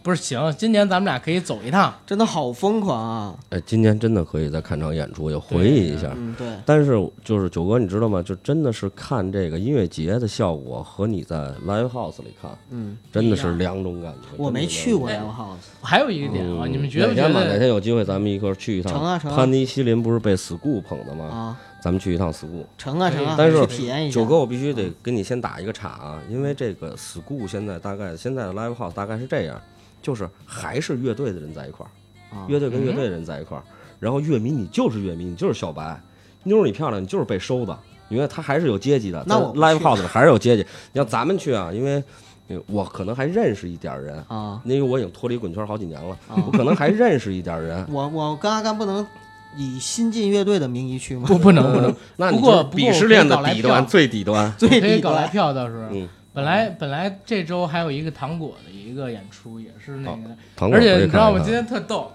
[0.08, 0.40] 不是行。
[0.56, 3.38] 今年咱们俩可以走一趟，真的好疯狂啊！
[3.50, 6.10] 哎，今年真的可以再看场演出，也回忆一下。
[6.16, 8.22] 嗯，对，但是就是九哥，你知道吗？
[8.22, 11.36] 就真的是看这个音乐节的效果和你在
[11.66, 14.28] live house 里看，嗯，真的是两种感觉。
[14.38, 17.44] 我没去过哎 live house，还有一个点啊，嗯你们觉不觉哪天吧？
[17.44, 17.58] 哪？
[17.58, 18.90] 天有机会咱们一块儿去一趟。
[18.94, 21.26] 成啊成啊潘尼西林不是被 school 捧的吗？
[21.26, 22.64] 啊，咱们去一趟 school。
[22.78, 24.14] 成啊成啊，但是体验一下。
[24.18, 29.60] 九哥，我必须得跟你先打一个岔啊，因为这个 school 现在大概现在的 live house 大概是这样，
[30.02, 33.62] 就是还是乐队的人在一块儿，啊乐队跟乐队的人在一块儿，
[33.98, 36.00] 然后乐迷你就是乐迷，你就是小白，
[36.44, 39.18] 妞儿你漂亮，你就是被收的，因为他还是有阶级的。
[39.24, 40.62] 在那我 live house 里还是有阶级。
[40.92, 42.02] 你像咱们去啊，因为
[42.48, 47.84] 呃我可能还认识一点人，啊，因为我已经脱离滚圈好几年了，啊我可能还认识一点人。
[47.92, 49.06] 我我跟阿甘不能
[49.56, 51.24] 以新进乐队的名义去吗？
[51.26, 54.52] 不不能不能， 那你不过就鄙视链的底端，最底端。
[54.56, 55.88] 最可以低搞来端票倒是。
[55.90, 61.40] 嗯，本来本来这周还有一个糖果的一个演出，也是那个，糖果而且你知道吗？
[61.42, 62.12] 今天特逗，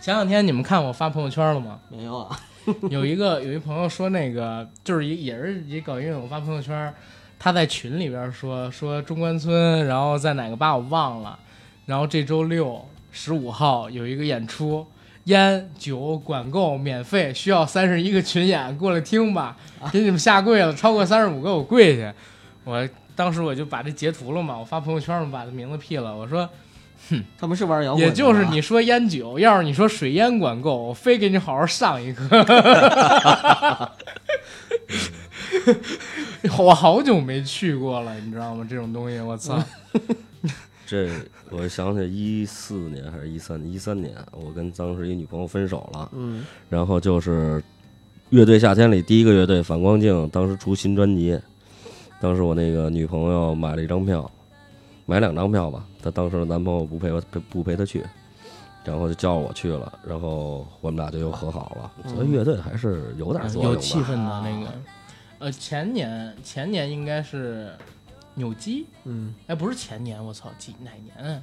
[0.00, 1.80] 前两天你们看我发朋友圈了吗？
[1.88, 2.38] 没有啊？
[2.90, 6.92] 有一个有一朋友说那个就是也也是也搞音乐，我发朋友圈，
[7.38, 11.38] 他在群里边说说中关村，然后在哪个吧我忘了，
[11.86, 14.86] 然后这周六十五号有一个演出，
[15.24, 19.56] 烟酒管够免费，需要三十一个群演过来听吧，
[19.90, 22.14] 给你们下跪了，超过三十五个我跪下。
[22.64, 22.86] 我
[23.18, 26.48] 当时我就把这截图了嘛，我发朋友圈嘛，把他名字 P 了，我说
[27.10, 32.24] 哼他们是玩摇滚也，就是你说烟酒，要是你说水烟管够，我非给你好好上一课。
[36.58, 38.64] 我好久没去过了，你知道吗？
[38.70, 39.60] 这种东西，我操！
[40.86, 41.10] 这
[41.50, 47.60] 我想起一四年还是一三一三年，我跟当时一女朋友分手了，嗯然后就是
[48.30, 51.36] 乐队夏天里第一个乐队反光镜，当时出新专辑，
[52.20, 54.30] 当时我那个女朋友买了一张票，
[55.06, 55.84] 买两张票吧。
[56.02, 58.04] 她当时的男朋友不陪我不不陪她去，
[58.84, 62.10] 然后就叫我去了，然后我们俩就又和好了。
[62.10, 63.76] 所以乐队还是有点作用的。
[63.76, 64.72] 有气氛的那个。
[65.40, 67.72] 呃，前年前年应该是
[68.34, 71.40] 扭机，嗯，哎，不是前年，我操，几哪年啊？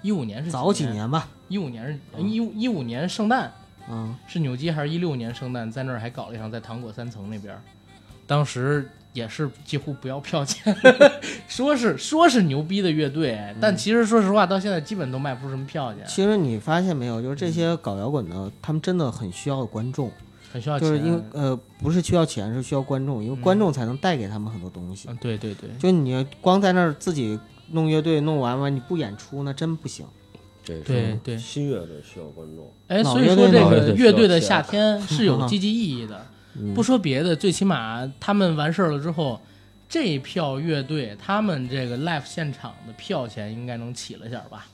[0.00, 1.10] 一五年是早几年？
[1.10, 3.52] 吧，一五年是嗯一一五年圣诞
[3.90, 5.70] 嗯，是扭机还是一六年圣诞？
[5.70, 7.60] 在那儿还搞了一场，在糖果三层那边儿，
[8.26, 10.76] 当时也是几乎不要票钱，
[11.48, 20.12] 说是说是牛逼的乐队，但其实说实话，到现在基本都卖不出什么票钱，其实你发现没有，就是这些搞摇滚的，他们真的很需要观众，
[20.52, 20.86] 很需要钱。
[20.86, 25.08] 就是因为呃不是需要钱，是需要观众，因为观众才能带给他们很多东西。
[25.08, 27.40] 嗯，对对对，就你光在那儿自己
[27.72, 30.04] 弄乐队弄完完，你不演出那真不行。
[30.64, 32.70] 对对对新乐队需要观众。
[32.88, 36.26] 哎，所以说这个乐队的夏天是有积极意义的。
[36.58, 39.40] 嗯不说别的，最起码他们完事儿了之后，
[39.88, 44.66] 这一票乐队他们这个 live 现场的票钱应该能起了点儿吧，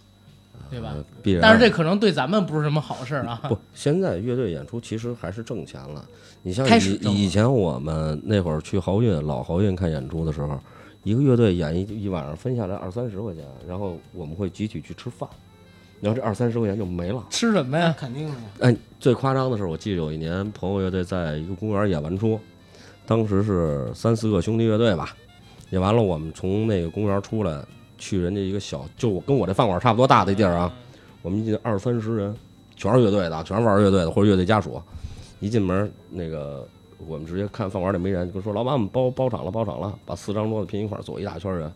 [0.71, 0.93] 对吧？
[0.97, 1.43] 呃必然。
[1.43, 3.41] 但是这可能对咱们不是什么好事儿啊。
[3.49, 6.05] 不，现在乐队演出其实还是挣钱了。
[6.43, 10.59] 你像以以前我们那会儿去豪运老豪运看演出的时候，
[11.05, 15.29] 一个乐队演一一晚上分下来二三十块钱，然后我们会集体去吃饭，
[16.03, 17.25] 然后这二三十块钱就没了。
[17.31, 17.95] 吃什么呀？
[17.97, 18.43] 肯定的呀。
[18.59, 22.41] 哎，最夸张的是，我记得有一年朋友乐队在一个公园演完出，
[23.07, 25.15] 当时是三四个兄弟乐队吧，
[25.71, 27.65] 演完了，我们从那个公园出来，
[27.99, 30.75] 去人家一个小，就我跟我这饭馆差不多大的地儿啊，
[31.23, 32.35] 我们一进二三十人，
[32.75, 34.83] 全是乐队的，全是玩乐队的或者乐队家属。
[35.39, 36.67] 一进门，那个
[37.07, 41.73] 我们直接看饭馆里没人，就说老板，我们包包场了，包场了，把四张桌子拼一块儿，坐一大圈人。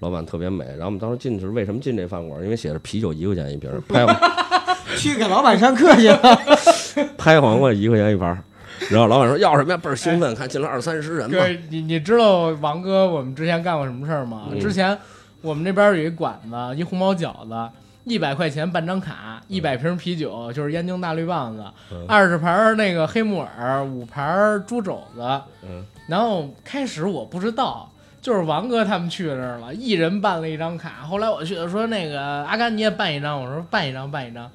[0.00, 2.42] 老板特别美，然后我们当时进去是为什么进这饭馆？
[2.42, 4.04] 因为写着啤酒一块钱一瓶儿，拍
[4.98, 6.40] 去给老板上课去了。
[7.16, 8.38] 拍黄瓜一块钱一盘儿，
[8.90, 9.76] 然后老板说要什么呀？
[9.76, 14.48] 倍儿兴奋，看进来二三十人嘛哥，，你你知道王哥我们之前干过什么事儿吗？
[14.50, 14.96] 嗯之前
[15.40, 17.70] 我们这边有一馆子，一红毛饺子，
[18.04, 25.22] 一百块钱办张卡，一百瓶啤酒，就是燕京大绿棒子嗯，二十盘儿那个黑木耳，五盘儿猪肘子。
[25.62, 27.90] 嗯，然后开始我不知道。
[28.26, 30.94] 就是王哥他们去那儿了，一人办了一张卡。
[31.08, 34.50] 后来我去了，说那个阿甘你也办一张，我说办一张办一张。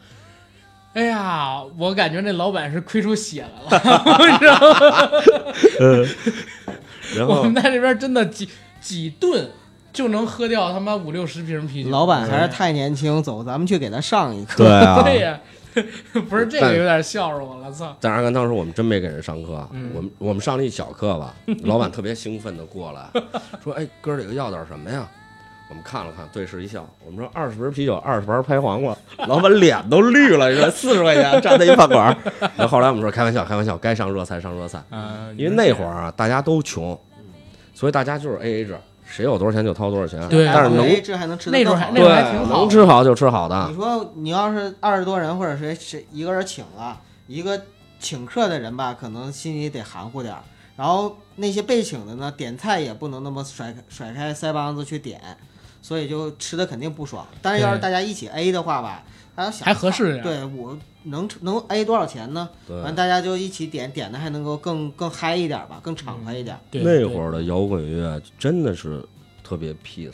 [0.91, 5.10] 哎呀，我感觉那老板是亏出血来了，你知道吗？
[7.15, 8.49] 然后我们在这边真的几
[8.81, 9.49] 几顿
[9.93, 11.89] 就能喝掉他妈五六十瓶啤酒。
[11.89, 14.65] 老板还是太年轻，走，咱们去给他上一课。
[14.65, 15.39] 对啊，对呀，
[16.30, 17.95] 不是这个有点笑着我了，操！
[17.99, 21.34] 但是当时我们真没给人上课，嗯我们我们上了一小课吧，
[21.64, 23.10] 老板特别兴奋的过来
[23.64, 25.07] 说：“哎，哥儿几个要点什么呀？”
[25.69, 26.85] 我们看了看，对视一笑。
[27.06, 28.93] 我们说二十瓶啤酒，二十盘拍黄瓜，
[29.27, 32.14] 老板脸都绿了，你说四十块钱 站在一饭馆
[32.57, 36.99] 后后来我们说开玩笑，开玩笑，该上热菜上热菜，啊，因为那会儿啊大家都穷，
[37.73, 38.77] 所以大家就是 A A 制，
[39.11, 40.25] 谁有多少钱就掏多少钱。
[40.29, 43.75] 对但是能哎，这还能吃得更好那种还那种还挺对好能吃好就吃好的你。
[43.75, 47.61] 说你要是二十多人，或者谁谁一个人请了一个
[47.99, 50.41] 请客的人吧，可能心里得含糊点儿。
[50.77, 55.19] 然后那些被请的呢，点菜也不能那么甩甩开腮帮子去点，
[55.81, 57.27] 所以就吃的肯定不爽。
[57.41, 59.03] 但是要是大家一起 A 的话吧，
[59.35, 62.49] 大家想还合适对我能能 A 多少钱呢？
[62.68, 66.57] 对，完大家就一起点，点的还能够更更嗨一点吧，更敞快一点。
[66.69, 69.03] 对那会儿的摇滚乐真的是
[69.44, 70.11] 特别 peace，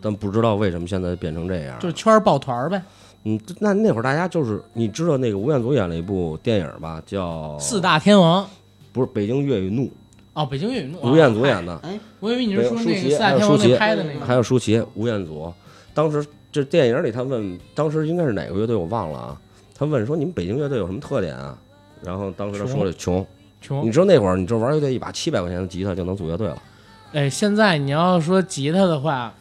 [0.00, 1.78] 但不知道为什么现在变成这样。
[1.80, 2.82] 就是圈儿抱团儿呗，
[3.24, 8.48] 嗯，那那会儿大家就是，你知道那个吴彦祖演了一部电影吧，叫四大天王
[8.92, 9.90] 不是《北京乐与怒
[10.34, 15.52] 哦，北京乐与怒》，吴彦祖演的，哎，我以为你是说那对舒淇个四大天王还有舒淇那拍的那个，还有舒淇、吴彦祖。
[15.94, 19.40] 当时这电影里他问，当时应该是哪个乐队我忘了啊？
[19.78, 21.56] 他问说你们北京乐队有什么特点啊？
[22.02, 23.24] 然后当时他说了穷。
[23.60, 26.62] 穷你知道那会儿，你知道玩乐队一把七百块钱的吉他就能组乐队了，
[27.12, 29.34] 哎，现在你要说吉他的话，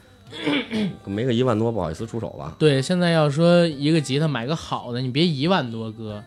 [1.05, 2.55] 没个一万多不好意思出手吧？
[2.57, 6.23] 对，现在要说一个吉他买个好的，你别一万多哥，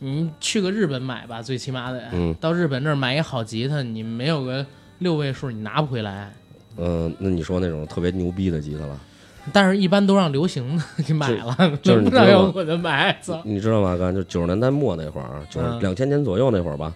[0.00, 4.66] 你去个日本买吧，最起码得、嗯到日本那儿买一好吉他，你没有个
[4.98, 6.32] 六位数，你拿不回来。
[6.76, 8.98] 嗯、那你说那种特别牛逼的吉他了，
[9.52, 13.16] 但是，一般都让流行的 给买了，就是你不让知道摇滚的买。
[13.44, 13.96] 你知道吗？
[13.96, 16.92] 哥就九十年代末那会儿，就是嗯两千年左右那会儿吧，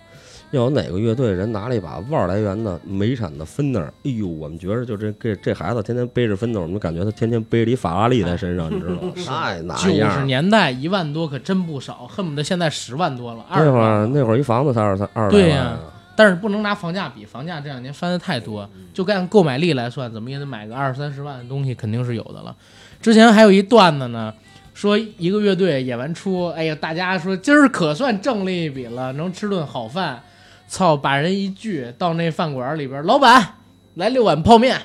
[0.51, 9.13] 要有哪个乐队人拿了一把万来元的美产的芬纳，哎呦，我们觉着就这这这孩子天天背着芬纳，我们感觉他天天背着一法拉利在身上，你知道吗？
[9.27, 10.25] 太那九十。
[10.25, 13.45] 年代一万多可真不少，恨不得现在十万多了。
[13.51, 15.77] 那会儿那会儿一房子才二三二十对呀
[16.19, 22.57] 但是不能拿房价比，房价这两年翻的太多，就按购买力来算，怎么也得买个二三十万的东西，肯定是有的了。
[23.01, 24.35] 之前还有一段子呢，
[24.75, 30.21] 说一个乐队演完出，哎呀，大家说今儿可算挣了一笔了，能吃顿好饭。
[30.67, 33.55] 操，把人一聚到那饭馆里边，老板
[33.95, 34.77] 来六碗泡面，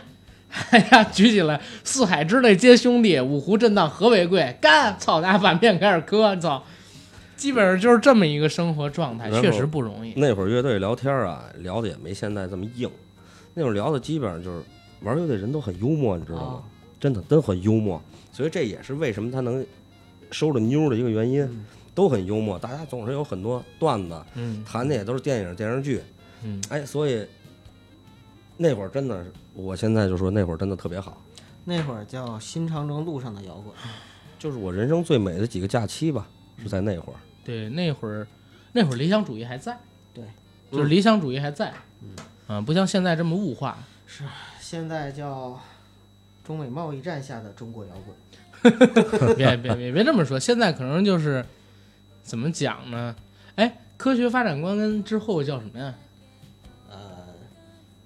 [0.69, 4.55] 哎呀，举起来，四海之内皆兄弟，五湖震荡何为贵？
[4.61, 4.95] 干！
[4.99, 6.63] 操，大家把面开始磕，操！
[7.35, 10.13] 基本上就是这么一个生活状态，确实不容易。
[10.15, 12.89] 那会儿乐队聊天啊，聊的也没现在这么硬，
[13.53, 14.63] 那会儿聊的基本上就是
[15.01, 16.45] 玩乐队人都很幽默，你知道吗？
[16.53, 16.63] 啊
[16.99, 18.01] 真的都很幽默，
[18.31, 19.65] 所以这也是为什么他能
[20.31, 21.65] 收着妞的一个原因，嗯。
[21.93, 24.63] 都很幽默，大家总是有很多段子，嗯。
[24.63, 26.01] 谈的也都是电影电视剧，
[26.45, 27.27] 嗯，哎，所以
[28.55, 31.21] 那会儿真的，我现在就说那会儿真的特别好，
[31.65, 33.75] 那会儿叫新长征路上的摇滚，
[34.39, 36.25] 就是我人生最美的几个假期吧，
[36.61, 37.15] 是在那会儿。
[37.43, 38.27] 对，那会儿
[38.71, 39.77] 那会儿理想主义还在，
[40.13, 40.23] 对，
[40.71, 41.73] 就是理想主义还在，
[42.47, 43.77] 嗯，不像现在这么物化。
[44.05, 44.23] 是
[44.59, 45.59] 现在叫
[46.43, 48.15] 中美贸易战下的中国摇滚。
[49.35, 51.45] 别别别别这么说，现在可能就是
[52.21, 53.13] 怎么讲呢？
[53.55, 55.93] 哎，科学发展观跟之后叫什么呀？
[56.89, 56.97] 呃，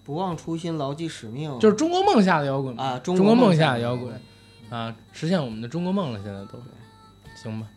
[0.04, 4.20] 不忘初心，牢记使命，就是中国梦下的摇滚嘛啊中国梦下下的摇滚
[4.72, 6.60] 啊，实现我们的中国梦了，现在都
[7.36, 7.68] 行吧？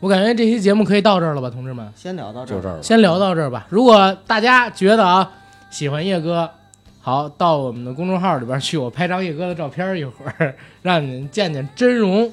[0.00, 2.58] 我感觉这期节目可以到这儿了吧，同志们，先聊到这儿。
[2.58, 3.66] 就这儿吧，先聊到这儿吧。
[3.68, 5.30] 如果大家觉得啊
[5.70, 6.48] 喜欢叶哥，
[7.00, 12.32] 好到我们的公众号里边去，我拍张叶哥的照片一会儿，让你们见见真容。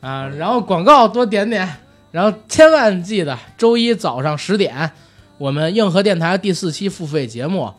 [0.00, 1.68] 啊，然后广告多点点，
[2.12, 4.90] 然后千万记得周一早上十点，
[5.36, 7.64] 我们硬核电台第四期付费节目《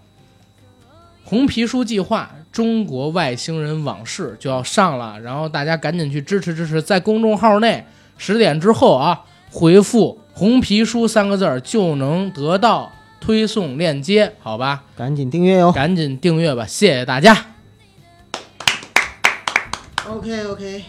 [1.23, 7.85] 红皮书计划：中国外星人往事》就要上了，然后大家赶紧去支持支持，在公众号内
[8.17, 14.83] 十点之后啊，回复“红皮书”三个字儿就能得到推送链接，好吧？
[14.95, 15.71] 赶紧订阅哟。
[15.71, 17.45] 赶紧订阅吧，谢谢大家。
[20.07, 20.83] OK OK。